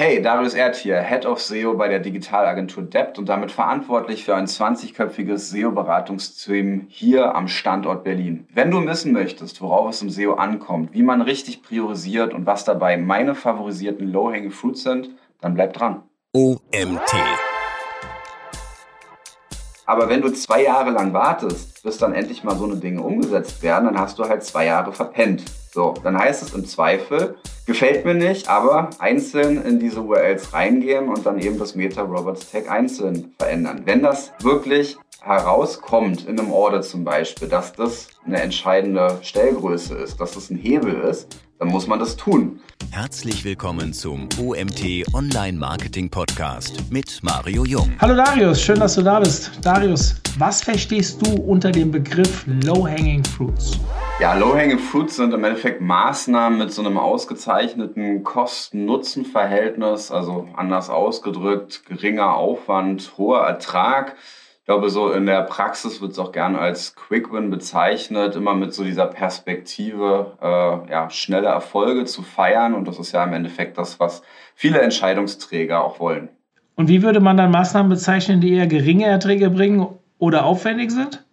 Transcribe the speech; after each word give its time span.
Hey, 0.00 0.22
Darius 0.22 0.54
Erd 0.54 0.76
hier, 0.76 1.00
Head 1.00 1.26
of 1.26 1.42
SEO 1.42 1.74
bei 1.74 1.88
der 1.88 1.98
Digitalagentur 1.98 2.84
Debt 2.84 3.18
und 3.18 3.28
damit 3.28 3.50
verantwortlich 3.50 4.24
für 4.24 4.36
ein 4.36 4.46
20-köpfiges 4.46 5.38
SEO-Beratungsteam 5.50 6.86
hier 6.88 7.34
am 7.34 7.48
Standort 7.48 8.04
Berlin. 8.04 8.46
Wenn 8.54 8.70
du 8.70 8.86
wissen 8.86 9.12
möchtest, 9.12 9.60
worauf 9.60 9.90
es 9.90 10.00
im 10.00 10.08
SEO 10.08 10.34
ankommt, 10.34 10.94
wie 10.94 11.02
man 11.02 11.20
richtig 11.20 11.64
priorisiert 11.64 12.32
und 12.32 12.46
was 12.46 12.64
dabei 12.64 12.96
meine 12.96 13.34
favorisierten 13.34 14.06
Low-Hanging 14.12 14.52
Fruits 14.52 14.84
sind, 14.84 15.10
dann 15.40 15.54
bleib 15.54 15.72
dran. 15.72 16.04
OMT. 16.32 17.16
Aber 19.84 20.08
wenn 20.08 20.22
du 20.22 20.30
zwei 20.30 20.62
Jahre 20.62 20.90
lang 20.92 21.12
wartest, 21.12 21.82
bis 21.82 21.98
dann 21.98 22.14
endlich 22.14 22.44
mal 22.44 22.54
so 22.54 22.66
eine 22.66 22.76
Dinge 22.76 23.02
umgesetzt 23.02 23.64
werden, 23.64 23.86
dann 23.86 23.98
hast 23.98 24.16
du 24.20 24.28
halt 24.28 24.44
zwei 24.44 24.66
Jahre 24.66 24.92
verpennt. 24.92 25.42
So, 25.78 25.94
dann 26.02 26.18
heißt 26.18 26.42
es 26.42 26.54
im 26.54 26.66
Zweifel, 26.66 27.36
gefällt 27.64 28.04
mir 28.04 28.14
nicht, 28.14 28.48
aber 28.48 28.90
einzeln 28.98 29.64
in 29.64 29.78
diese 29.78 30.00
URLs 30.00 30.52
reingehen 30.52 31.08
und 31.08 31.24
dann 31.24 31.38
eben 31.38 31.56
das 31.56 31.76
Meta 31.76 32.02
Robots 32.02 32.50
Tag 32.50 32.68
einzeln 32.68 33.32
verändern. 33.38 33.82
Wenn 33.84 34.02
das 34.02 34.32
wirklich 34.42 34.96
herauskommt 35.20 36.26
in 36.26 36.36
einem 36.36 36.50
Order 36.50 36.82
zum 36.82 37.04
Beispiel, 37.04 37.46
dass 37.46 37.74
das 37.74 38.08
eine 38.26 38.42
entscheidende 38.42 39.20
Stellgröße 39.22 39.94
ist, 39.94 40.20
dass 40.20 40.32
das 40.32 40.50
ein 40.50 40.56
Hebel 40.56 40.94
ist, 40.94 41.28
dann 41.60 41.68
muss 41.68 41.86
man 41.86 42.00
das 42.00 42.16
tun. 42.16 42.58
Herzlich 42.90 43.44
willkommen 43.44 43.92
zum 43.92 44.28
OMT 44.40 45.14
Online 45.14 45.58
Marketing 45.58 46.10
Podcast 46.10 46.90
mit 46.90 47.20
Mario 47.22 47.64
Jung. 47.64 47.92
Hallo 48.00 48.16
Darius, 48.16 48.60
schön, 48.60 48.80
dass 48.80 48.96
du 48.96 49.02
da 49.02 49.20
bist. 49.20 49.52
Darius, 49.62 50.16
was 50.38 50.62
verstehst 50.62 51.26
du 51.26 51.42
unter 51.42 51.70
dem 51.70 51.90
Begriff 51.90 52.44
Low-Hanging 52.46 53.24
Fruits? 53.24 53.78
Ja, 54.20 54.34
Low-Hanging 54.34 54.78
Fruits 54.78 55.16
sind 55.16 55.34
im 55.34 55.44
Endeffekt 55.44 55.80
Maßnahmen 55.80 56.58
mit 56.58 56.72
so 56.72 56.82
einem 56.82 56.96
ausgezeichneten 56.96 58.22
Kosten-Nutzen-Verhältnis, 58.24 60.10
also 60.10 60.48
anders 60.56 60.90
ausgedrückt, 60.90 61.84
geringer 61.86 62.34
Aufwand, 62.34 63.12
hoher 63.18 63.40
Ertrag 63.40 64.16
glaube, 64.68 64.90
so 64.90 65.10
in 65.12 65.24
der 65.24 65.44
Praxis 65.44 66.02
wird 66.02 66.12
es 66.12 66.18
auch 66.18 66.30
gerne 66.30 66.58
als 66.58 66.94
Quick 66.94 67.32
Win 67.32 67.48
bezeichnet, 67.48 68.36
immer 68.36 68.54
mit 68.54 68.74
so 68.74 68.84
dieser 68.84 69.06
Perspektive, 69.06 70.36
äh, 70.42 70.90
ja, 70.90 71.08
schnelle 71.08 71.48
Erfolge 71.48 72.04
zu 72.04 72.22
feiern. 72.22 72.74
Und 72.74 72.86
das 72.86 72.98
ist 72.98 73.12
ja 73.12 73.24
im 73.24 73.32
Endeffekt 73.32 73.78
das, 73.78 73.98
was 73.98 74.22
viele 74.54 74.82
Entscheidungsträger 74.82 75.82
auch 75.82 76.00
wollen. 76.00 76.28
Und 76.76 76.88
wie 76.88 77.02
würde 77.02 77.20
man 77.20 77.38
dann 77.38 77.50
Maßnahmen 77.50 77.88
bezeichnen, 77.88 78.42
die 78.42 78.52
eher 78.52 78.66
geringe 78.66 79.06
Erträge 79.06 79.48
bringen 79.48 79.86
oder 80.18 80.44
aufwendig 80.44 80.90
sind? 80.90 81.24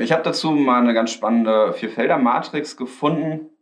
Ich 0.00 0.12
habe 0.12 0.22
dazu 0.24 0.50
mal 0.50 0.80
eine 0.80 0.94
ganz 0.94 1.12
spannende 1.12 1.72
Vierfelder-Matrix 1.72 2.76
gefunden 2.76 3.52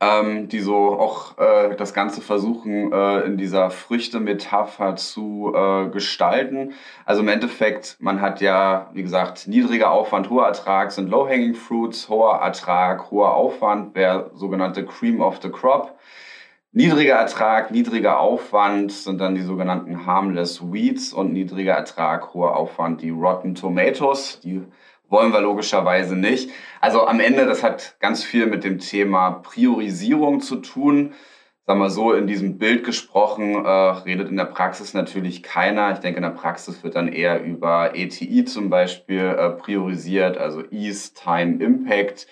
ähm, 0.00 0.48
die 0.48 0.60
so 0.60 0.98
auch 0.98 1.38
äh, 1.38 1.74
das 1.74 1.92
Ganze 1.92 2.20
versuchen, 2.20 2.92
äh, 2.92 3.20
in 3.22 3.36
dieser 3.36 3.70
Früchte-Metapher 3.70 4.96
zu 4.96 5.52
äh, 5.54 5.88
gestalten. 5.88 6.74
Also 7.04 7.22
im 7.22 7.28
Endeffekt, 7.28 7.96
man 7.98 8.20
hat 8.20 8.40
ja, 8.40 8.90
wie 8.92 9.02
gesagt, 9.02 9.48
niedriger 9.48 9.90
Aufwand, 9.90 10.30
hoher 10.30 10.46
Ertrag 10.46 10.92
sind 10.92 11.10
Low-Hanging 11.10 11.54
Fruits, 11.54 12.08
hoher 12.08 12.36
Ertrag, 12.36 13.10
hoher 13.10 13.34
Aufwand 13.34 13.96
wäre 13.96 14.30
sogenannte 14.34 14.84
Cream 14.84 15.20
of 15.20 15.40
the 15.42 15.50
Crop. 15.50 15.98
Niedriger 16.72 17.14
Ertrag, 17.14 17.70
niedriger 17.70 18.20
Aufwand 18.20 18.92
sind 18.92 19.22
dann 19.22 19.34
die 19.34 19.40
sogenannten 19.40 20.04
Harmless 20.04 20.60
Weeds 20.70 21.14
und 21.14 21.32
niedriger 21.32 21.72
Ertrag, 21.72 22.34
hoher 22.34 22.56
Aufwand 22.56 23.00
die 23.00 23.08
Rotten 23.08 23.54
Tomatoes, 23.54 24.40
die 24.40 24.62
wollen 25.08 25.32
wir 25.32 25.40
logischerweise 25.40 26.14
nicht. 26.14 26.50
Also 26.82 27.06
am 27.06 27.20
Ende, 27.20 27.46
das 27.46 27.62
hat 27.62 27.96
ganz 28.00 28.22
viel 28.22 28.44
mit 28.44 28.64
dem 28.64 28.80
Thema 28.80 29.30
Priorisierung 29.30 30.42
zu 30.42 30.56
tun. 30.56 31.14
Sagen 31.66 31.80
wir 31.80 31.88
so, 31.88 32.12
in 32.12 32.26
diesem 32.26 32.58
Bild 32.58 32.84
gesprochen, 32.84 33.64
äh, 33.64 33.68
redet 33.68 34.28
in 34.28 34.36
der 34.36 34.44
Praxis 34.44 34.92
natürlich 34.92 35.42
keiner. 35.42 35.92
Ich 35.92 36.00
denke, 36.00 36.18
in 36.18 36.22
der 36.22 36.30
Praxis 36.30 36.84
wird 36.84 36.96
dann 36.96 37.08
eher 37.08 37.42
über 37.42 37.96
ETI 37.96 38.44
zum 38.44 38.68
Beispiel 38.68 39.20
äh, 39.38 39.50
priorisiert, 39.50 40.36
also 40.36 40.62
Ease, 40.70 41.14
Time, 41.14 41.64
Impact. 41.64 42.26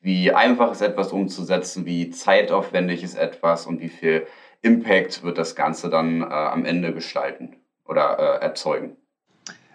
Wie 0.00 0.32
einfach 0.32 0.72
ist 0.72 0.80
etwas 0.80 1.12
umzusetzen, 1.12 1.84
wie 1.84 2.10
zeitaufwendig 2.10 3.02
ist 3.02 3.16
etwas 3.16 3.66
und 3.66 3.80
wie 3.80 3.88
viel 3.88 4.26
Impact 4.62 5.22
wird 5.22 5.38
das 5.38 5.54
Ganze 5.54 5.90
dann 5.90 6.22
äh, 6.22 6.24
am 6.24 6.64
Ende 6.64 6.92
gestalten 6.92 7.56
oder 7.86 8.18
äh, 8.18 8.42
erzeugen. 8.42 8.96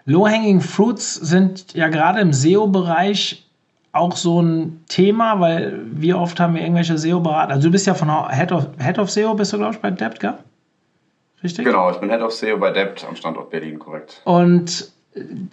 Low-Hanging 0.05 0.61
Fruits 0.61 1.15
sind 1.15 1.73
ja 1.73 1.87
gerade 1.89 2.21
im 2.21 2.31
SEO-Bereich 2.31 3.45
auch 3.91 4.15
so 4.15 4.41
ein 4.41 4.83
Thema, 4.87 5.39
weil 5.39 5.79
wie 5.85 6.13
oft 6.13 6.39
haben 6.39 6.55
wir 6.55 6.61
irgendwelche 6.61 6.97
SEO-Berater? 6.97 7.53
Also 7.53 7.67
du 7.67 7.71
bist 7.71 7.87
ja 7.87 7.93
von 7.93 8.09
Head 8.29 8.51
of, 8.51 8.67
Head 8.77 8.99
of 8.99 9.09
SEO, 9.09 9.33
bist 9.35 9.53
du, 9.53 9.57
glaube 9.57 9.75
ich, 9.75 9.79
bei 9.79 9.89
Debt, 9.89 10.19
gell? 10.19 10.37
Richtig? 11.41 11.65
Genau, 11.65 11.89
ich 11.91 11.97
bin 11.97 12.09
Head 12.09 12.21
of 12.21 12.33
SEO 12.33 12.57
bei 12.57 12.71
Debt 12.71 13.05
am 13.07 13.15
Standort 13.15 13.49
Berlin, 13.49 13.79
korrekt. 13.79 14.21
Und 14.25 14.91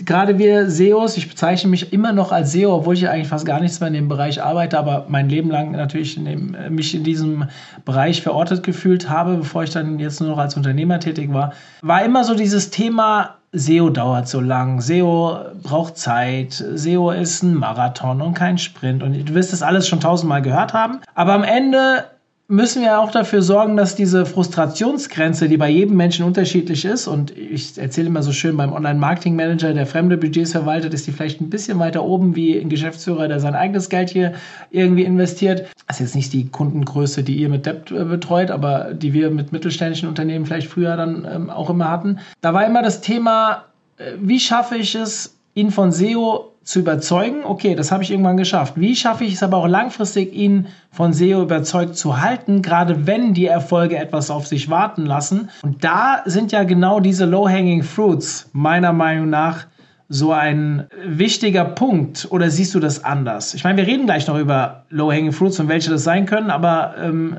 gerade 0.05 0.39
wir 0.39 0.69
SEOs, 0.69 1.17
ich 1.17 1.29
bezeichne 1.29 1.71
mich 1.71 1.93
immer 1.93 2.13
noch 2.13 2.33
als 2.33 2.53
SEO, 2.53 2.75
obwohl 2.75 2.95
ich 2.95 3.09
eigentlich 3.09 3.29
fast 3.29 3.47
gar 3.47 3.61
nichts 3.61 3.79
mehr 3.81 3.89
in 3.89 3.95
dem 3.95 4.09
Bereich 4.09 4.43
arbeite, 4.43 4.79
aber 4.79 5.07
mein 5.09 5.29
Leben 5.29 5.51
lang 5.51 5.73
natürlich 5.73 6.17
in 6.17 6.25
dem, 6.25 6.57
mich 6.71 6.95
in 6.95 7.05
diesem 7.05 7.45
Bereich 7.85 8.23
verortet 8.23 8.63
gefühlt 8.63 9.09
habe, 9.09 9.37
bevor 9.37 9.63
ich 9.63 9.71
dann 9.71 9.99
jetzt 9.99 10.21
nur 10.21 10.31
noch 10.31 10.39
als 10.39 10.57
Unternehmer 10.57 10.99
tätig 10.99 11.33
war, 11.33 11.53
war 11.81 12.05
immer 12.05 12.25
so 12.25 12.35
dieses 12.35 12.71
Thema 12.71 13.37
SEO 13.53 13.91
dauert 13.91 14.29
so 14.29 14.41
lang, 14.41 14.81
SEO 14.81 15.39
braucht 15.63 15.99
Zeit, 15.99 16.53
SEO 16.53 17.11
ist 17.11 17.43
ein 17.43 17.55
Marathon 17.55 18.23
und 18.23 18.35
kein 18.35 18.57
Sprint 18.57 19.03
und 19.03 19.29
du 19.29 19.35
wirst 19.35 19.53
das 19.53 19.63
alles 19.63 19.87
schon 19.87 20.01
tausendmal 20.01 20.41
gehört 20.41 20.73
haben. 20.73 21.01
Aber 21.15 21.35
am 21.35 21.45
Ende 21.45 22.05
müssen 22.53 22.83
wir 22.83 23.01
auch 23.01 23.11
dafür 23.11 23.41
sorgen, 23.41 23.79
dass 23.79 23.97
diese 23.97 24.27
Frustrationsgrenze, 24.27 25.49
die 25.49 25.57
bei 25.57 25.71
jedem 25.71 25.97
Menschen 25.97 26.27
unterschiedlich 26.27 26.85
ist, 26.85 27.07
und 27.07 27.37
ich 27.37 27.79
erzähle 27.79 28.09
immer 28.09 28.23
so 28.23 28.31
schön 28.31 28.59
beim 28.59 28.75
Online-Marketing-Manager, 28.75 29.73
der 29.73 29.87
fremde 29.87 30.19
Budgets 30.19 30.53
verwaltet, 30.53 30.93
ist 30.93 31.07
die 31.07 31.13
vielleicht 31.13 31.41
ein 31.41 31.49
bisschen 31.49 31.79
weiter 31.79 32.05
oben 32.05 32.37
wie 32.37 32.61
ein 32.61 32.69
Geschäftsführer, 32.69 33.27
der 33.27 33.41
sein 33.41 33.55
eigenes 33.55 33.89
Geld 33.89 34.11
hier 34.11 34.35
irgendwie 34.71 35.05
investiert. 35.05 35.67
Das 35.87 35.97
ist 35.97 36.01
jetzt 36.01 36.15
nicht 36.15 36.33
die 36.35 36.49
Kundengröße, 36.49 37.23
die 37.23 37.37
ihr 37.37 37.49
mit 37.49 37.65
Debt 37.65 37.91
äh, 37.91 38.05
betreut, 38.05 38.51
aber 38.51 38.93
die 38.93 39.15
wir 39.15 39.31
mit 39.31 39.53
mittelständischen 39.53 40.11
Unternehmen 40.11 40.45
vielleicht 40.45 40.69
früher 40.69 40.95
dann 40.99 41.27
ähm, 41.33 41.49
auch 41.49 41.71
immer 41.71 41.91
hatten. 41.91 42.19
Da 42.43 42.53
war 42.53 42.67
immer 42.67 42.83
das 42.83 43.01
Thema, 43.01 43.65
äh, 43.97 44.13
wie 44.21 44.39
schaffe 44.39 44.77
ich 44.77 44.95
es, 44.95 45.39
ihn 45.55 45.71
von 45.71 45.91
SEO 45.91 46.52
zu 46.65 46.81
überzeugen, 46.81 47.45
okay, 47.45 47.75
das 47.75 47.91
habe 47.91 48.03
ich 48.03 48.11
irgendwann 48.11 48.37
geschafft. 48.37 48.75
Wie 48.77 48.95
schaffe 48.95 49.25
ich 49.25 49.35
es 49.35 49.43
aber 49.43 49.59
auch 49.59 49.67
langfristig, 49.67 50.33
ihn 50.33 50.69
von 50.91 51.13
SEO 51.13 51.43
überzeugt 51.43 51.97
zu 51.97 52.21
halten, 52.21 52.63
gerade 52.63 53.07
wenn 53.07 53.35
die 53.35 53.47
Erfolge 53.47 53.97
etwas 53.97 54.31
auf 54.31 54.47
sich 54.47 54.71
warten 54.71 55.05
lassen? 55.05 55.51
Und 55.63 55.85
da 55.85 56.23
sind 56.25 56.53
ja 56.53 56.65
genau 56.65 57.01
diese 57.01 57.25
Low-Hanging 57.25 57.83
Fruits 57.83 58.51
meiner 58.53 58.93
Meinung 58.93 59.31
nach 59.31 59.67
so 60.09 60.31
ein 60.33 60.87
wichtiger 61.05 61.65
Punkt. 61.65 62.29
Oder 62.31 62.51
siehst 62.51 62.75
du 62.75 62.81
das 62.81 63.03
anders? 63.03 63.55
Ich 63.55 63.65
meine, 63.65 63.79
wir 63.79 63.87
reden 63.87 64.07
gleich 64.07 64.27
noch 64.27 64.39
über 64.39 64.85
Low-Hanging 64.91 65.33
Fruits 65.33 65.59
und 65.59 65.69
welche 65.69 65.91
das 65.91 66.05
sein 66.05 66.27
können, 66.27 66.51
aber 66.51 66.95
ähm, 67.03 67.39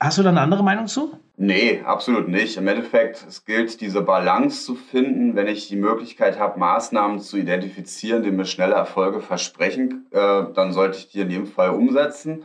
hast 0.00 0.18
du 0.18 0.22
da 0.22 0.30
eine 0.30 0.40
andere 0.40 0.62
Meinung 0.62 0.86
zu? 0.86 1.12
Nee, 1.36 1.82
absolut 1.84 2.28
nicht. 2.28 2.56
Im 2.56 2.68
Endeffekt, 2.68 3.24
es 3.26 3.44
gilt, 3.44 3.80
diese 3.80 4.02
Balance 4.02 4.64
zu 4.64 4.76
finden. 4.76 5.34
Wenn 5.34 5.48
ich 5.48 5.66
die 5.66 5.76
Möglichkeit 5.76 6.38
habe, 6.38 6.60
Maßnahmen 6.60 7.18
zu 7.18 7.36
identifizieren, 7.36 8.22
die 8.22 8.30
mir 8.30 8.44
schnelle 8.44 8.74
Erfolge 8.74 9.20
versprechen, 9.20 10.06
äh, 10.12 10.44
dann 10.54 10.72
sollte 10.72 10.98
ich 10.98 11.08
die 11.08 11.20
in 11.20 11.30
jedem 11.30 11.46
Fall 11.46 11.70
umsetzen. 11.70 12.44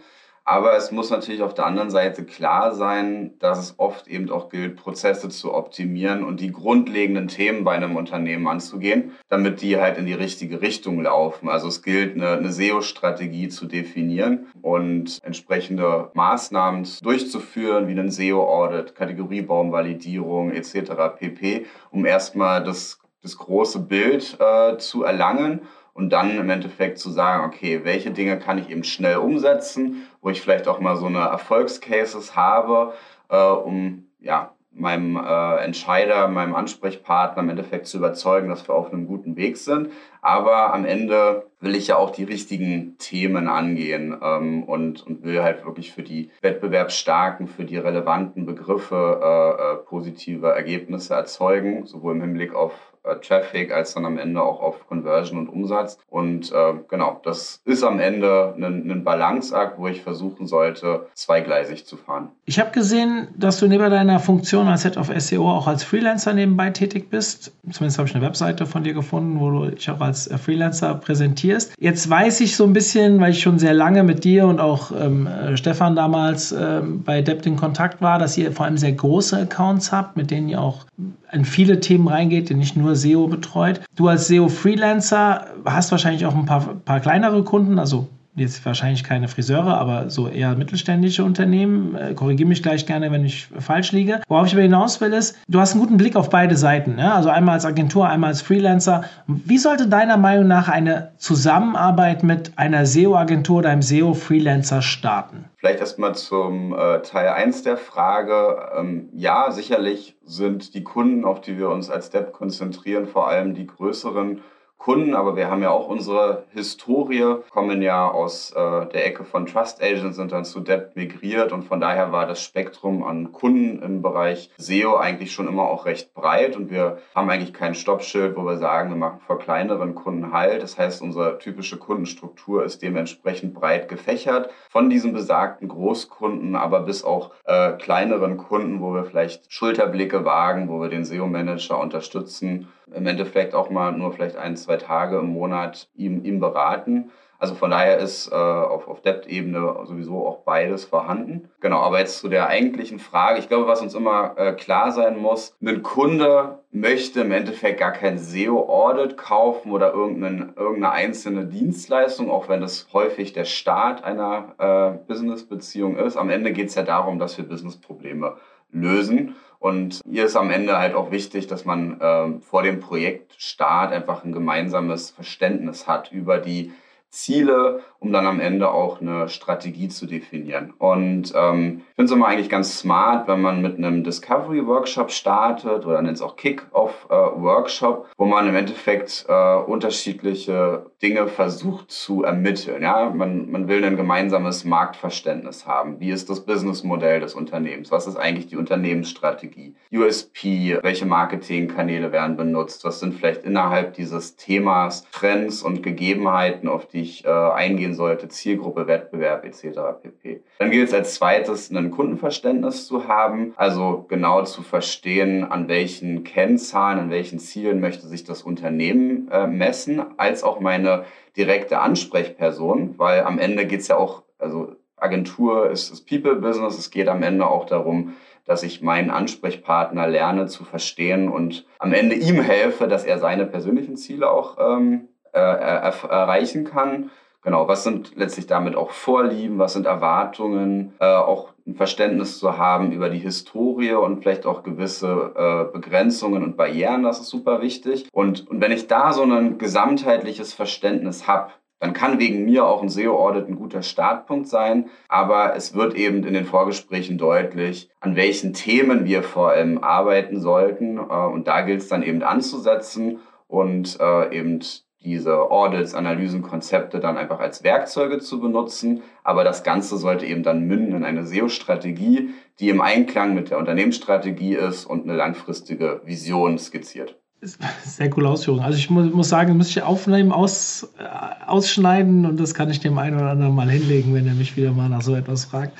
Aber 0.49 0.75
es 0.75 0.89
muss 0.89 1.11
natürlich 1.11 1.43
auf 1.43 1.53
der 1.53 1.67
anderen 1.67 1.91
Seite 1.91 2.23
klar 2.23 2.73
sein, 2.73 3.37
dass 3.37 3.59
es 3.59 3.75
oft 3.77 4.07
eben 4.07 4.31
auch 4.31 4.49
gilt, 4.49 4.77
Prozesse 4.77 5.29
zu 5.29 5.53
optimieren 5.53 6.23
und 6.23 6.39
die 6.39 6.51
grundlegenden 6.51 7.27
Themen 7.27 7.63
bei 7.63 7.73
einem 7.73 7.95
Unternehmen 7.95 8.47
anzugehen, 8.47 9.11
damit 9.27 9.61
die 9.61 9.77
halt 9.77 9.99
in 9.99 10.07
die 10.07 10.13
richtige 10.13 10.63
Richtung 10.63 11.03
laufen. 11.03 11.49
Also 11.49 11.67
es 11.67 11.83
gilt, 11.83 12.15
eine, 12.15 12.31
eine 12.31 12.51
SEO-Strategie 12.51 13.49
zu 13.49 13.67
definieren 13.67 14.47
und 14.63 15.19
entsprechende 15.21 16.09
Maßnahmen 16.15 16.87
durchzuführen, 17.03 17.87
wie 17.87 17.91
einen 17.91 18.09
SEO-Audit, 18.09 18.95
Kategoriebaumvalidierung 18.95 20.51
etc. 20.51 21.15
pp., 21.15 21.67
um 21.91 22.07
erstmal 22.07 22.63
das, 22.63 22.99
das 23.21 23.37
große 23.37 23.81
Bild 23.81 24.35
äh, 24.39 24.79
zu 24.79 25.03
erlangen 25.03 25.61
und 25.99 26.11
dann 26.11 26.37
im 26.37 26.49
Endeffekt 26.49 26.97
zu 26.97 27.09
sagen, 27.09 27.43
okay, 27.43 27.81
welche 27.83 28.11
Dinge 28.11 28.39
kann 28.39 28.57
ich 28.57 28.69
eben 28.69 28.85
schnell 28.85 29.17
umsetzen, 29.17 30.07
wo 30.21 30.29
ich 30.29 30.41
vielleicht 30.41 30.69
auch 30.69 30.79
mal 30.79 30.95
so 30.95 31.07
eine 31.07 31.19
Erfolgscases 31.19 32.37
habe, 32.37 32.93
äh, 33.27 33.37
um 33.37 34.05
ja, 34.21 34.53
meinem 34.71 35.17
äh, 35.17 35.55
Entscheider, 35.57 36.29
meinem 36.29 36.55
Ansprechpartner 36.55 37.43
im 37.43 37.49
Endeffekt 37.49 37.87
zu 37.87 37.97
überzeugen, 37.97 38.47
dass 38.47 38.65
wir 38.65 38.75
auf 38.75 38.93
einem 38.93 39.07
guten 39.07 39.35
Weg 39.35 39.57
sind. 39.57 39.89
Aber 40.21 40.73
am 40.73 40.85
Ende 40.85 41.47
will 41.59 41.75
ich 41.75 41.87
ja 41.87 41.97
auch 41.97 42.11
die 42.11 42.23
richtigen 42.23 42.97
Themen 42.97 43.49
angehen 43.49 44.17
ähm, 44.21 44.63
und, 44.63 45.05
und 45.05 45.23
will 45.23 45.43
halt 45.43 45.65
wirklich 45.65 45.91
für 45.91 46.03
die 46.03 46.29
wettbewerbsstarken, 46.41 47.47
für 47.47 47.65
die 47.65 47.77
relevanten 47.77 48.45
Begriffe 48.45 49.19
äh, 49.21 49.73
äh, 49.73 49.75
positive 49.85 50.47
Ergebnisse 50.47 51.13
erzeugen, 51.13 51.85
sowohl 51.85 52.15
im 52.15 52.21
Hinblick 52.21 52.55
auf 52.55 52.88
Traffic 53.21 53.71
als 53.71 53.93
dann 53.93 54.05
am 54.05 54.17
Ende 54.17 54.41
auch 54.41 54.61
auf 54.61 54.87
Conversion 54.87 55.39
und 55.39 55.49
Umsatz. 55.49 55.97
Und 56.09 56.51
äh, 56.51 56.73
genau, 56.87 57.19
das 57.23 57.61
ist 57.65 57.83
am 57.83 57.99
Ende 57.99 58.53
ein, 58.57 58.89
ein 58.89 59.03
Balanceakt, 59.03 59.77
wo 59.77 59.87
ich 59.87 60.01
versuchen 60.01 60.47
sollte, 60.47 61.07
zweigleisig 61.13 61.85
zu 61.85 61.97
fahren. 61.97 62.29
Ich 62.45 62.59
habe 62.59 62.71
gesehen, 62.71 63.29
dass 63.37 63.59
du 63.59 63.67
neben 63.67 63.89
deiner 63.89 64.19
Funktion 64.19 64.67
als 64.67 64.83
Head 64.83 64.97
of 64.97 65.11
SEO 65.17 65.49
auch 65.49 65.67
als 65.67 65.83
Freelancer 65.83 66.33
nebenbei 66.33 66.69
tätig 66.69 67.09
bist. 67.09 67.51
Zumindest 67.71 67.97
habe 67.97 68.09
ich 68.09 68.15
eine 68.15 68.25
Webseite 68.25 68.65
von 68.65 68.83
dir 68.83 68.93
gefunden, 68.93 69.39
wo 69.39 69.51
du 69.51 69.71
dich 69.71 69.89
auch 69.89 70.01
als 70.01 70.27
äh, 70.27 70.37
Freelancer 70.37 70.95
präsentierst. 70.95 71.73
Jetzt 71.79 72.09
weiß 72.09 72.41
ich 72.41 72.55
so 72.55 72.65
ein 72.65 72.73
bisschen, 72.73 73.19
weil 73.19 73.31
ich 73.31 73.41
schon 73.41 73.59
sehr 73.59 73.73
lange 73.73 74.03
mit 74.03 74.23
dir 74.23 74.45
und 74.45 74.59
auch 74.59 74.91
ähm, 74.91 75.27
äh, 75.27 75.57
Stefan 75.57 75.95
damals 75.95 76.51
ähm, 76.51 77.03
bei 77.03 77.21
Dept 77.21 77.45
in 77.45 77.55
Kontakt 77.55 78.01
war, 78.01 78.19
dass 78.19 78.37
ihr 78.37 78.51
vor 78.51 78.65
allem 78.65 78.77
sehr 78.77 78.91
große 78.91 79.37
Accounts 79.37 79.91
habt, 79.91 80.17
mit 80.17 80.31
denen 80.31 80.49
ihr 80.49 80.61
auch 80.61 80.85
in 81.31 81.45
viele 81.45 81.79
Themen 81.79 82.07
reingeht, 82.07 82.49
die 82.49 82.55
nicht 82.55 82.75
nur 82.75 82.88
SEO 82.95 83.27
betreut. 83.27 83.81
Du 83.95 84.07
als 84.07 84.27
SEO-Freelancer 84.27 85.47
hast 85.65 85.91
wahrscheinlich 85.91 86.25
auch 86.25 86.35
ein 86.35 86.45
paar, 86.45 86.75
paar 86.85 86.99
kleinere 86.99 87.43
Kunden, 87.43 87.79
also 87.79 88.07
jetzt 88.35 88.65
wahrscheinlich 88.65 89.03
keine 89.03 89.27
Friseure, 89.27 89.77
aber 89.77 90.09
so 90.09 90.27
eher 90.27 90.55
mittelständische 90.55 91.23
Unternehmen. 91.23 91.95
Äh, 91.95 92.13
Korrigiere 92.13 92.47
mich 92.47 92.63
gleich 92.63 92.85
gerne, 92.85 93.11
wenn 93.11 93.25
ich 93.25 93.47
falsch 93.59 93.91
liege. 93.91 94.21
Worauf 94.27 94.47
ich 94.47 94.53
aber 94.53 94.61
hinaus 94.61 95.01
will, 95.01 95.13
ist, 95.13 95.37
du 95.47 95.59
hast 95.59 95.73
einen 95.73 95.81
guten 95.81 95.97
Blick 95.97 96.15
auf 96.15 96.29
beide 96.29 96.55
Seiten. 96.55 96.95
Ne? 96.95 97.13
Also 97.13 97.29
einmal 97.29 97.55
als 97.55 97.65
Agentur, 97.65 98.07
einmal 98.07 98.29
als 98.29 98.41
Freelancer. 98.41 99.03
Wie 99.27 99.57
sollte 99.57 99.87
deiner 99.87 100.17
Meinung 100.17 100.47
nach 100.47 100.69
eine 100.69 101.11
Zusammenarbeit 101.17 102.23
mit 102.23 102.57
einer 102.57 102.85
SEO-Agentur 102.85 103.59
oder 103.59 103.69
einem 103.69 103.81
SEO-Freelancer 103.81 104.81
starten? 104.81 105.45
Vielleicht 105.57 105.79
erstmal 105.79 106.15
zum 106.15 106.73
äh, 106.73 107.01
Teil 107.01 107.29
1 107.29 107.63
der 107.63 107.77
Frage. 107.77 108.69
Ähm, 108.77 109.09
ja, 109.13 109.51
sicherlich 109.51 110.15
sind 110.23 110.73
die 110.73 110.83
Kunden, 110.83 111.25
auf 111.25 111.41
die 111.41 111.57
wir 111.57 111.69
uns 111.69 111.89
als 111.89 112.07
Step 112.07 112.31
konzentrieren, 112.31 113.07
vor 113.07 113.27
allem 113.27 113.53
die 113.53 113.67
größeren 113.67 114.39
Kunden, 114.79 115.13
aber 115.13 115.35
wir 115.35 115.51
haben 115.51 115.61
ja 115.61 115.71
auch 115.71 115.89
unsere 115.89 116.45
Historie, 116.53 117.35
kommen 117.49 117.81
ja 117.81 118.09
aus 118.09 118.51
äh, 118.51 118.85
der 118.87 119.05
Ecke 119.05 119.25
von 119.25 119.45
Trust 119.45 119.83
Agents, 119.83 120.15
sind 120.15 120.31
dann 120.31 120.45
zu 120.45 120.61
Debt 120.61 120.95
migriert 120.95 121.51
und 121.51 121.63
von 121.63 121.81
daher 121.81 122.13
war 122.13 122.25
das 122.25 122.41
Spektrum 122.41 123.03
an 123.03 123.33
Kunden 123.33 123.81
im 123.83 124.01
Bereich 124.01 124.49
SEO 124.57 124.95
eigentlich 124.95 125.33
schon 125.33 125.49
immer 125.49 125.63
auch 125.63 125.85
recht 125.85 126.13
breit 126.13 126.55
und 126.55 126.71
wir 126.71 126.99
haben 127.13 127.29
eigentlich 127.29 127.53
kein 127.53 127.75
Stoppschild, 127.75 128.37
wo 128.37 128.45
wir 128.45 128.57
sagen, 128.57 128.89
wir 128.89 128.95
machen 128.95 129.19
vor 129.19 129.37
kleineren 129.37 129.95
Kunden 129.95 130.31
halt. 130.31 130.63
Das 130.63 130.77
heißt, 130.77 131.01
unsere 131.01 131.39
typische 131.39 131.77
Kundenstruktur 131.77 132.63
ist 132.63 132.81
dementsprechend 132.81 133.53
breit 133.53 133.89
gefächert 133.89 134.49
von 134.69 134.89
diesen 134.89 135.11
besagten 135.11 135.67
Großkunden, 135.67 136.55
aber 136.55 136.79
bis 136.79 137.03
auch 137.03 137.31
äh, 137.43 137.73
kleineren 137.73 138.37
Kunden, 138.37 138.79
wo 138.79 138.93
wir 138.93 139.03
vielleicht 139.03 139.51
Schulterblicke 139.51 140.23
wagen, 140.23 140.69
wo 140.69 140.79
wir 140.79 140.87
den 140.87 141.03
SEO-Manager 141.03 141.77
unterstützen 141.77 142.69
im 142.93 143.05
Endeffekt 143.07 143.53
auch 143.53 143.69
mal 143.69 143.91
nur 143.91 144.11
vielleicht 144.11 144.37
ein, 144.37 144.55
zwei 144.57 144.77
Tage 144.77 145.19
im 145.19 145.33
Monat 145.33 145.89
ihm, 145.95 146.23
ihm 146.23 146.39
beraten. 146.39 147.11
Also 147.39 147.55
von 147.55 147.71
daher 147.71 147.99
ist 147.99 148.29
äh, 148.29 148.35
auf, 148.35 148.89
auf 148.89 149.01
Debt-Ebene 149.01 149.85
sowieso 149.85 150.27
auch 150.27 150.39
beides 150.39 150.83
vorhanden. 150.83 151.49
Genau, 151.61 151.79
aber 151.79 151.99
jetzt 151.99 152.19
zu 152.19 152.27
der 152.27 152.47
eigentlichen 152.47 152.99
Frage. 152.99 153.39
Ich 153.39 153.47
glaube, 153.47 153.65
was 153.65 153.81
uns 153.81 153.95
immer 153.95 154.33
äh, 154.37 154.51
klar 154.51 154.91
sein 154.91 155.17
muss, 155.17 155.55
ein 155.65 155.81
Kunde 155.81 156.59
möchte 156.71 157.21
im 157.21 157.31
Endeffekt 157.31 157.79
gar 157.79 157.93
kein 157.93 158.17
SEO-Audit 158.17 159.15
kaufen 159.15 159.71
oder 159.71 159.93
irgendeine, 159.93 160.91
einzelne 160.91 161.45
Dienstleistung, 161.45 162.29
auch 162.29 162.49
wenn 162.49 162.59
das 162.59 162.89
häufig 162.91 163.31
der 163.31 163.45
Start 163.45 164.03
einer 164.03 164.55
äh, 164.57 165.07
Business-Beziehung 165.07 165.95
ist. 165.95 166.17
Am 166.17 166.29
Ende 166.29 166.51
geht 166.51 166.67
es 166.67 166.75
ja 166.75 166.83
darum, 166.83 167.19
dass 167.19 167.37
wir 167.37 167.47
Business-Probleme 167.47 168.35
lösen. 168.71 169.35
Und 169.59 169.99
hier 170.09 170.25
ist 170.25 170.37
am 170.37 170.51
Ende 170.51 170.77
halt 170.77 170.95
auch 170.95 171.11
wichtig, 171.11 171.47
dass 171.47 171.65
man 171.65 171.99
äh, 171.99 172.39
vor 172.41 172.63
dem 172.63 172.79
Projektstart 172.79 173.91
einfach 173.91 174.23
ein 174.23 174.31
gemeinsames 174.31 175.11
Verständnis 175.11 175.85
hat 175.85 176.11
über 176.13 176.37
die 176.37 176.71
Ziele, 177.11 177.81
um 177.99 178.11
dann 178.13 178.27
am 178.27 178.39
Ende 178.39 178.71
auch 178.71 179.01
eine 179.01 179.29
Strategie 179.29 179.89
zu 179.89 180.05
definieren. 180.05 180.73
Und 180.77 181.33
ähm, 181.35 181.81
ich 181.89 181.95
finde 181.95 182.05
es 182.05 182.11
immer 182.11 182.27
eigentlich 182.27 182.49
ganz 182.49 182.77
smart, 182.77 183.27
wenn 183.27 183.41
man 183.41 183.61
mit 183.61 183.77
einem 183.77 184.03
Discovery-Workshop 184.03 185.11
startet 185.11 185.85
oder 185.85 186.01
nennt 186.01 186.17
es 186.17 186.21
auch 186.21 186.35
Kick-Off-Workshop, 186.35 188.07
wo 188.15 188.25
man 188.25 188.47
im 188.47 188.55
Endeffekt 188.55 189.25
äh, 189.27 189.55
unterschiedliche 189.55 190.85
Dinge 191.01 191.27
versucht 191.27 191.91
zu 191.91 192.23
ermitteln. 192.23 192.83
Ja? 192.83 193.09
Man, 193.09 193.49
man 193.49 193.67
will 193.67 193.83
ein 193.83 193.97
gemeinsames 193.97 194.63
Marktverständnis 194.63 195.65
haben. 195.65 195.99
Wie 195.99 196.11
ist 196.11 196.29
das 196.29 196.45
Businessmodell 196.45 197.19
des 197.19 197.33
Unternehmens? 197.33 197.91
Was 197.91 198.05
ist 198.05 198.17
eigentlich 198.17 198.47
die 198.47 198.57
Unternehmensstrategie? 198.57 199.75
USP, 199.91 200.77
welche 200.83 201.07
Marketingkanäle 201.07 202.11
werden 202.11 202.37
benutzt? 202.37 202.85
Was 202.85 202.99
sind 202.99 203.15
vielleicht 203.15 203.43
innerhalb 203.43 203.95
dieses 203.95 204.35
Themas 204.35 205.09
Trends 205.11 205.63
und 205.63 205.81
Gegebenheiten, 205.81 206.67
auf 206.67 206.85
die 206.85 206.98
ich 207.01 207.25
äh, 207.25 207.29
eingehen 207.29 207.93
sollte, 207.93 208.27
Zielgruppe, 208.27 208.87
Wettbewerb 208.87 209.45
etc. 209.45 209.79
pp. 210.01 210.41
Dann 210.59 210.71
gilt 210.71 210.89
es 210.89 210.93
als 210.93 211.15
zweites, 211.15 211.69
ein 211.71 211.91
Kundenverständnis 211.91 212.87
zu 212.87 213.07
haben, 213.07 213.53
also 213.55 214.05
genau 214.07 214.43
zu 214.43 214.61
verstehen, 214.61 215.43
an 215.43 215.67
welchen 215.67 216.23
Kennzahlen, 216.23 216.99
an 216.99 217.09
welchen 217.09 217.39
Zielen 217.39 217.79
möchte 217.79 218.07
sich 218.07 218.23
das 218.23 218.43
Unternehmen 218.43 219.29
äh, 219.31 219.47
messen, 219.47 220.03
als 220.17 220.43
auch 220.43 220.59
meine 220.59 221.05
direkte 221.35 221.79
Ansprechperson, 221.79 222.95
weil 222.97 223.23
am 223.23 223.39
Ende 223.39 223.65
geht 223.65 223.81
es 223.81 223.87
ja 223.87 223.97
auch, 223.97 224.23
also 224.37 224.75
Agentur 224.97 225.69
ist, 225.69 225.91
ist 225.91 226.07
People-Business, 226.07 226.77
es 226.77 226.91
geht 226.91 227.07
am 227.07 227.23
Ende 227.23 227.47
auch 227.47 227.65
darum, 227.65 228.15
dass 228.45 228.63
ich 228.63 228.81
meinen 228.81 229.11
Ansprechpartner 229.11 230.07
lerne 230.07 230.47
zu 230.47 230.63
verstehen 230.63 231.29
und 231.29 231.67
am 231.77 231.93
Ende 231.93 232.15
ihm 232.15 232.41
helfe, 232.41 232.87
dass 232.87 233.05
er 233.05 233.19
seine 233.19 233.45
persönlichen 233.45 233.95
Ziele 233.95 234.29
auch 234.29 234.57
ähm, 234.59 235.07
äh, 235.39 236.07
erreichen 236.07 236.65
kann. 236.65 237.11
Genau, 237.41 237.69
was 237.69 237.83
sind 237.85 238.17
letztlich 238.17 238.47
damit 238.47 238.75
auch 238.75 238.91
Vorlieben, 238.91 239.59
was 239.59 239.73
sind 239.73 239.85
Erwartungen, 239.85 240.93
äh, 240.99 241.05
auch 241.05 241.53
ein 241.65 241.75
Verständnis 241.75 242.37
zu 242.37 242.57
haben 242.57 242.91
über 242.91 243.09
die 243.09 243.19
Historie 243.19 243.93
und 243.93 244.21
vielleicht 244.21 244.45
auch 244.45 244.63
gewisse 244.63 245.31
äh, 245.35 245.71
Begrenzungen 245.71 246.43
und 246.43 246.57
Barrieren, 246.57 247.03
das 247.03 247.21
ist 247.21 247.29
super 247.29 247.61
wichtig. 247.61 248.09
Und, 248.11 248.47
und 248.49 248.59
wenn 248.59 248.73
ich 248.73 248.87
da 248.87 249.13
so 249.13 249.23
ein 249.23 249.57
gesamtheitliches 249.57 250.53
Verständnis 250.53 251.27
habe, 251.27 251.51
dann 251.79 251.93
kann 251.93 252.19
wegen 252.19 252.43
mir 252.43 252.65
auch 252.65 252.81
ein 252.81 252.89
SEO-Audit 252.89 253.47
ein 253.47 253.55
guter 253.55 253.83
Startpunkt 253.83 254.47
sein. 254.47 254.89
Aber 255.07 255.55
es 255.55 255.73
wird 255.73 255.95
eben 255.95 256.25
in 256.25 256.33
den 256.33 256.45
Vorgesprächen 256.45 257.17
deutlich, 257.17 257.89
an 258.01 258.17
welchen 258.17 258.53
Themen 258.53 259.05
wir 259.05 259.23
vor 259.23 259.51
allem 259.51 259.81
arbeiten 259.81 260.41
sollten. 260.41 260.97
Äh, 260.97 261.01
und 261.01 261.47
da 261.47 261.61
gilt 261.61 261.81
es 261.81 261.87
dann 261.87 262.03
eben 262.03 262.21
anzusetzen 262.21 263.19
und 263.47 263.97
äh, 264.01 264.37
eben 264.37 264.59
diese 265.03 265.49
Audits, 265.49 265.95
Analysen, 265.95 266.41
Konzepte 266.41 266.99
dann 266.99 267.17
einfach 267.17 267.39
als 267.39 267.63
Werkzeuge 267.63 268.19
zu 268.19 268.39
benutzen. 268.39 269.01
Aber 269.23 269.43
das 269.43 269.63
Ganze 269.63 269.97
sollte 269.97 270.25
eben 270.25 270.43
dann 270.43 270.67
münden 270.67 270.95
in 270.95 271.03
eine 271.05 271.25
SEO-Strategie, 271.25 272.29
die 272.59 272.69
im 272.69 272.81
Einklang 272.81 273.33
mit 273.33 273.49
der 273.49 273.57
Unternehmensstrategie 273.57 274.55
ist 274.55 274.85
und 274.85 275.03
eine 275.03 275.15
langfristige 275.15 276.01
Vision 276.03 276.57
skizziert. 276.57 277.17
Sehr 277.41 278.09
coole 278.09 278.27
Ausführung. 278.27 278.59
Also 278.59 278.77
ich 278.77 278.89
muss, 278.89 279.13
muss 279.13 279.29
sagen, 279.29 279.55
muss 279.55 279.69
ich 279.69 279.81
aufnehmen, 279.81 280.33
aus, 280.33 280.89
äh, 280.99 281.03
ausschneiden 281.47 282.25
und 282.25 282.37
das 282.37 282.53
kann 282.53 282.69
ich 282.69 282.81
dem 282.81 282.97
einen 282.97 283.15
oder 283.15 283.29
anderen 283.29 283.55
mal 283.55 283.69
hinlegen, 283.69 284.13
wenn 284.13 284.27
er 284.27 284.33
mich 284.33 284.57
wieder 284.57 284.73
mal 284.73 284.89
nach 284.89 285.01
so 285.01 285.15
etwas 285.15 285.45
fragt. 285.45 285.71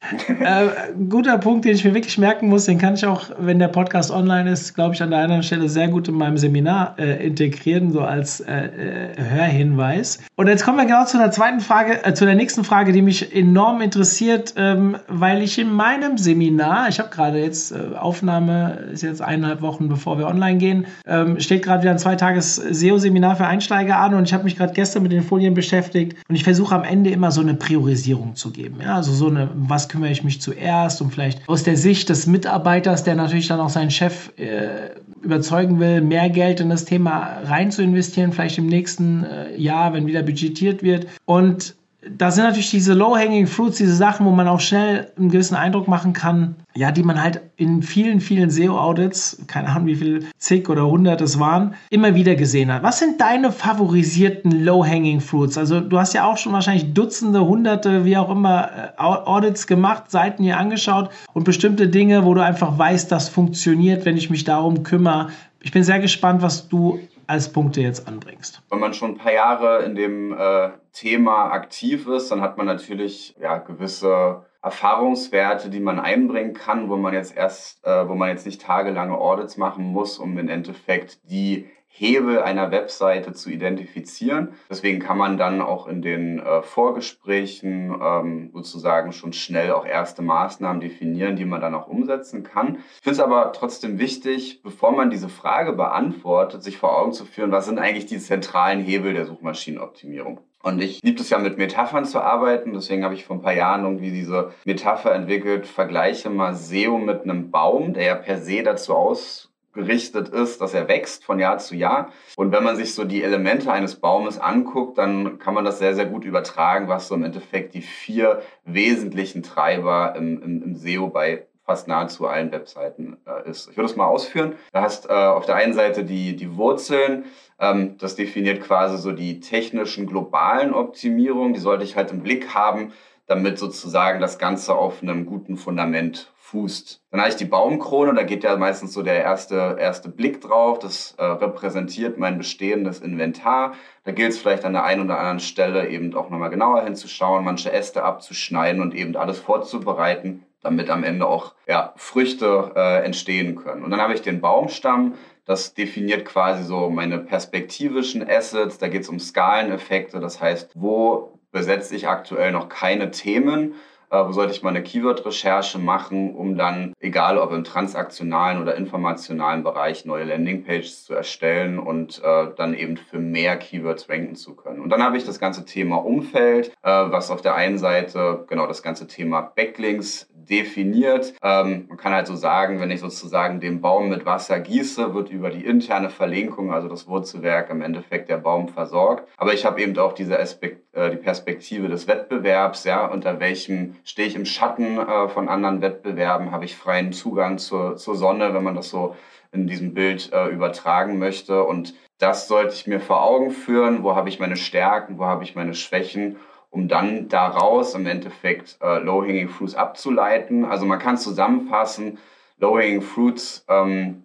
äh, 0.28 0.68
guter 1.08 1.38
Punkt, 1.38 1.64
den 1.64 1.74
ich 1.74 1.84
mir 1.84 1.94
wirklich 1.94 2.18
merken 2.18 2.50
muss, 2.50 2.66
den 2.66 2.76
kann 2.76 2.94
ich 2.94 3.06
auch, 3.06 3.30
wenn 3.38 3.58
der 3.58 3.68
Podcast 3.68 4.10
online 4.10 4.50
ist, 4.50 4.74
glaube 4.74 4.94
ich, 4.94 5.02
an 5.02 5.08
der 5.08 5.20
anderen 5.20 5.42
Stelle 5.42 5.70
sehr 5.70 5.88
gut 5.88 6.06
in 6.06 6.16
meinem 6.16 6.36
Seminar 6.36 6.96
äh, 6.98 7.26
integrieren, 7.26 7.92
so 7.92 8.02
als 8.02 8.40
äh, 8.40 8.52
äh, 8.52 9.14
Hörhinweis. 9.16 10.18
Und 10.34 10.48
jetzt 10.48 10.66
kommen 10.66 10.76
wir 10.76 10.84
genau 10.84 11.06
zu 11.06 11.16
der 11.16 11.30
zweiten 11.30 11.60
Frage, 11.60 12.04
äh, 12.04 12.12
zu 12.12 12.26
der 12.26 12.34
nächsten 12.34 12.62
Frage, 12.62 12.92
die 12.92 13.00
mich 13.00 13.34
enorm 13.34 13.80
interessiert, 13.80 14.52
ähm, 14.58 14.98
weil 15.08 15.40
ich 15.40 15.58
in 15.58 15.72
meinem 15.72 16.18
Seminar, 16.18 16.90
ich 16.90 16.98
habe 16.98 17.08
gerade 17.08 17.38
jetzt 17.38 17.74
Aufnahme, 17.74 18.88
ist 18.92 19.02
jetzt 19.02 19.22
eineinhalb 19.22 19.62
Wochen 19.62 19.88
bevor 19.88 20.18
wir 20.18 20.26
online 20.26 20.58
gehen, 20.58 20.86
ähm, 21.06 21.38
steht 21.38 21.62
gerade 21.62 21.82
wieder 21.82 21.92
ein 21.92 21.98
zweitages 21.98 22.56
SEO-Seminar 22.56 23.36
für 23.36 23.46
Einsteiger 23.46 23.98
an 23.98 24.14
und 24.14 24.24
ich 24.24 24.34
habe 24.34 24.44
mich 24.44 24.56
gerade 24.56 24.72
gestern 24.72 25.04
mit 25.04 25.12
den 25.12 25.22
Folien 25.22 25.54
beschäftigt 25.54 26.16
und 26.28 26.34
ich 26.34 26.42
versuche 26.44 26.74
am 26.74 26.82
Ende 26.82 27.10
immer 27.10 27.30
so 27.30 27.40
eine 27.40 27.54
Priorisierung 27.54 28.34
zu 28.34 28.50
geben. 28.50 28.80
Ja? 28.82 28.96
Also 28.96 29.12
so 29.12 29.28
eine, 29.28 29.48
was 29.54 29.88
kümmere 29.88 30.10
ich 30.10 30.24
mich 30.24 30.40
zuerst 30.40 31.00
und 31.00 31.12
vielleicht 31.12 31.48
aus 31.48 31.62
der 31.62 31.76
Sicht 31.76 32.08
des 32.08 32.26
Mitarbeiters, 32.26 33.04
der 33.04 33.14
natürlich 33.14 33.46
dann 33.46 33.60
auch 33.60 33.70
seinen 33.70 33.90
Chef 33.90 34.32
äh, 34.36 34.90
überzeugen 35.22 35.78
will, 35.78 36.00
mehr 36.00 36.28
Geld 36.28 36.60
in 36.60 36.70
das 36.70 36.84
Thema 36.84 37.38
rein 37.44 37.70
zu 37.70 37.82
investieren, 37.82 38.32
vielleicht 38.32 38.58
im 38.58 38.66
nächsten 38.66 39.24
äh, 39.24 39.56
Jahr, 39.56 39.92
wenn 39.92 40.06
wieder 40.06 40.22
budgetiert 40.22 40.82
wird. 40.82 41.06
Und 41.24 41.75
da 42.10 42.30
sind 42.30 42.44
natürlich 42.44 42.70
diese 42.70 42.94
Low-Hanging 42.94 43.46
Fruits, 43.46 43.78
diese 43.78 43.94
Sachen, 43.94 44.26
wo 44.26 44.30
man 44.30 44.48
auch 44.48 44.60
schnell 44.60 45.10
einen 45.16 45.30
gewissen 45.30 45.56
Eindruck 45.56 45.88
machen 45.88 46.12
kann, 46.12 46.56
ja, 46.74 46.92
die 46.92 47.02
man 47.02 47.20
halt 47.22 47.40
in 47.56 47.82
vielen, 47.82 48.20
vielen 48.20 48.50
SEO-Audits, 48.50 49.44
keine 49.46 49.68
Ahnung, 49.68 49.86
wie 49.86 49.96
viel 49.96 50.26
zig 50.38 50.68
oder 50.68 50.86
hundert 50.86 51.20
es 51.20 51.38
waren, 51.38 51.74
immer 51.90 52.14
wieder 52.14 52.34
gesehen 52.34 52.72
hat. 52.72 52.82
Was 52.82 52.98
sind 52.98 53.20
deine 53.20 53.50
favorisierten 53.50 54.64
Low-Hanging 54.64 55.20
Fruits? 55.20 55.58
Also 55.58 55.80
du 55.80 55.98
hast 55.98 56.12
ja 56.12 56.24
auch 56.24 56.36
schon 56.36 56.52
wahrscheinlich 56.52 56.92
Dutzende, 56.92 57.44
Hunderte, 57.44 58.04
wie 58.04 58.16
auch 58.16 58.30
immer, 58.30 58.68
äh, 58.96 59.00
Audits 59.00 59.66
gemacht, 59.66 60.10
Seiten 60.10 60.42
hier 60.42 60.58
angeschaut 60.58 61.10
und 61.32 61.44
bestimmte 61.44 61.88
Dinge, 61.88 62.24
wo 62.24 62.34
du 62.34 62.42
einfach 62.42 62.78
weißt, 62.78 63.10
das 63.10 63.28
funktioniert, 63.28 64.04
wenn 64.04 64.16
ich 64.16 64.30
mich 64.30 64.44
darum 64.44 64.82
kümmere, 64.82 65.28
Ich 65.60 65.72
bin 65.72 65.82
sehr 65.82 65.98
gespannt, 65.98 66.42
was 66.42 66.68
du 66.68 67.00
als 67.26 67.52
Punkte 67.52 67.80
jetzt 67.80 68.06
anbringst. 68.08 68.62
Wenn 68.70 68.80
man 68.80 68.94
schon 68.94 69.12
ein 69.12 69.18
paar 69.18 69.32
Jahre 69.32 69.84
in 69.84 69.94
dem 69.94 70.32
äh, 70.32 70.70
Thema 70.92 71.50
aktiv 71.50 72.06
ist, 72.06 72.30
dann 72.30 72.40
hat 72.40 72.56
man 72.56 72.66
natürlich 72.66 73.36
ja, 73.40 73.58
gewisse 73.58 74.44
Erfahrungswerte, 74.62 75.70
die 75.70 75.80
man 75.80 76.00
einbringen 76.00 76.52
kann, 76.52 76.88
wo 76.88 76.96
man 76.96 77.14
jetzt 77.14 77.36
erst, 77.36 77.86
äh, 77.86 78.08
wo 78.08 78.14
man 78.14 78.30
jetzt 78.30 78.46
nicht 78.46 78.62
tagelange 78.62 79.16
Audits 79.16 79.56
machen 79.56 79.84
muss, 79.84 80.18
um 80.18 80.36
im 80.38 80.48
Endeffekt 80.48 81.20
die 81.30 81.68
Hebel 81.98 82.40
einer 82.40 82.70
Webseite 82.70 83.32
zu 83.32 83.48
identifizieren. 83.48 84.50
Deswegen 84.68 85.00
kann 85.00 85.16
man 85.16 85.38
dann 85.38 85.62
auch 85.62 85.86
in 85.86 86.02
den 86.02 86.40
äh, 86.40 86.60
Vorgesprächen 86.60 87.98
ähm, 88.02 88.50
sozusagen 88.52 89.12
schon 89.12 89.32
schnell 89.32 89.72
auch 89.72 89.86
erste 89.86 90.20
Maßnahmen 90.20 90.82
definieren, 90.82 91.36
die 91.36 91.46
man 91.46 91.62
dann 91.62 91.74
auch 91.74 91.88
umsetzen 91.88 92.42
kann. 92.42 92.80
Ich 92.96 93.02
finde 93.02 93.12
es 93.12 93.20
aber 93.20 93.52
trotzdem 93.52 93.98
wichtig, 93.98 94.62
bevor 94.62 94.92
man 94.92 95.08
diese 95.08 95.30
Frage 95.30 95.72
beantwortet, 95.72 96.62
sich 96.62 96.76
vor 96.76 96.98
Augen 96.98 97.12
zu 97.12 97.24
führen, 97.24 97.50
was 97.50 97.64
sind 97.64 97.78
eigentlich 97.78 98.04
die 98.04 98.18
zentralen 98.18 98.80
Hebel 98.80 99.14
der 99.14 99.24
Suchmaschinenoptimierung. 99.24 100.40
Und 100.62 100.82
ich 100.82 101.00
liebe 101.02 101.22
es 101.22 101.30
ja 101.30 101.38
mit 101.38 101.56
Metaphern 101.56 102.04
zu 102.04 102.20
arbeiten. 102.20 102.74
Deswegen 102.74 103.04
habe 103.04 103.14
ich 103.14 103.24
vor 103.24 103.36
ein 103.36 103.42
paar 103.42 103.54
Jahren 103.54 103.84
irgendwie 103.84 104.10
diese 104.10 104.52
Metapher 104.66 105.14
entwickelt. 105.14 105.66
Vergleiche 105.66 106.28
mal 106.28 106.54
SEO 106.54 106.98
mit 106.98 107.22
einem 107.22 107.50
Baum, 107.50 107.94
der 107.94 108.04
ja 108.04 108.14
per 108.16 108.38
se 108.38 108.62
dazu 108.62 108.94
aus 108.94 109.50
gerichtet 109.76 110.28
ist, 110.30 110.60
dass 110.60 110.74
er 110.74 110.88
wächst 110.88 111.24
von 111.24 111.38
Jahr 111.38 111.58
zu 111.58 111.76
Jahr. 111.76 112.10
Und 112.34 112.50
wenn 112.50 112.64
man 112.64 112.74
sich 112.74 112.94
so 112.94 113.04
die 113.04 113.22
Elemente 113.22 113.70
eines 113.70 113.94
Baumes 113.96 114.38
anguckt, 114.38 114.98
dann 114.98 115.38
kann 115.38 115.54
man 115.54 115.64
das 115.64 115.78
sehr, 115.78 115.94
sehr 115.94 116.06
gut 116.06 116.24
übertragen, 116.24 116.88
was 116.88 117.06
so 117.06 117.14
im 117.14 117.22
Endeffekt 117.22 117.74
die 117.74 117.82
vier 117.82 118.42
wesentlichen 118.64 119.44
Treiber 119.44 120.14
im, 120.16 120.42
im, 120.42 120.62
im 120.62 120.74
SEO 120.74 121.08
bei 121.08 121.46
fast 121.66 121.88
nahezu 121.88 122.26
allen 122.26 122.52
Webseiten 122.52 123.16
äh, 123.26 123.48
ist. 123.48 123.68
Ich 123.68 123.76
würde 123.76 123.90
es 123.90 123.96
mal 123.96 124.06
ausführen. 124.06 124.54
Da 124.72 124.82
hast 124.82 125.10
äh, 125.10 125.12
auf 125.12 125.46
der 125.46 125.56
einen 125.56 125.74
Seite 125.74 126.04
die, 126.04 126.36
die 126.36 126.56
Wurzeln. 126.56 127.24
Ähm, 127.58 127.98
das 127.98 128.14
definiert 128.14 128.62
quasi 128.62 128.96
so 128.98 129.12
die 129.12 129.40
technischen 129.40 130.06
globalen 130.06 130.72
Optimierungen. 130.72 131.54
Die 131.54 131.60
sollte 131.60 131.84
ich 131.84 131.96
halt 131.96 132.12
im 132.12 132.22
Blick 132.22 132.54
haben, 132.54 132.92
damit 133.26 133.58
sozusagen 133.58 134.20
das 134.20 134.38
Ganze 134.38 134.76
auf 134.76 135.02
einem 135.02 135.26
guten 135.26 135.56
Fundament 135.56 136.32
fußt. 136.46 137.02
Dann 137.10 137.20
habe 137.20 137.30
ich 137.30 137.36
die 137.36 137.44
Baumkrone, 137.44 138.14
da 138.14 138.22
geht 138.22 138.44
ja 138.44 138.56
meistens 138.56 138.92
so 138.92 139.02
der 139.02 139.20
erste, 139.20 139.76
erste 139.80 140.08
Blick 140.08 140.40
drauf. 140.40 140.78
Das 140.78 141.14
äh, 141.18 141.24
repräsentiert 141.24 142.18
mein 142.18 142.38
bestehendes 142.38 143.00
Inventar. 143.00 143.74
Da 144.04 144.12
gilt 144.12 144.30
es 144.30 144.38
vielleicht 144.38 144.64
an 144.64 144.72
der 144.72 144.84
einen 144.84 145.02
oder 145.02 145.18
anderen 145.18 145.40
Stelle 145.40 145.88
eben 145.88 146.14
auch 146.14 146.30
nochmal 146.30 146.50
genauer 146.50 146.82
hinzuschauen, 146.84 147.44
manche 147.44 147.72
Äste 147.72 148.04
abzuschneiden 148.04 148.80
und 148.80 148.94
eben 148.94 149.16
alles 149.16 149.40
vorzubereiten, 149.40 150.44
damit 150.62 150.88
am 150.88 151.02
Ende 151.02 151.26
auch 151.26 151.54
ja, 151.66 151.92
Früchte 151.96 152.72
äh, 152.76 153.04
entstehen 153.04 153.56
können. 153.56 153.82
Und 153.82 153.90
dann 153.90 154.00
habe 154.00 154.14
ich 154.14 154.22
den 154.22 154.40
Baumstamm, 154.40 155.14
das 155.46 155.74
definiert 155.74 156.24
quasi 156.24 156.62
so 156.62 156.90
meine 156.90 157.18
perspektivischen 157.18 158.28
Assets. 158.28 158.78
Da 158.78 158.86
geht 158.86 159.02
es 159.02 159.08
um 159.08 159.18
Skaleneffekte. 159.18 160.20
Das 160.20 160.40
heißt, 160.40 160.70
wo 160.74 161.40
besetze 161.50 161.96
ich 161.96 162.06
aktuell 162.06 162.52
noch 162.52 162.68
keine 162.68 163.10
Themen? 163.10 163.74
Äh, 164.10 164.24
wo 164.26 164.32
sollte 164.32 164.52
ich 164.52 164.62
mal 164.62 164.70
eine 164.70 164.82
Keyword-Recherche 164.82 165.78
machen, 165.78 166.34
um 166.34 166.56
dann, 166.56 166.92
egal 167.00 167.38
ob 167.38 167.52
im 167.52 167.64
transaktionalen 167.64 168.62
oder 168.62 168.76
informationalen 168.76 169.64
Bereich, 169.64 170.04
neue 170.04 170.24
Landingpages 170.24 171.04
zu 171.04 171.14
erstellen 171.14 171.78
und 171.78 172.22
äh, 172.22 172.48
dann 172.56 172.74
eben 172.74 172.96
für 172.96 173.18
mehr 173.18 173.56
Keywords 173.56 174.08
ranken 174.08 174.36
zu 174.36 174.54
können. 174.54 174.80
Und 174.80 174.90
dann 174.90 175.02
habe 175.02 175.16
ich 175.16 175.24
das 175.24 175.40
ganze 175.40 175.64
Thema 175.64 175.96
Umfeld, 175.96 176.68
äh, 176.82 176.90
was 176.90 177.30
auf 177.30 177.42
der 177.42 177.54
einen 177.54 177.78
Seite 177.78 178.44
genau 178.48 178.66
das 178.66 178.82
ganze 178.82 179.06
Thema 179.06 179.40
Backlinks 179.40 180.28
definiert. 180.48 181.34
Ähm, 181.42 181.86
man 181.88 181.96
kann 181.96 182.12
halt 182.12 182.26
so 182.26 182.36
sagen, 182.36 182.80
wenn 182.80 182.90
ich 182.90 183.00
sozusagen 183.00 183.60
den 183.60 183.80
Baum 183.80 184.08
mit 184.08 184.26
Wasser 184.26 184.60
gieße, 184.60 185.14
wird 185.14 185.30
über 185.30 185.50
die 185.50 185.64
interne 185.64 186.10
Verlinkung, 186.10 186.72
also 186.72 186.88
das 186.88 187.06
Wurzelwerk, 187.06 187.70
im 187.70 187.82
Endeffekt 187.82 188.28
der 188.28 188.38
Baum 188.38 188.68
versorgt. 188.68 189.28
Aber 189.36 189.52
ich 189.52 189.64
habe 189.64 189.80
eben 189.80 189.96
auch 189.98 190.12
diese 190.12 190.38
Aspekt, 190.38 190.94
äh, 190.94 191.10
die 191.10 191.16
Perspektive 191.16 191.88
des 191.88 192.08
Wettbewerbs, 192.08 192.84
ja, 192.84 193.06
unter 193.06 193.40
welchem 193.40 193.96
stehe 194.04 194.28
ich 194.28 194.36
im 194.36 194.46
Schatten 194.46 194.98
äh, 194.98 195.28
von 195.28 195.48
anderen 195.48 195.82
Wettbewerben, 195.82 196.52
habe 196.52 196.64
ich 196.64 196.76
freien 196.76 197.12
Zugang 197.12 197.58
zur, 197.58 197.96
zur 197.96 198.16
Sonne, 198.16 198.54
wenn 198.54 198.64
man 198.64 198.74
das 198.74 198.88
so 198.88 199.16
in 199.52 199.66
diesem 199.66 199.94
Bild 199.94 200.32
äh, 200.32 200.48
übertragen 200.48 201.18
möchte. 201.18 201.64
Und 201.64 201.94
das 202.18 202.48
sollte 202.48 202.74
ich 202.74 202.86
mir 202.86 203.00
vor 203.00 203.22
Augen 203.22 203.50
führen, 203.50 204.02
wo 204.02 204.14
habe 204.14 204.28
ich 204.28 204.38
meine 204.38 204.56
Stärken, 204.56 205.18
wo 205.18 205.26
habe 205.26 205.44
ich 205.44 205.54
meine 205.54 205.74
Schwächen 205.74 206.36
um 206.76 206.88
dann 206.88 207.28
daraus 207.30 207.94
im 207.94 208.06
Endeffekt 208.06 208.76
äh, 208.82 208.98
Low-Hanging 208.98 209.48
Fruits 209.48 209.74
abzuleiten. 209.74 210.66
Also 210.66 210.84
man 210.84 210.98
kann 210.98 211.16
zusammenfassen, 211.16 212.18
Low-Hanging 212.58 213.00
Fruits 213.00 213.64
ähm, 213.66 214.24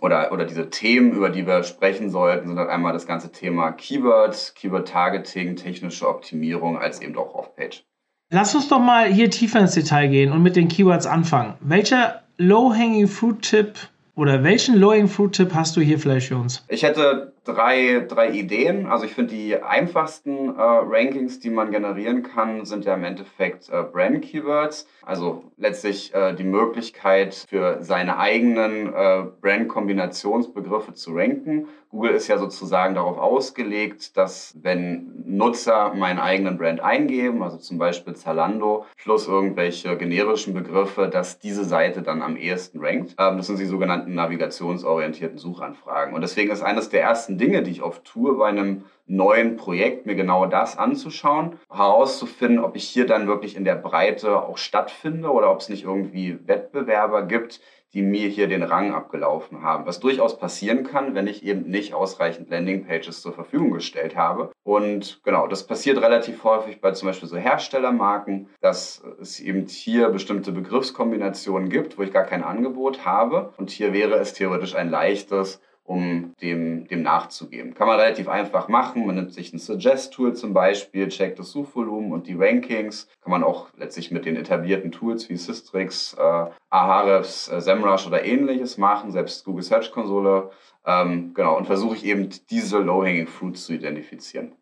oder, 0.00 0.32
oder 0.32 0.44
diese 0.44 0.70
Themen, 0.70 1.12
über 1.12 1.30
die 1.30 1.46
wir 1.46 1.62
sprechen 1.62 2.10
sollten, 2.10 2.48
sind 2.48 2.56
dann 2.56 2.68
einmal 2.68 2.92
das 2.92 3.06
ganze 3.06 3.30
Thema 3.30 3.70
Keywords, 3.70 4.54
Keyword-Targeting, 4.56 5.54
technische 5.54 6.08
Optimierung 6.08 6.78
als 6.78 7.00
eben 7.00 7.16
auch 7.16 7.32
Off-Page. 7.32 7.84
Lass 8.30 8.56
uns 8.56 8.66
doch 8.66 8.80
mal 8.80 9.06
hier 9.06 9.30
tiefer 9.30 9.60
ins 9.60 9.74
Detail 9.74 10.08
gehen 10.08 10.32
und 10.32 10.42
mit 10.42 10.56
den 10.56 10.66
Keywords 10.66 11.06
anfangen. 11.06 11.54
Welcher 11.60 12.22
Low-Hanging 12.38 13.06
Fruit-Tipp 13.06 13.74
oder 14.16 14.42
welchen 14.42 14.74
Low-Hanging 14.74 15.06
Fruit-Tipp 15.06 15.54
hast 15.54 15.76
du 15.76 15.80
hier 15.80 16.00
vielleicht 16.00 16.26
für 16.26 16.38
uns? 16.38 16.64
Ich 16.66 16.82
hätte 16.82 17.34
drei, 17.44 18.04
drei 18.08 18.30
Ideen. 18.30 18.86
Also 18.86 19.04
ich 19.04 19.14
finde 19.14 19.34
die 19.34 19.62
einfachsten 19.62 20.48
äh, 20.48 20.60
Rankings, 20.60 21.40
die 21.40 21.50
man 21.50 21.70
generieren 21.70 22.22
kann, 22.22 22.64
sind 22.64 22.84
ja 22.84 22.94
im 22.94 23.04
Endeffekt 23.04 23.68
äh, 23.68 23.82
Brand-Keywords. 23.82 24.88
Also 25.02 25.44
letztlich 25.56 26.14
äh, 26.14 26.34
die 26.34 26.44
Möglichkeit 26.44 27.46
für 27.48 27.82
seine 27.82 28.18
eigenen 28.18 28.92
äh, 28.92 29.24
Brand-Kombinationsbegriffe 29.40 30.94
zu 30.94 31.14
ranken. 31.14 31.68
Google 31.94 32.10
ist 32.10 32.26
ja 32.26 32.38
sozusagen 32.38 32.96
darauf 32.96 33.18
ausgelegt, 33.18 34.16
dass 34.16 34.58
wenn 34.60 35.12
Nutzer 35.26 35.94
meinen 35.94 36.18
eigenen 36.18 36.58
Brand 36.58 36.80
eingeben, 36.80 37.40
also 37.44 37.56
zum 37.56 37.78
Beispiel 37.78 38.16
Zalando, 38.16 38.84
plus 38.96 39.28
irgendwelche 39.28 39.96
generischen 39.96 40.54
Begriffe, 40.54 41.06
dass 41.06 41.38
diese 41.38 41.64
Seite 41.64 42.02
dann 42.02 42.20
am 42.20 42.36
ehesten 42.36 42.84
rankt. 42.84 43.14
Ähm, 43.16 43.36
das 43.36 43.46
sind 43.46 43.60
die 43.60 43.66
sogenannten 43.66 44.12
navigationsorientierten 44.12 45.38
Suchanfragen. 45.38 46.14
Und 46.14 46.22
deswegen 46.22 46.50
ist 46.50 46.62
eines 46.62 46.88
der 46.88 47.02
ersten 47.02 47.33
ersten 47.34 47.38
Dinge, 47.38 47.62
die 47.62 47.70
ich 47.70 47.82
oft 47.82 48.04
tue 48.04 48.34
bei 48.34 48.48
einem 48.48 48.84
neuen 49.06 49.56
Projekt, 49.56 50.06
mir 50.06 50.14
genau 50.14 50.46
das 50.46 50.78
anzuschauen, 50.78 51.58
herauszufinden, 51.70 52.64
ob 52.64 52.76
ich 52.76 52.84
hier 52.84 53.06
dann 53.06 53.26
wirklich 53.26 53.56
in 53.56 53.64
der 53.64 53.74
Breite 53.74 54.42
auch 54.42 54.56
stattfinde 54.56 55.30
oder 55.30 55.50
ob 55.50 55.60
es 55.60 55.68
nicht 55.68 55.84
irgendwie 55.84 56.38
Wettbewerber 56.46 57.22
gibt, 57.22 57.60
die 57.92 58.02
mir 58.02 58.28
hier 58.28 58.48
den 58.48 58.64
Rang 58.64 58.92
abgelaufen 58.92 59.62
haben. 59.62 59.86
Was 59.86 60.00
durchaus 60.00 60.38
passieren 60.38 60.84
kann, 60.84 61.14
wenn 61.14 61.28
ich 61.28 61.44
eben 61.44 61.70
nicht 61.70 61.94
ausreichend 61.94 62.50
Landingpages 62.50 63.20
zur 63.20 63.32
Verfügung 63.32 63.70
gestellt 63.72 64.16
habe. 64.16 64.50
Und 64.64 65.20
genau, 65.22 65.46
das 65.46 65.66
passiert 65.66 66.00
relativ 66.00 66.42
häufig 66.42 66.80
bei 66.80 66.90
zum 66.90 67.08
Beispiel 67.08 67.28
so 67.28 67.36
Herstellermarken, 67.36 68.48
dass 68.60 69.04
es 69.20 69.38
eben 69.38 69.66
hier 69.66 70.08
bestimmte 70.08 70.50
Begriffskombinationen 70.50 71.68
gibt, 71.68 71.96
wo 71.96 72.02
ich 72.02 72.12
gar 72.12 72.24
kein 72.24 72.42
Angebot 72.42 73.04
habe. 73.04 73.52
Und 73.58 73.70
hier 73.70 73.92
wäre 73.92 74.14
es 74.16 74.32
theoretisch 74.32 74.74
ein 74.74 74.90
leichtes, 74.90 75.60
um 75.84 76.34
dem, 76.40 76.88
dem 76.88 77.02
nachzugeben. 77.02 77.74
Kann 77.74 77.86
man 77.86 78.00
relativ 78.00 78.28
einfach 78.28 78.68
machen. 78.68 79.06
Man 79.06 79.16
nimmt 79.16 79.34
sich 79.34 79.52
ein 79.52 79.58
Suggest-Tool 79.58 80.34
zum 80.34 80.54
Beispiel, 80.54 81.08
checkt 81.08 81.38
das 81.38 81.50
Suchvolumen 81.50 82.12
und 82.12 82.26
die 82.26 82.34
Rankings. 82.34 83.08
Kann 83.20 83.30
man 83.30 83.44
auch 83.44 83.68
letztlich 83.76 84.10
mit 84.10 84.24
den 84.24 84.36
etablierten 84.36 84.92
Tools 84.92 85.28
wie 85.28 85.36
Systrix, 85.36 86.14
äh, 86.14 86.46
Ahrefs, 86.70 87.48
äh, 87.48 87.60
SEMrush 87.60 88.06
oder 88.06 88.24
ähnliches 88.24 88.78
machen, 88.78 89.12
selbst 89.12 89.44
Google 89.44 89.62
Search 89.62 89.92
Konsole. 89.92 90.50
Ähm, 90.86 91.32
genau, 91.34 91.56
und 91.56 91.66
versuche 91.66 91.96
ich 91.96 92.04
eben 92.04 92.30
diese 92.50 92.78
Low-Hanging 92.78 93.26
Fruits 93.26 93.66
zu 93.66 93.74
identifizieren. 93.74 94.52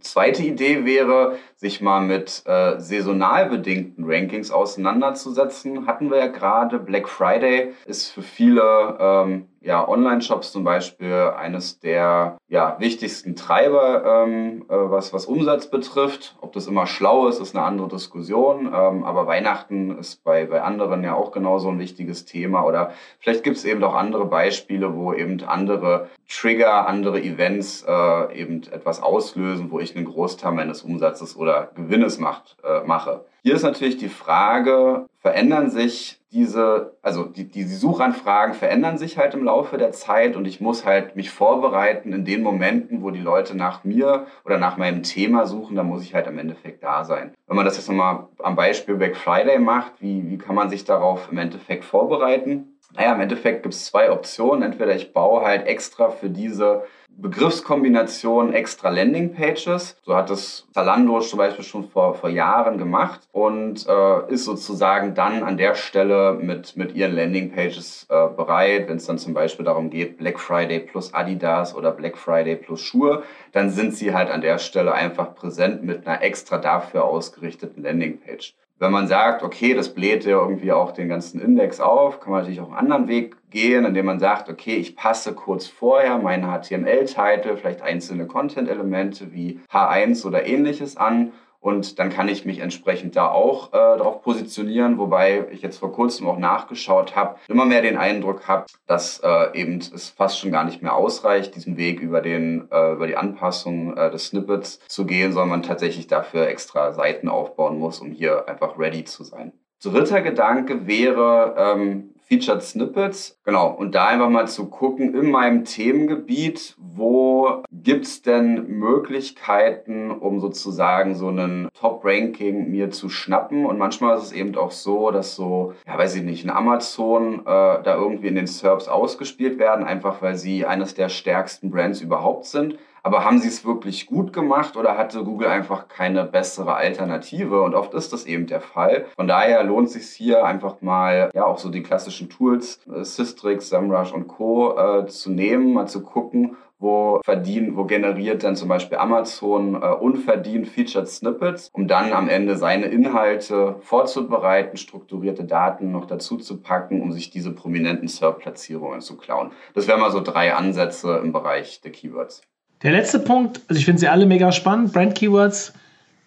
Zweite 0.00 0.42
Idee 0.42 0.84
wäre, 0.84 1.38
sich 1.56 1.80
mal 1.80 2.00
mit 2.00 2.42
äh, 2.46 2.78
saisonal 2.78 3.46
bedingten 3.46 4.04
Rankings 4.04 4.50
auseinanderzusetzen. 4.52 5.86
Hatten 5.86 6.10
wir 6.10 6.18
ja 6.18 6.26
gerade. 6.28 6.78
Black 6.78 7.08
Friday 7.08 7.72
ist 7.86 8.10
für 8.10 8.22
viele 8.22 8.96
ähm, 9.00 9.48
ja, 9.60 9.86
Online-Shops 9.86 10.52
zum 10.52 10.64
Beispiel 10.64 11.32
eines 11.36 11.78
der 11.80 12.36
ja, 12.48 12.76
wichtigsten 12.78 13.36
Treiber, 13.36 14.24
ähm, 14.24 14.64
äh, 14.68 14.74
was, 14.74 15.12
was 15.12 15.26
Umsatz 15.26 15.68
betrifft. 15.68 16.36
Ob 16.40 16.52
das 16.52 16.66
immer 16.66 16.86
schlau 16.86 17.28
ist, 17.28 17.40
ist 17.40 17.56
eine 17.56 17.64
andere 17.64 17.88
Diskussion. 17.88 18.66
Ähm, 18.66 19.04
aber 19.04 19.26
Weihnachten 19.26 19.98
ist 19.98 20.22
bei, 20.24 20.46
bei 20.46 20.62
anderen 20.62 21.04
ja 21.04 21.14
auch 21.14 21.32
genauso 21.32 21.68
ein 21.68 21.78
wichtiges 21.78 22.24
Thema. 22.24 22.64
Oder 22.64 22.92
vielleicht 23.20 23.44
gibt 23.44 23.56
es 23.56 23.64
eben 23.64 23.82
auch 23.84 23.94
andere 23.94 24.26
Beispiele, 24.26 24.94
wo 24.94 25.12
eben 25.12 25.42
andere 25.44 26.08
Trigger, 26.28 26.86
andere 26.86 27.20
Events 27.20 27.84
äh, 27.86 28.38
eben 28.38 28.62
etwas 28.70 29.02
auslösen, 29.02 29.70
wo 29.72 29.80
ich 29.80 29.96
einen 29.96 30.04
Großteil 30.04 30.52
meines 30.52 30.82
Umsatzes 30.82 31.36
oder 31.36 31.70
Gewinnes 31.74 32.18
macht, 32.18 32.56
äh, 32.62 32.84
mache. 32.86 33.24
Hier 33.42 33.54
ist 33.56 33.62
natürlich 33.62 33.96
die 33.96 34.08
Frage, 34.08 35.06
verändern 35.18 35.70
sich 35.70 36.20
diese, 36.30 36.96
also 37.02 37.24
die, 37.24 37.44
die 37.48 37.64
Suchanfragen 37.64 38.54
verändern 38.54 38.96
sich 38.98 39.18
halt 39.18 39.34
im 39.34 39.44
Laufe 39.44 39.76
der 39.76 39.92
Zeit 39.92 40.36
und 40.36 40.46
ich 40.46 40.60
muss 40.60 40.84
halt 40.84 41.14
mich 41.16 41.30
vorbereiten 41.30 42.12
in 42.12 42.24
den 42.24 42.42
Momenten, 42.42 43.02
wo 43.02 43.10
die 43.10 43.20
Leute 43.20 43.56
nach 43.56 43.84
mir 43.84 44.26
oder 44.44 44.58
nach 44.58 44.76
meinem 44.76 45.02
Thema 45.02 45.46
suchen, 45.46 45.76
da 45.76 45.82
muss 45.82 46.02
ich 46.02 46.14
halt 46.14 46.26
im 46.26 46.38
Endeffekt 46.38 46.82
da 46.82 47.04
sein. 47.04 47.34
Wenn 47.46 47.56
man 47.56 47.66
das 47.66 47.76
jetzt 47.76 47.88
nochmal 47.88 48.28
am 48.42 48.56
Beispiel 48.56 48.94
Black 48.94 49.16
Friday 49.16 49.58
macht, 49.58 49.92
wie, 50.00 50.30
wie 50.30 50.38
kann 50.38 50.54
man 50.54 50.70
sich 50.70 50.84
darauf 50.84 51.30
im 51.30 51.38
Endeffekt 51.38 51.84
vorbereiten? 51.84 52.71
Naja, 52.94 53.14
im 53.14 53.20
Endeffekt 53.20 53.62
gibt 53.62 53.74
es 53.74 53.86
zwei 53.86 54.10
Optionen. 54.10 54.62
Entweder 54.62 54.94
ich 54.94 55.12
baue 55.12 55.42
halt 55.42 55.66
extra 55.66 56.10
für 56.10 56.28
diese 56.28 56.84
Begriffskombination 57.16 58.52
extra 58.52 58.88
Landingpages. 58.88 59.96
So 60.02 60.14
hat 60.16 60.30
es 60.30 60.66
Zalando 60.72 61.20
zum 61.20 61.38
Beispiel 61.38 61.64
schon 61.64 61.84
vor, 61.84 62.14
vor 62.14 62.30
Jahren 62.30 62.78
gemacht 62.78 63.20
und 63.32 63.86
äh, 63.86 64.32
ist 64.32 64.44
sozusagen 64.44 65.14
dann 65.14 65.42
an 65.42 65.56
der 65.56 65.74
Stelle 65.74 66.34
mit, 66.34 66.76
mit 66.76 66.94
ihren 66.94 67.14
Landingpages 67.14 68.06
äh, 68.08 68.28
bereit. 68.28 68.88
Wenn 68.88 68.96
es 68.96 69.06
dann 69.06 69.18
zum 69.18 69.34
Beispiel 69.34 69.64
darum 69.64 69.90
geht, 69.90 70.18
Black 70.18 70.40
Friday 70.40 70.80
plus 70.80 71.12
Adidas 71.12 71.74
oder 71.74 71.92
Black 71.92 72.16
Friday 72.16 72.56
plus 72.56 72.80
Schuhe, 72.80 73.22
dann 73.52 73.70
sind 73.70 73.94
sie 73.94 74.14
halt 74.14 74.30
an 74.30 74.40
der 74.40 74.58
Stelle 74.58 74.92
einfach 74.92 75.34
präsent 75.34 75.82
mit 75.82 76.06
einer 76.06 76.22
extra 76.22 76.58
dafür 76.58 77.04
ausgerichteten 77.04 77.82
Landingpage. 77.82 78.54
Wenn 78.82 78.90
man 78.90 79.06
sagt, 79.06 79.44
okay, 79.44 79.74
das 79.74 79.94
bläht 79.94 80.24
ja 80.24 80.40
irgendwie 80.40 80.72
auch 80.72 80.90
den 80.90 81.08
ganzen 81.08 81.40
Index 81.40 81.78
auf, 81.78 82.18
kann 82.18 82.32
man 82.32 82.40
natürlich 82.40 82.60
auch 82.60 82.72
einen 82.72 82.78
anderen 82.78 83.06
Weg 83.06 83.36
gehen, 83.50 83.84
indem 83.84 84.06
man 84.06 84.18
sagt, 84.18 84.48
okay, 84.48 84.74
ich 84.74 84.96
passe 84.96 85.34
kurz 85.34 85.68
vorher 85.68 86.18
meinen 86.18 86.50
HTML-Titel, 86.50 87.56
vielleicht 87.56 87.80
einzelne 87.80 88.26
Content-Elemente 88.26 89.32
wie 89.32 89.60
H1 89.72 90.26
oder 90.26 90.44
ähnliches 90.46 90.96
an 90.96 91.30
und 91.62 92.00
dann 92.00 92.10
kann 92.10 92.28
ich 92.28 92.44
mich 92.44 92.58
entsprechend 92.58 93.14
da 93.14 93.30
auch 93.30 93.68
äh, 93.68 93.76
darauf 93.76 94.20
positionieren, 94.20 94.98
wobei 94.98 95.46
ich 95.52 95.62
jetzt 95.62 95.78
vor 95.78 95.92
kurzem 95.92 96.26
auch 96.26 96.36
nachgeschaut 96.36 97.14
habe, 97.14 97.36
immer 97.46 97.64
mehr 97.64 97.82
den 97.82 97.96
Eindruck 97.96 98.48
habe, 98.48 98.66
dass 98.86 99.20
äh, 99.20 99.58
eben 99.58 99.78
es 99.78 100.10
fast 100.10 100.40
schon 100.40 100.50
gar 100.50 100.64
nicht 100.64 100.82
mehr 100.82 100.94
ausreicht, 100.94 101.54
diesen 101.54 101.76
Weg 101.76 102.00
über, 102.00 102.20
den, 102.20 102.68
äh, 102.72 102.92
über 102.92 103.06
die 103.06 103.16
Anpassung 103.16 103.96
äh, 103.96 104.10
des 104.10 104.26
Snippets 104.26 104.80
zu 104.88 105.06
gehen, 105.06 105.32
sondern 105.32 105.50
man 105.50 105.62
tatsächlich 105.62 106.08
dafür 106.08 106.48
extra 106.48 106.92
Seiten 106.92 107.28
aufbauen 107.28 107.78
muss, 107.78 108.00
um 108.00 108.10
hier 108.10 108.48
einfach 108.48 108.76
ready 108.76 109.04
zu 109.04 109.22
sein. 109.22 109.52
Dritter 109.84 110.20
Gedanke 110.20 110.88
wäre, 110.88 111.54
ähm, 111.56 112.11
Featured 112.32 112.62
Snippets. 112.62 113.38
Genau, 113.44 113.68
und 113.68 113.94
da 113.94 114.06
einfach 114.06 114.30
mal 114.30 114.48
zu 114.48 114.70
gucken, 114.70 115.14
in 115.14 115.30
meinem 115.30 115.66
Themengebiet, 115.66 116.76
wo 116.78 117.62
gibt 117.70 118.06
es 118.06 118.22
denn 118.22 118.68
Möglichkeiten, 118.68 120.10
um 120.10 120.40
sozusagen 120.40 121.14
so 121.14 121.28
einen 121.28 121.68
Top-Ranking 121.78 122.70
mir 122.70 122.90
zu 122.90 123.10
schnappen. 123.10 123.66
Und 123.66 123.76
manchmal 123.76 124.16
ist 124.16 124.24
es 124.24 124.32
eben 124.32 124.56
auch 124.56 124.70
so, 124.70 125.10
dass 125.10 125.34
so, 125.34 125.74
ja, 125.86 125.98
weiß 125.98 126.14
ich 126.14 126.22
nicht, 126.22 126.42
in 126.42 126.48
Amazon 126.48 127.40
äh, 127.40 127.44
da 127.44 127.96
irgendwie 127.96 128.28
in 128.28 128.36
den 128.36 128.46
SERPs 128.46 128.88
ausgespielt 128.88 129.58
werden, 129.58 129.84
einfach 129.84 130.22
weil 130.22 130.36
sie 130.36 130.64
eines 130.64 130.94
der 130.94 131.10
stärksten 131.10 131.70
Brands 131.70 132.00
überhaupt 132.00 132.46
sind. 132.46 132.78
Aber 133.04 133.24
haben 133.24 133.38
sie 133.40 133.48
es 133.48 133.64
wirklich 133.64 134.06
gut 134.06 134.32
gemacht 134.32 134.76
oder 134.76 134.96
hatte 134.96 135.24
Google 135.24 135.48
einfach 135.48 135.88
keine 135.88 136.24
bessere 136.24 136.74
Alternative? 136.74 137.62
Und 137.62 137.74
oft 137.74 137.94
ist 137.94 138.12
das 138.12 138.26
eben 138.26 138.46
der 138.46 138.60
Fall. 138.60 139.06
Von 139.16 139.26
daher 139.26 139.64
lohnt 139.64 139.88
es 139.88 139.94
sich 139.94 140.08
hier 140.10 140.44
einfach 140.44 140.80
mal, 140.82 141.30
ja, 141.34 141.44
auch 141.44 141.58
so 141.58 141.68
die 141.68 141.82
klassischen 141.82 142.30
Tools, 142.30 142.80
äh, 142.86 143.02
Systrix, 143.02 143.70
SEMrush 143.70 144.12
und 144.12 144.28
Co. 144.28 144.78
Äh, 144.78 145.06
zu 145.06 145.32
nehmen, 145.32 145.72
mal 145.72 145.88
zu 145.88 146.02
gucken, 146.02 146.56
wo 146.78 147.20
verdienen, 147.24 147.76
wo 147.76 147.84
generiert 147.84 148.44
dann 148.44 148.54
zum 148.54 148.68
Beispiel 148.68 148.98
Amazon 148.98 149.74
äh, 149.74 149.86
unverdient 149.86 150.68
Featured 150.68 151.08
Snippets, 151.08 151.70
um 151.72 151.88
dann 151.88 152.12
am 152.12 152.28
Ende 152.28 152.56
seine 152.56 152.86
Inhalte 152.86 153.76
vorzubereiten, 153.80 154.76
strukturierte 154.76 155.44
Daten 155.44 155.90
noch 155.90 156.06
dazu 156.06 156.36
zu 156.36 156.60
packen, 156.60 157.00
um 157.00 157.10
sich 157.10 157.30
diese 157.30 157.52
prominenten 157.52 158.06
SERP-Platzierungen 158.06 159.00
zu 159.00 159.16
klauen. 159.16 159.50
Das 159.74 159.88
wären 159.88 160.00
mal 160.00 160.10
so 160.12 160.20
drei 160.20 160.54
Ansätze 160.54 161.20
im 161.22 161.32
Bereich 161.32 161.80
der 161.80 161.92
Keywords. 161.92 162.42
Der 162.82 162.92
letzte 162.92 163.18
Punkt, 163.18 163.60
also 163.68 163.78
ich 163.78 163.84
finde 163.84 164.00
sie 164.00 164.08
alle 164.08 164.26
mega 164.26 164.50
spannend. 164.52 164.92
Brand 164.92 165.14
Keywords 165.14 165.72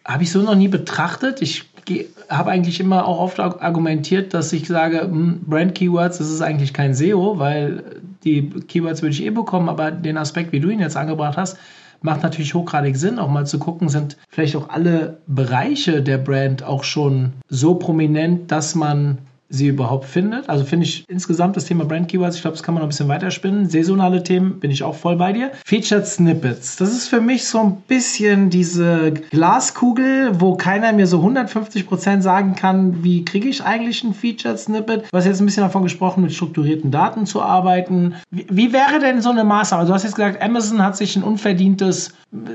habe 0.06 0.24
ich 0.24 0.32
so 0.32 0.42
noch 0.42 0.56
nie 0.56 0.68
betrachtet. 0.68 1.42
Ich 1.42 1.66
habe 2.30 2.52
eigentlich 2.52 2.80
immer 2.80 3.06
auch 3.06 3.20
oft 3.20 3.40
argumentiert, 3.40 4.34
dass 4.34 4.54
ich 4.54 4.68
sage, 4.68 5.02
hm, 5.02 5.42
Brand 5.46 5.76
Keywords, 5.76 6.18
das 6.18 6.30
ist 6.30 6.42
eigentlich 6.42 6.74
kein 6.74 6.94
SEO, 6.94 7.38
weil 7.38 7.84
die 8.24 8.50
Keywords 8.50 9.02
würde 9.02 9.14
ich 9.14 9.24
eh 9.24 9.30
bekommen, 9.30 9.70
aber 9.70 9.92
den 9.92 10.18
Aspekt, 10.18 10.52
wie 10.52 10.60
du 10.60 10.70
ihn 10.70 10.80
jetzt 10.80 10.98
angebracht 10.98 11.38
hast, 11.38 11.58
macht 12.02 12.24
natürlich 12.24 12.54
hochgradig 12.54 12.96
Sinn, 12.96 13.20
auch 13.20 13.30
mal 13.30 13.46
zu 13.46 13.60
gucken, 13.60 13.90
sind 13.90 14.18
vielleicht 14.30 14.56
auch 14.56 14.70
alle 14.70 15.18
Bereiche 15.28 16.02
der 16.02 16.18
Brand 16.18 16.64
auch 16.64 16.84
schon 16.84 17.34
so 17.50 17.76
prominent, 17.76 18.52
dass 18.52 18.76
man 18.76 19.20
sie 19.50 19.68
überhaupt 19.68 20.06
findet. 20.06 20.50
Also 20.50 20.66
finde 20.66 20.86
ich 20.86 21.06
insgesamt 21.08 21.56
das 21.56 21.66
Thema 21.66 21.86
Brand 21.86 22.08
Keywords, 22.08 22.36
ich 22.36 22.42
glaube, 22.42 22.56
das 22.56 22.64
kann 22.64 22.74
man 22.74 22.82
noch 22.82 22.88
ein 22.88 22.90
bisschen 22.90 23.08
weiterspinnen. 23.08 23.70
Saisonale 23.70 24.24
Themen 24.24 24.60
bin 24.60 24.72
ich 24.72 24.84
auch 24.84 24.96
voll 24.96 25.18
bei 25.18 25.34
dir. 25.34 25.52
Featured 25.66 26.08
Snippets, 26.08 26.78
das 26.78 26.92
ist 26.92 27.08
für 27.08 27.22
mich 27.22 27.46
so 27.46 27.60
ein 27.60 27.78
bisschen 27.88 28.50
diese 28.50 29.12
Glaskugel, 29.12 30.40
wo 30.40 30.56
keiner 30.56 30.94
mir 30.94 31.08
so 31.08 31.20
150% 31.20 32.22
sagen 32.22 32.56
kann, 32.56 33.04
wie 33.04 33.24
kriege 33.24 33.48
ich 33.48 33.64
eigentlich 33.64 34.04
ein 34.04 34.14
Featured 34.14 34.60
Snippet. 34.60 35.04
Du 35.12 35.18
hast 35.18 35.26
jetzt 35.26 35.42
ein 35.42 35.46
bisschen 35.46 35.64
davon 35.64 35.84
gesprochen, 35.84 36.24
mit 36.24 36.34
strukturierten 36.34 36.92
Daten 36.92 37.26
zu 37.26 37.42
arbeiten. 37.42 38.16
Wie, 38.32 38.48
wie 38.50 38.74
wäre 38.74 39.00
denn 39.00 39.22
so 39.22 39.30
eine 39.30 39.44
Maßnahme? 39.44 39.86
Du 39.86 39.94
hast 39.94 40.04
jetzt 40.04 40.16
gesagt, 40.16 40.42
Amazon 40.42 40.82
hat 40.82 40.98
sich 40.98 41.16
ein 41.16 41.24
unverdientes 41.24 42.14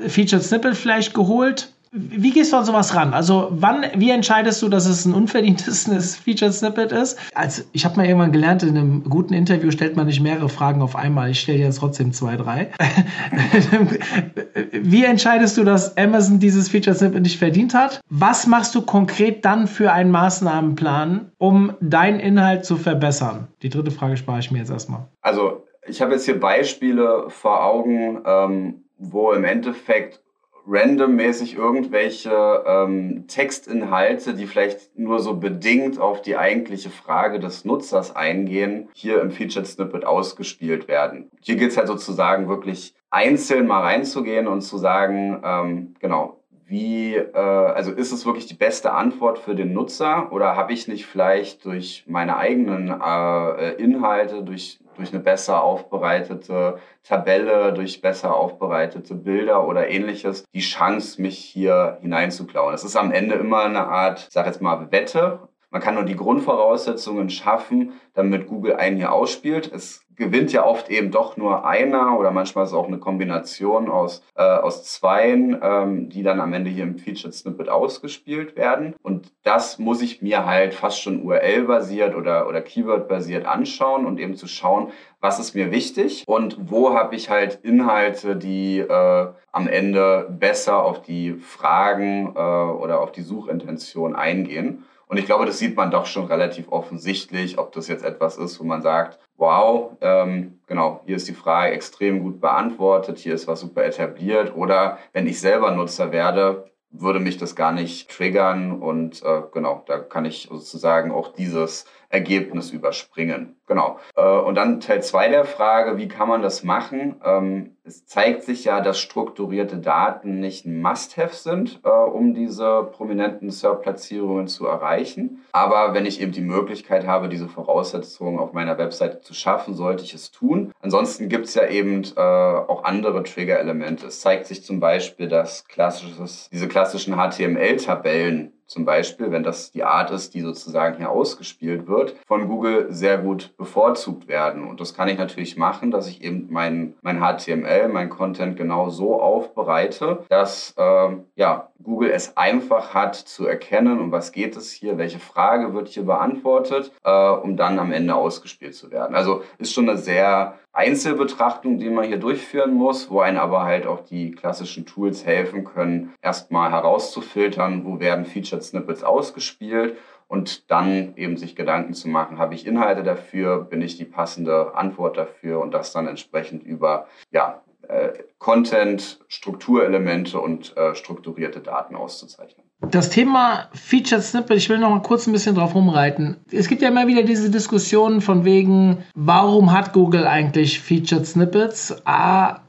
Featured 0.08 0.42
Snippet 0.42 0.76
vielleicht 0.76 1.14
geholt 1.14 1.72
wie 1.92 2.30
gehst 2.30 2.52
du 2.52 2.56
an 2.56 2.64
sowas 2.64 2.94
ran? 2.94 3.14
Also, 3.14 3.48
wann, 3.50 3.84
wie 3.96 4.10
entscheidest 4.10 4.62
du, 4.62 4.68
dass 4.68 4.86
es 4.86 5.06
ein 5.06 5.12
unverdientes 5.12 6.16
Featured 6.24 6.54
Snippet 6.54 6.92
ist? 6.92 7.18
Also, 7.34 7.62
ich 7.72 7.84
habe 7.84 7.96
mal 7.96 8.06
irgendwann 8.06 8.30
gelernt, 8.30 8.62
in 8.62 8.78
einem 8.78 9.02
guten 9.04 9.34
Interview 9.34 9.72
stellt 9.72 9.96
man 9.96 10.06
nicht 10.06 10.20
mehrere 10.20 10.48
Fragen 10.48 10.82
auf 10.82 10.94
einmal. 10.94 11.30
Ich 11.30 11.40
stelle 11.40 11.58
jetzt 11.58 11.80
trotzdem 11.80 12.12
zwei, 12.12 12.36
drei. 12.36 12.70
wie 14.72 15.04
entscheidest 15.04 15.56
du, 15.58 15.64
dass 15.64 15.96
Amazon 15.96 16.38
dieses 16.38 16.68
Featured 16.68 16.96
Snippet 16.96 17.22
nicht 17.22 17.40
verdient 17.40 17.74
hat? 17.74 18.00
Was 18.08 18.46
machst 18.46 18.72
du 18.76 18.82
konkret 18.82 19.44
dann 19.44 19.66
für 19.66 19.90
einen 19.90 20.12
Maßnahmenplan, 20.12 21.32
um 21.38 21.72
deinen 21.80 22.20
Inhalt 22.20 22.64
zu 22.64 22.76
verbessern? 22.76 23.48
Die 23.62 23.68
dritte 23.68 23.90
Frage 23.90 24.16
spare 24.16 24.38
ich 24.38 24.52
mir 24.52 24.58
jetzt 24.58 24.70
erstmal. 24.70 25.08
Also, 25.22 25.66
ich 25.88 26.00
habe 26.00 26.12
jetzt 26.12 26.24
hier 26.24 26.38
Beispiele 26.38 27.24
vor 27.28 27.64
Augen, 27.64 28.20
ähm, 28.24 28.84
wo 28.96 29.32
im 29.32 29.42
Endeffekt 29.42 30.20
randommäßig 30.66 31.56
irgendwelche 31.56 32.64
ähm, 32.66 33.24
Textinhalte, 33.26 34.34
die 34.34 34.46
vielleicht 34.46 34.98
nur 34.98 35.20
so 35.20 35.34
bedingt 35.34 35.98
auf 35.98 36.22
die 36.22 36.36
eigentliche 36.36 36.90
Frage 36.90 37.40
des 37.40 37.64
Nutzers 37.64 38.14
eingehen, 38.14 38.88
hier 38.92 39.20
im 39.20 39.30
Featured 39.30 39.66
Snippet 39.66 40.04
ausgespielt 40.04 40.88
werden. 40.88 41.30
Hier 41.40 41.56
geht 41.56 41.70
es 41.70 41.76
halt 41.76 41.88
sozusagen 41.88 42.48
wirklich 42.48 42.94
einzeln 43.10 43.66
mal 43.66 43.80
reinzugehen 43.80 44.46
und 44.46 44.62
zu 44.62 44.78
sagen, 44.78 45.40
ähm, 45.44 45.94
genau, 45.98 46.40
wie, 46.70 47.16
äh, 47.16 47.36
also 47.36 47.90
ist 47.90 48.12
es 48.12 48.24
wirklich 48.24 48.46
die 48.46 48.54
beste 48.54 48.92
Antwort 48.92 49.40
für 49.40 49.56
den 49.56 49.72
Nutzer 49.72 50.32
oder 50.32 50.54
habe 50.56 50.72
ich 50.72 50.86
nicht 50.86 51.04
vielleicht 51.04 51.64
durch 51.64 52.04
meine 52.06 52.36
eigenen 52.36 52.88
äh, 52.88 53.72
Inhalte, 53.72 54.44
durch 54.44 54.78
durch 55.00 55.12
eine 55.12 55.22
besser 55.22 55.62
aufbereitete 55.62 56.78
Tabelle, 57.02 57.72
durch 57.72 58.00
besser 58.00 58.36
aufbereitete 58.36 59.14
Bilder 59.14 59.66
oder 59.66 59.88
ähnliches 59.88 60.44
die 60.54 60.60
Chance, 60.60 61.20
mich 61.20 61.38
hier 61.38 61.98
hineinzuklauen. 62.00 62.74
Es 62.74 62.84
ist 62.84 62.96
am 62.96 63.12
Ende 63.12 63.34
immer 63.34 63.64
eine 63.64 63.86
Art, 63.86 64.28
sage 64.30 64.48
jetzt 64.48 64.62
mal, 64.62 64.90
Wette. 64.92 65.49
Man 65.70 65.80
kann 65.80 65.94
nur 65.94 66.04
die 66.04 66.16
Grundvoraussetzungen 66.16 67.30
schaffen, 67.30 67.92
damit 68.14 68.48
Google 68.48 68.74
einen 68.74 68.96
hier 68.96 69.12
ausspielt. 69.12 69.70
Es 69.72 70.04
gewinnt 70.16 70.52
ja 70.52 70.66
oft 70.66 70.90
eben 70.90 71.10
doch 71.10 71.36
nur 71.36 71.64
einer 71.64 72.18
oder 72.18 72.32
manchmal 72.32 72.64
ist 72.64 72.70
es 72.70 72.76
auch 72.76 72.88
eine 72.88 72.98
Kombination 72.98 73.88
aus, 73.88 74.22
äh, 74.34 74.42
aus 74.42 74.84
zweien, 74.84 75.58
ähm, 75.62 76.08
die 76.10 76.22
dann 76.22 76.40
am 76.40 76.52
Ende 76.52 76.70
hier 76.70 76.84
im 76.84 76.98
Featured 76.98 77.32
Snippet 77.32 77.68
ausgespielt 77.68 78.56
werden. 78.56 78.94
Und 79.02 79.32
das 79.44 79.78
muss 79.78 80.02
ich 80.02 80.22
mir 80.22 80.44
halt 80.44 80.74
fast 80.74 81.00
schon 81.00 81.22
URL-basiert 81.22 82.14
oder, 82.14 82.48
oder 82.48 82.60
Keyword-basiert 82.60 83.46
anschauen 83.46 84.04
und 84.04 84.20
eben 84.20 84.34
zu 84.34 84.48
schauen, 84.48 84.88
was 85.20 85.38
ist 85.38 85.54
mir 85.54 85.70
wichtig 85.70 86.24
und 86.26 86.70
wo 86.70 86.94
habe 86.94 87.14
ich 87.14 87.30
halt 87.30 87.60
Inhalte, 87.62 88.36
die 88.36 88.78
äh, 88.78 89.26
am 89.52 89.68
Ende 89.68 90.28
besser 90.38 90.82
auf 90.82 91.02
die 91.02 91.34
Fragen 91.34 92.34
äh, 92.34 92.38
oder 92.38 93.00
auf 93.00 93.12
die 93.12 93.22
Suchintention 93.22 94.14
eingehen. 94.14 94.84
Und 95.10 95.16
ich 95.16 95.26
glaube, 95.26 95.44
das 95.44 95.58
sieht 95.58 95.76
man 95.76 95.90
doch 95.90 96.06
schon 96.06 96.26
relativ 96.26 96.70
offensichtlich, 96.70 97.58
ob 97.58 97.72
das 97.72 97.88
jetzt 97.88 98.04
etwas 98.04 98.36
ist, 98.38 98.60
wo 98.60 98.64
man 98.64 98.80
sagt, 98.80 99.18
wow, 99.36 99.96
ähm, 100.00 100.60
genau, 100.68 101.00
hier 101.04 101.16
ist 101.16 101.26
die 101.26 101.34
Frage 101.34 101.72
extrem 101.72 102.22
gut 102.22 102.40
beantwortet, 102.40 103.18
hier 103.18 103.34
ist 103.34 103.48
was 103.48 103.58
super 103.58 103.84
etabliert. 103.84 104.54
Oder 104.54 104.98
wenn 105.12 105.26
ich 105.26 105.40
selber 105.40 105.72
Nutzer 105.72 106.12
werde, 106.12 106.70
würde 106.92 107.18
mich 107.18 107.38
das 107.38 107.56
gar 107.56 107.72
nicht 107.72 108.08
triggern. 108.08 108.80
Und 108.80 109.20
äh, 109.24 109.42
genau, 109.52 109.82
da 109.84 109.98
kann 109.98 110.26
ich 110.26 110.48
sozusagen 110.48 111.10
auch 111.10 111.32
dieses 111.32 111.86
Ergebnis 112.10 112.72
überspringen. 112.72 113.56
Genau. 113.66 113.98
Äh, 114.16 114.22
und 114.22 114.56
dann 114.56 114.80
Teil 114.80 115.02
zwei 115.02 115.28
der 115.28 115.44
Frage, 115.44 115.96
wie 115.96 116.08
kann 116.08 116.28
man 116.28 116.42
das 116.42 116.64
machen? 116.64 117.16
Ähm, 117.24 117.76
es 117.84 118.04
zeigt 118.04 118.42
sich 118.42 118.64
ja, 118.64 118.80
dass 118.80 119.00
strukturierte 119.00 119.78
Daten 119.78 120.40
nicht 120.40 120.66
ein 120.66 120.82
Must-Have 120.82 121.34
sind, 121.34 121.80
äh, 121.84 121.88
um 121.88 122.34
diese 122.34 122.82
prominenten 122.82 123.50
SERP-Platzierungen 123.50 124.48
zu 124.48 124.66
erreichen. 124.66 125.44
Aber 125.52 125.94
wenn 125.94 126.04
ich 126.04 126.20
eben 126.20 126.32
die 126.32 126.40
Möglichkeit 126.40 127.06
habe, 127.06 127.28
diese 127.28 127.48
Voraussetzungen 127.48 128.40
auf 128.40 128.52
meiner 128.52 128.76
Webseite 128.76 129.20
zu 129.20 129.32
schaffen, 129.32 129.74
sollte 129.74 130.02
ich 130.02 130.12
es 130.12 130.32
tun. 130.32 130.72
Ansonsten 130.80 131.28
gibt 131.28 131.46
es 131.46 131.54
ja 131.54 131.68
eben 131.68 132.02
äh, 132.16 132.20
auch 132.20 132.82
andere 132.82 133.22
Trigger-Elemente. 133.22 134.06
Es 134.08 134.20
zeigt 134.20 134.46
sich 134.46 134.64
zum 134.64 134.80
Beispiel, 134.80 135.28
dass 135.28 135.64
klassisches, 135.66 136.48
diese 136.52 136.66
klassischen 136.66 137.14
HTML-Tabellen 137.14 138.52
zum 138.70 138.84
Beispiel, 138.84 139.32
wenn 139.32 139.42
das 139.42 139.72
die 139.72 139.82
Art 139.82 140.12
ist, 140.12 140.32
die 140.32 140.42
sozusagen 140.42 140.98
hier 140.98 141.10
ausgespielt 141.10 141.88
wird, 141.88 142.14
von 142.24 142.46
Google 142.46 142.86
sehr 142.90 143.18
gut 143.18 143.56
bevorzugt 143.56 144.28
werden. 144.28 144.64
Und 144.64 144.80
das 144.80 144.94
kann 144.94 145.08
ich 145.08 145.18
natürlich 145.18 145.56
machen, 145.56 145.90
dass 145.90 146.06
ich 146.06 146.22
eben 146.22 146.46
mein, 146.50 146.94
mein 147.02 147.18
HTML, 147.18 147.88
mein 147.88 148.10
Content 148.10 148.56
genau 148.56 148.88
so 148.88 149.20
aufbereite, 149.20 150.24
dass 150.28 150.72
äh, 150.78 151.08
ja, 151.34 151.70
Google 151.82 152.10
es 152.10 152.36
einfach 152.36 152.94
hat 152.94 153.16
zu 153.16 153.44
erkennen, 153.44 153.98
um 153.98 154.12
was 154.12 154.30
geht 154.30 154.56
es 154.56 154.70
hier, 154.70 154.98
welche 154.98 155.18
Frage 155.18 155.74
wird 155.74 155.88
hier 155.88 156.04
beantwortet, 156.04 156.92
äh, 157.02 157.10
um 157.10 157.56
dann 157.56 157.78
am 157.80 157.90
Ende 157.90 158.14
ausgespielt 158.14 158.76
zu 158.76 158.92
werden. 158.92 159.16
Also 159.16 159.42
ist 159.58 159.72
schon 159.72 159.88
eine 159.88 159.98
sehr 159.98 160.54
Einzelbetrachtung, 160.72 161.78
die 161.78 161.90
man 161.90 162.04
hier 162.04 162.18
durchführen 162.18 162.72
muss, 162.74 163.10
wo 163.10 163.20
einen 163.20 163.38
aber 163.38 163.64
halt 163.64 163.86
auch 163.86 164.04
die 164.04 164.30
klassischen 164.30 164.86
Tools 164.86 165.26
helfen 165.26 165.64
können, 165.64 166.14
erstmal 166.22 166.70
herauszufiltern, 166.70 167.84
wo 167.84 167.98
werden 167.98 168.24
Featured 168.24 168.59
Snippets 168.60 169.02
ausgespielt 169.02 169.96
und 170.28 170.70
dann 170.70 171.16
eben 171.16 171.36
sich 171.36 171.56
Gedanken 171.56 171.92
zu 171.92 172.08
machen, 172.08 172.38
habe 172.38 172.54
ich 172.54 172.66
Inhalte 172.66 173.02
dafür, 173.02 173.64
bin 173.64 173.82
ich 173.82 173.96
die 173.96 174.04
passende 174.04 174.74
Antwort 174.74 175.16
dafür 175.16 175.60
und 175.60 175.72
das 175.72 175.92
dann 175.92 176.06
entsprechend 176.06 176.62
über 176.62 177.08
ja, 177.32 177.62
äh, 177.88 178.10
Content, 178.38 179.20
Strukturelemente 179.28 180.38
und 180.38 180.76
äh, 180.76 180.94
strukturierte 180.94 181.60
Daten 181.60 181.96
auszuzeichnen. 181.96 182.69
Das 182.88 183.10
Thema 183.10 183.68
Featured 183.74 184.22
Snippet, 184.22 184.56
ich 184.56 184.68
will 184.68 184.78
noch 184.78 184.90
mal 184.90 185.02
kurz 185.02 185.26
ein 185.26 185.32
bisschen 185.32 185.54
drauf 185.54 185.74
rumreiten. 185.74 186.36
Es 186.50 186.66
gibt 186.66 186.80
ja 186.80 186.88
immer 186.88 187.06
wieder 187.06 187.22
diese 187.22 187.50
Diskussionen 187.50 188.20
von 188.20 188.44
wegen, 188.44 188.98
warum 189.14 189.72
hat 189.72 189.92
Google 189.92 190.26
eigentlich 190.26 190.80
Featured 190.80 191.26
Snippets? 191.26 191.94
A, 192.06 192.60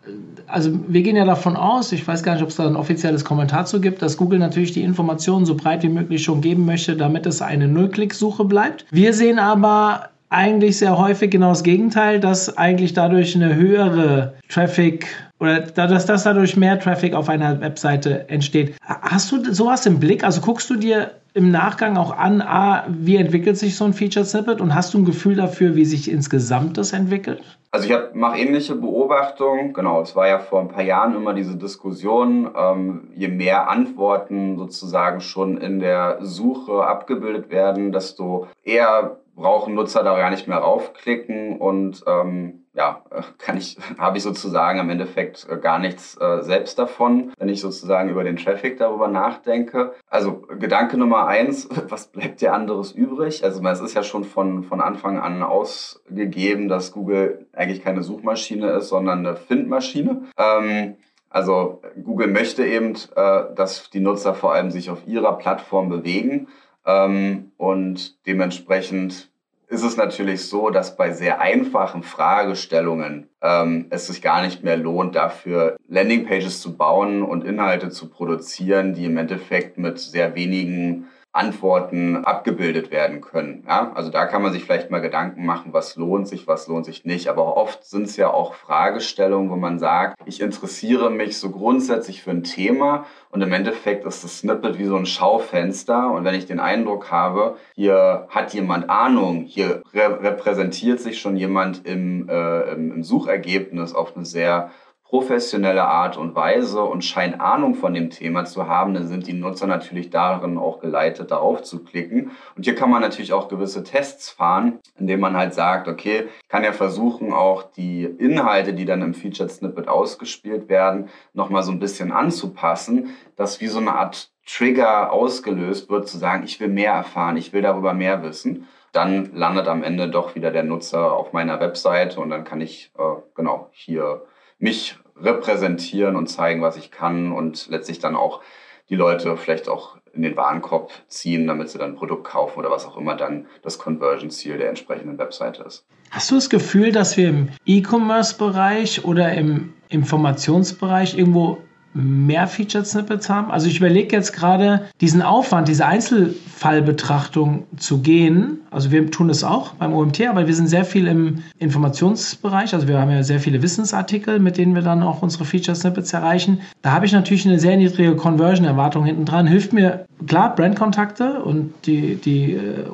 also 0.48 0.72
wir 0.88 1.02
gehen 1.02 1.16
ja 1.16 1.24
davon 1.24 1.56
aus, 1.56 1.94
ich 1.94 2.06
weiß 2.06 2.24
gar 2.24 2.34
nicht, 2.34 2.44
ob 2.44 2.50
es 2.50 2.58
da 2.58 2.68
ein 2.68 2.76
offizielles 2.76 3.24
Kommentar 3.24 3.66
zu 3.66 3.80
gibt, 3.80 4.02
dass 4.02 4.18
Google 4.18 4.40
natürlich 4.40 4.74
die 4.74 4.84
Informationen 4.84 5.46
so 5.46 5.56
breit 5.56 5.82
wie 5.84 5.90
möglich 5.90 6.24
schon 6.24 6.42
geben 6.42 6.66
möchte, 6.66 6.98
damit 6.98 7.26
es 7.26 7.42
eine 7.42 7.70
Nullklick-Suche 7.70 8.44
bleibt. 8.44 8.86
Wir 8.92 9.14
sehen 9.14 9.40
aber 9.40 10.10
eigentlich 10.30 10.78
sehr 10.78 10.98
häufig 10.98 11.32
genau 11.32 11.50
das 11.50 11.64
Gegenteil, 11.64 12.20
dass 12.20 12.58
eigentlich 12.58 12.94
dadurch 12.94 13.36
eine 13.36 13.56
höhere 13.56 14.34
Traffic 14.50 15.08
oder 15.42 15.62
dass, 15.62 16.06
dass 16.06 16.24
dadurch 16.24 16.56
mehr 16.56 16.80
Traffic 16.80 17.16
auf 17.16 17.28
einer 17.28 17.60
Webseite 17.62 18.30
entsteht. 18.30 18.76
Hast 18.84 19.32
du 19.32 19.52
sowas 19.52 19.88
im 19.88 20.00
Blick? 20.00 20.24
Also 20.24 20.40
guckst 20.40 20.70
du 20.70 20.76
dir 20.76 21.16
im 21.34 21.50
Nachgang 21.50 21.98
auch 21.98 22.16
an, 22.16 22.42
ah, 22.42 22.86
wie 22.90 23.16
entwickelt 23.16 23.58
sich 23.58 23.76
so 23.76 23.86
ein 23.86 23.94
Feature 23.94 24.24
Snippet 24.24 24.62
und 24.62 24.76
hast 24.76 24.94
du 24.94 25.00
ein 25.00 25.06
Gefühl 25.06 25.36
dafür, 25.36 25.76
wie 25.76 25.86
sich 25.86 26.12
insgesamt 26.12 26.78
das 26.78 26.94
entwickelt? 26.94 27.42
Also 27.72 27.90
ich 27.90 27.96
mache 28.14 28.38
ähnliche 28.38 28.76
Beobachtungen. 28.76 29.74
Genau, 29.74 30.02
es 30.02 30.16
war 30.16 30.28
ja 30.28 30.38
vor 30.38 30.60
ein 30.60 30.68
paar 30.68 30.84
Jahren 30.84 31.16
immer 31.16 31.34
diese 31.34 31.56
Diskussion, 31.56 32.52
ähm, 32.56 33.08
je 33.16 33.30
mehr 33.30 33.68
Antworten 33.70 34.58
sozusagen 34.58 35.22
schon 35.22 35.58
in 35.58 35.80
der 35.80 36.20
Suche 36.22 36.84
abgebildet 36.84 37.50
werden, 37.50 37.92
desto 37.92 38.48
eher 38.64 39.18
brauchen 39.36 39.74
Nutzer 39.74 40.04
da 40.04 40.16
gar 40.18 40.30
nicht 40.30 40.48
mehr 40.48 40.58
raufklicken 40.58 41.58
und 41.58 42.04
ähm, 42.06 42.61
ja, 42.74 43.04
kann 43.38 43.58
ich, 43.58 43.78
habe 43.98 44.18
ich 44.18 44.24
sozusagen 44.24 44.80
im 44.80 44.90
Endeffekt 44.90 45.48
äh, 45.50 45.58
gar 45.58 45.80
nichts 45.80 46.18
äh, 46.20 46.42
selbst 46.42 46.80
davon, 46.80 47.34
wenn 47.38 47.50
ich 47.50 47.62
sozusagen 47.62 48.10
über 48.10 48.24
den 48.24 48.38
Traffic 48.38 48.78
darüber 48.78 49.08
nachdenke. 49.08 49.94
Also 50.08 50.44
Gedanke 50.60 50.98
Nummer 50.98 51.28
eins, 51.28 51.68
was 51.90 52.08
bleibt 52.08 52.42
dir 52.42 52.54
anderes 52.54 52.92
übrig? 52.92 53.44
Also 53.44 53.62
es 53.68 53.82
ist 53.82 53.94
ja 53.94 54.04
schon 54.04 54.24
von, 54.24 54.64
von 54.64 54.82
Anfang 54.82 55.20
an 55.20 55.44
ausgegeben, 55.44 56.68
dass 56.68 56.92
Google 56.92 57.48
eigentlich 57.54 57.84
keine 57.84 58.04
Suchmaschine 58.04 58.72
ist, 58.72 58.90
sondern 58.90 59.26
eine 59.26 59.36
Findmaschine. 59.36 60.24
Ähm, 60.38 60.96
also 61.30 61.82
Google 62.04 62.28
möchte 62.28 62.66
eben, 62.66 62.96
äh, 63.16 63.44
dass 63.56 63.90
die 63.90 64.02
Nutzer 64.02 64.34
vor 64.34 64.54
allem 64.54 64.70
sich 64.70 64.90
auf 64.90 65.08
ihrer 65.08 65.38
Plattform 65.38 65.90
bewegen. 65.90 66.48
Ähm, 66.86 67.52
und 67.58 68.26
dementsprechend 68.26 69.31
ist 69.72 69.84
es 69.84 69.96
natürlich 69.96 70.50
so, 70.50 70.70
dass 70.70 70.98
bei 70.98 71.14
sehr 71.14 71.40
einfachen 71.40 72.04
Fragestellungen 72.04 73.30
ähm, 73.42 73.88
es 73.90 74.08
sich 74.08 74.22
gar 74.22 74.42
nicht 74.42 74.66
mehr 74.66 74.76
lohnt, 74.76 75.16
dafür 75.16 75.78
Landingpages 75.88 76.60
zu 76.60 76.76
bauen 76.76 77.24
und 77.24 77.46
Inhalte 77.46 77.90
zu 77.90 78.10
produzieren, 78.10 78.94
die 78.94 79.06
im 79.06 79.18
Endeffekt 79.18 79.78
mit 79.78 79.98
sehr 79.98 80.36
wenigen 80.36 81.08
Antworten 81.34 82.26
abgebildet 82.26 82.92
werden 82.92 83.22
können. 83.22 83.64
Ja? 83.66 83.94
Also 83.96 84.12
da 84.12 84.26
kann 84.26 84.42
man 84.42 84.52
sich 84.52 84.66
vielleicht 84.66 84.92
mal 84.92 85.00
Gedanken 85.00 85.46
machen, 85.46 85.72
was 85.72 85.96
lohnt 85.96 86.28
sich, 86.28 86.46
was 86.46 86.68
lohnt 86.68 86.86
sich 86.86 87.06
nicht. 87.06 87.30
Aber 87.30 87.56
oft 87.56 87.86
sind 87.86 88.04
es 88.04 88.18
ja 88.18 88.30
auch 88.30 88.54
Fragestellungen, 88.54 89.50
wo 89.50 89.56
man 89.56 89.80
sagt, 89.80 90.18
ich 90.26 90.42
interessiere 90.42 91.10
mich 91.10 91.38
so 91.38 91.50
grundsätzlich 91.52 92.22
für 92.22 92.32
ein 92.32 92.44
Thema 92.44 93.06
und 93.30 93.42
im 93.42 93.54
Endeffekt 93.54 94.04
ist 94.04 94.26
das 94.26 94.40
Snippet 94.40 94.78
wie 94.78 94.86
so 94.86 94.98
ein 94.98 95.06
Schaufenster. 95.06 96.12
Und 96.12 96.26
wenn 96.26 96.36
ich 96.36 96.48
den 96.48 96.60
Eindruck 96.60 97.12
habe, 97.12 97.56
hier 97.76 98.28
hat 98.30 98.54
jemand 98.54 98.90
Ahnung, 98.90 99.44
hier 99.44 99.84
rä 99.94 100.06
repräsentiert 100.06 101.00
sich 101.00 101.22
schon 101.22 101.38
jemand 101.38 101.86
im, 101.86 102.28
äh, 102.28 102.74
im 102.74 103.04
Suchergebnis 103.04 103.96
auf 103.96 104.18
eine 104.18 104.26
sehr 104.26 104.72
professionelle 105.12 105.84
Art 105.84 106.16
und 106.16 106.36
Weise 106.36 106.82
und 106.82 107.04
scheint 107.04 107.42
Ahnung 107.42 107.76
von 107.76 107.94
dem 107.94 108.10
Thema 108.10 108.46
zu 108.46 108.68
haben, 108.68 108.94
dann 108.94 109.10
sind 109.10 109.28
die 109.28 109.34
Nutzer 109.34 109.68
natürlich 109.68 110.10
darin 110.10 110.58
auch 110.58 110.80
geleitet, 110.80 111.32
darauf 111.32 111.64
zu 111.64 111.84
klicken. 111.84 112.32
Und 112.56 112.64
hier 112.64 112.76
kann 112.76 112.90
man 112.90 113.02
natürlich 113.02 113.34
auch 113.34 113.50
gewisse 113.50 113.84
Tests 113.84 114.30
fahren, 114.30 114.80
indem 114.98 115.20
man 115.20 115.36
halt 115.36 115.54
sagt, 115.54 115.90
okay, 115.90 116.30
kann 116.48 116.64
ja 116.64 116.72
versuchen, 116.72 117.34
auch 117.34 117.64
die 117.64 118.06
Inhalte, 118.06 118.74
die 118.74 118.86
dann 118.86 119.02
im 119.02 119.14
Featured 119.14 119.52
Snippet 119.52 119.90
ausgespielt 119.90 120.70
werden, 120.70 121.10
nochmal 121.34 121.64
so 121.64 121.74
ein 121.74 121.80
bisschen 121.80 122.14
anzupassen, 122.14 123.10
dass 123.36 123.60
wie 123.60 123.68
so 123.68 123.80
eine 123.80 123.94
Art 123.94 124.32
Trigger 124.48 125.12
ausgelöst 125.12 125.90
wird, 125.90 126.08
zu 126.08 126.18
sagen, 126.18 126.46
ich 126.46 126.62
will 126.62 126.70
mehr 126.70 126.94
erfahren, 126.94 127.36
ich 127.36 127.52
will 127.52 127.62
darüber 127.62 127.94
mehr 127.94 128.24
wissen 128.24 128.66
dann 128.94 129.34
landet 129.34 129.70
am 129.70 129.84
Ende 129.84 130.10
doch 130.10 130.36
wieder 130.36 130.52
der 130.52 130.64
Nutzer 130.64 131.14
auf 131.14 131.32
meiner 131.32 131.62
Webseite 131.62 132.20
und 132.20 132.30
dann 132.30 132.44
kann 132.44 132.60
ich 132.60 132.92
äh, 132.98 133.22
genau 133.36 133.70
hier 133.72 134.26
mich 134.62 134.96
repräsentieren 135.20 136.16
und 136.16 136.28
zeigen, 136.28 136.62
was 136.62 136.78
ich 136.78 136.92
kann 136.92 137.32
und 137.32 137.68
letztlich 137.70 138.00
dann 138.00 138.16
auch 138.16 138.42
die 138.90 138.96
Leute 138.96 139.38
vielleicht 139.38 139.68
auch 139.70 139.98
in 140.14 140.22
den 140.22 140.36
Warenkorb 140.36 140.92
ziehen, 141.08 141.48
damit 141.48 141.70
sie 141.70 141.78
dann 141.78 141.92
ein 141.92 141.96
Produkt 141.96 142.26
kaufen 142.26 142.60
oder 142.60 142.70
was 142.70 142.86
auch 142.86 142.98
immer 142.98 143.16
dann 143.16 143.48
das 143.62 143.80
Conversion-Ziel 143.80 144.58
der 144.58 144.70
entsprechenden 144.70 145.18
Webseite 145.18 145.64
ist. 145.64 145.86
Hast 146.10 146.30
du 146.32 146.36
das 146.36 146.50
Gefühl, 146.50 146.92
dass 146.92 147.16
wir 147.16 147.30
im 147.30 147.50
E-Commerce-Bereich 147.66 149.06
oder 149.06 149.34
im 149.34 149.74
Informationsbereich 149.88 151.18
irgendwo 151.18 151.60
mehr 151.94 152.48
Featured 152.48 152.88
Snippets 152.88 153.30
haben? 153.30 153.52
Also 153.52 153.68
ich 153.68 153.78
überlege 153.78 154.16
jetzt 154.16 154.34
gerade, 154.34 154.88
diesen 155.02 155.22
Aufwand, 155.22 155.68
diese 155.68 155.86
Einzelfallbetrachtung 155.86 157.66
zu 157.78 158.00
gehen. 158.02 158.60
Also 158.72 158.92
wir 158.92 159.10
tun 159.12 159.30
es 159.30 159.44
auch 159.44 159.74
beim 159.74 159.94
OMT, 159.94 160.28
aber 160.28 160.48
wir 160.48 160.56
sind 160.56 160.68
sehr 160.68 160.86
viel 160.86 161.08
im 161.08 161.44
Informationsbereich. 161.60 162.74
Also 162.74 162.88
wir 162.88 163.00
haben 163.00 163.12
ja 163.12 163.24
sehr 163.24 163.40
viele 163.40 163.62
Wissensartikel, 163.62 164.40
mit 164.40 164.58
denen 164.58 164.76
wir 164.76 164.82
dann 164.82 165.04
auch 165.04 165.22
unsere 165.22 165.46
Featured 165.46 165.78
Snippets 165.78 166.14
erreichen. 166.14 166.62
Da 166.82 166.92
habe 166.92 167.06
ich 167.06 167.12
natürlich 167.12 167.46
eine 167.46 167.60
sehr 167.60 167.78
niedrige 167.78 168.16
Conversion-Erwartung 168.16 169.06
hinten 169.06 169.26
dran. 169.26 169.48
Hilft 169.48 169.74
mir 169.74 170.06
klar 170.28 170.56
Brandkontakte 170.56 171.44
und 171.44 171.74
die, 171.86 172.16
die 172.16 172.54
äh, 172.54 172.86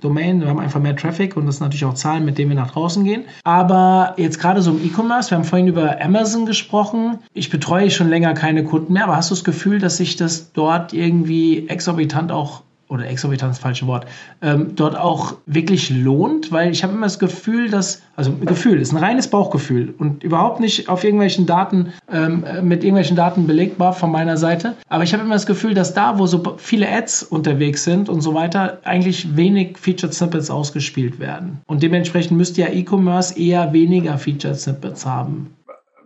Domain, 0.00 0.40
wir 0.40 0.48
haben 0.48 0.60
einfach 0.60 0.80
mehr 0.80 0.96
Traffic 0.96 1.36
und 1.36 1.46
das 1.46 1.56
sind 1.56 1.64
natürlich 1.64 1.84
auch 1.84 1.94
Zahlen, 1.94 2.24
mit 2.24 2.38
denen 2.38 2.50
wir 2.50 2.56
nach 2.56 2.72
draußen 2.72 3.04
gehen. 3.04 3.24
Aber 3.44 4.14
jetzt 4.16 4.38
gerade 4.38 4.62
so 4.62 4.70
im 4.70 4.84
E-Commerce, 4.84 5.30
wir 5.30 5.38
haben 5.38 5.44
vorhin 5.44 5.66
über 5.66 6.00
Amazon 6.00 6.46
gesprochen. 6.46 7.18
Ich 7.32 7.50
betreue 7.50 7.90
schon 7.90 8.08
länger 8.08 8.28
länger 8.28 8.34
keine 8.34 8.64
Kunden 8.64 8.92
mehr, 8.92 9.04
aber 9.04 9.16
hast 9.16 9.30
du 9.30 9.34
das 9.34 9.44
Gefühl, 9.44 9.78
dass 9.78 9.96
sich 9.96 10.16
das 10.16 10.52
dort 10.52 10.92
irgendwie 10.92 11.68
exorbitant 11.68 12.32
auch 12.32 12.62
oder 12.88 13.06
exorbitant 13.06 13.52
ist 13.52 13.58
das 13.58 13.62
falsche 13.62 13.86
Wort, 13.86 14.06
ähm, 14.42 14.74
dort 14.74 14.96
auch 14.96 15.34
wirklich 15.46 15.90
lohnt, 15.90 16.50
weil 16.52 16.70
ich 16.70 16.82
habe 16.82 16.92
immer 16.92 17.06
das 17.06 17.18
Gefühl, 17.18 17.70
dass, 17.70 18.02
also 18.16 18.32
Gefühl, 18.32 18.80
ist 18.80 18.92
ein 18.92 18.98
reines 18.98 19.28
Bauchgefühl 19.28 19.94
und 19.98 20.24
überhaupt 20.24 20.60
nicht 20.60 20.88
auf 20.88 21.04
irgendwelchen 21.04 21.46
Daten, 21.46 21.92
ähm, 22.10 22.44
mit 22.62 22.82
irgendwelchen 22.82 23.16
Daten 23.16 23.46
belegbar 23.46 23.92
von 23.92 24.10
meiner 24.10 24.36
Seite, 24.36 24.74
aber 24.88 25.04
ich 25.04 25.12
habe 25.12 25.22
immer 25.22 25.34
das 25.34 25.46
Gefühl, 25.46 25.74
dass 25.74 25.94
da, 25.94 26.18
wo 26.18 26.26
so 26.26 26.56
viele 26.56 26.88
Ads 26.90 27.24
unterwegs 27.24 27.84
sind 27.84 28.08
und 28.08 28.20
so 28.20 28.34
weiter, 28.34 28.78
eigentlich 28.84 29.36
wenig 29.36 29.78
Featured 29.78 30.14
Snippets 30.14 30.50
ausgespielt 30.50 31.18
werden. 31.18 31.60
Und 31.66 31.82
dementsprechend 31.82 32.36
müsste 32.36 32.62
ja 32.62 32.68
E-Commerce 32.68 33.38
eher 33.38 33.72
weniger 33.72 34.18
Featured 34.18 34.58
Snippets 34.58 35.04
haben 35.04 35.50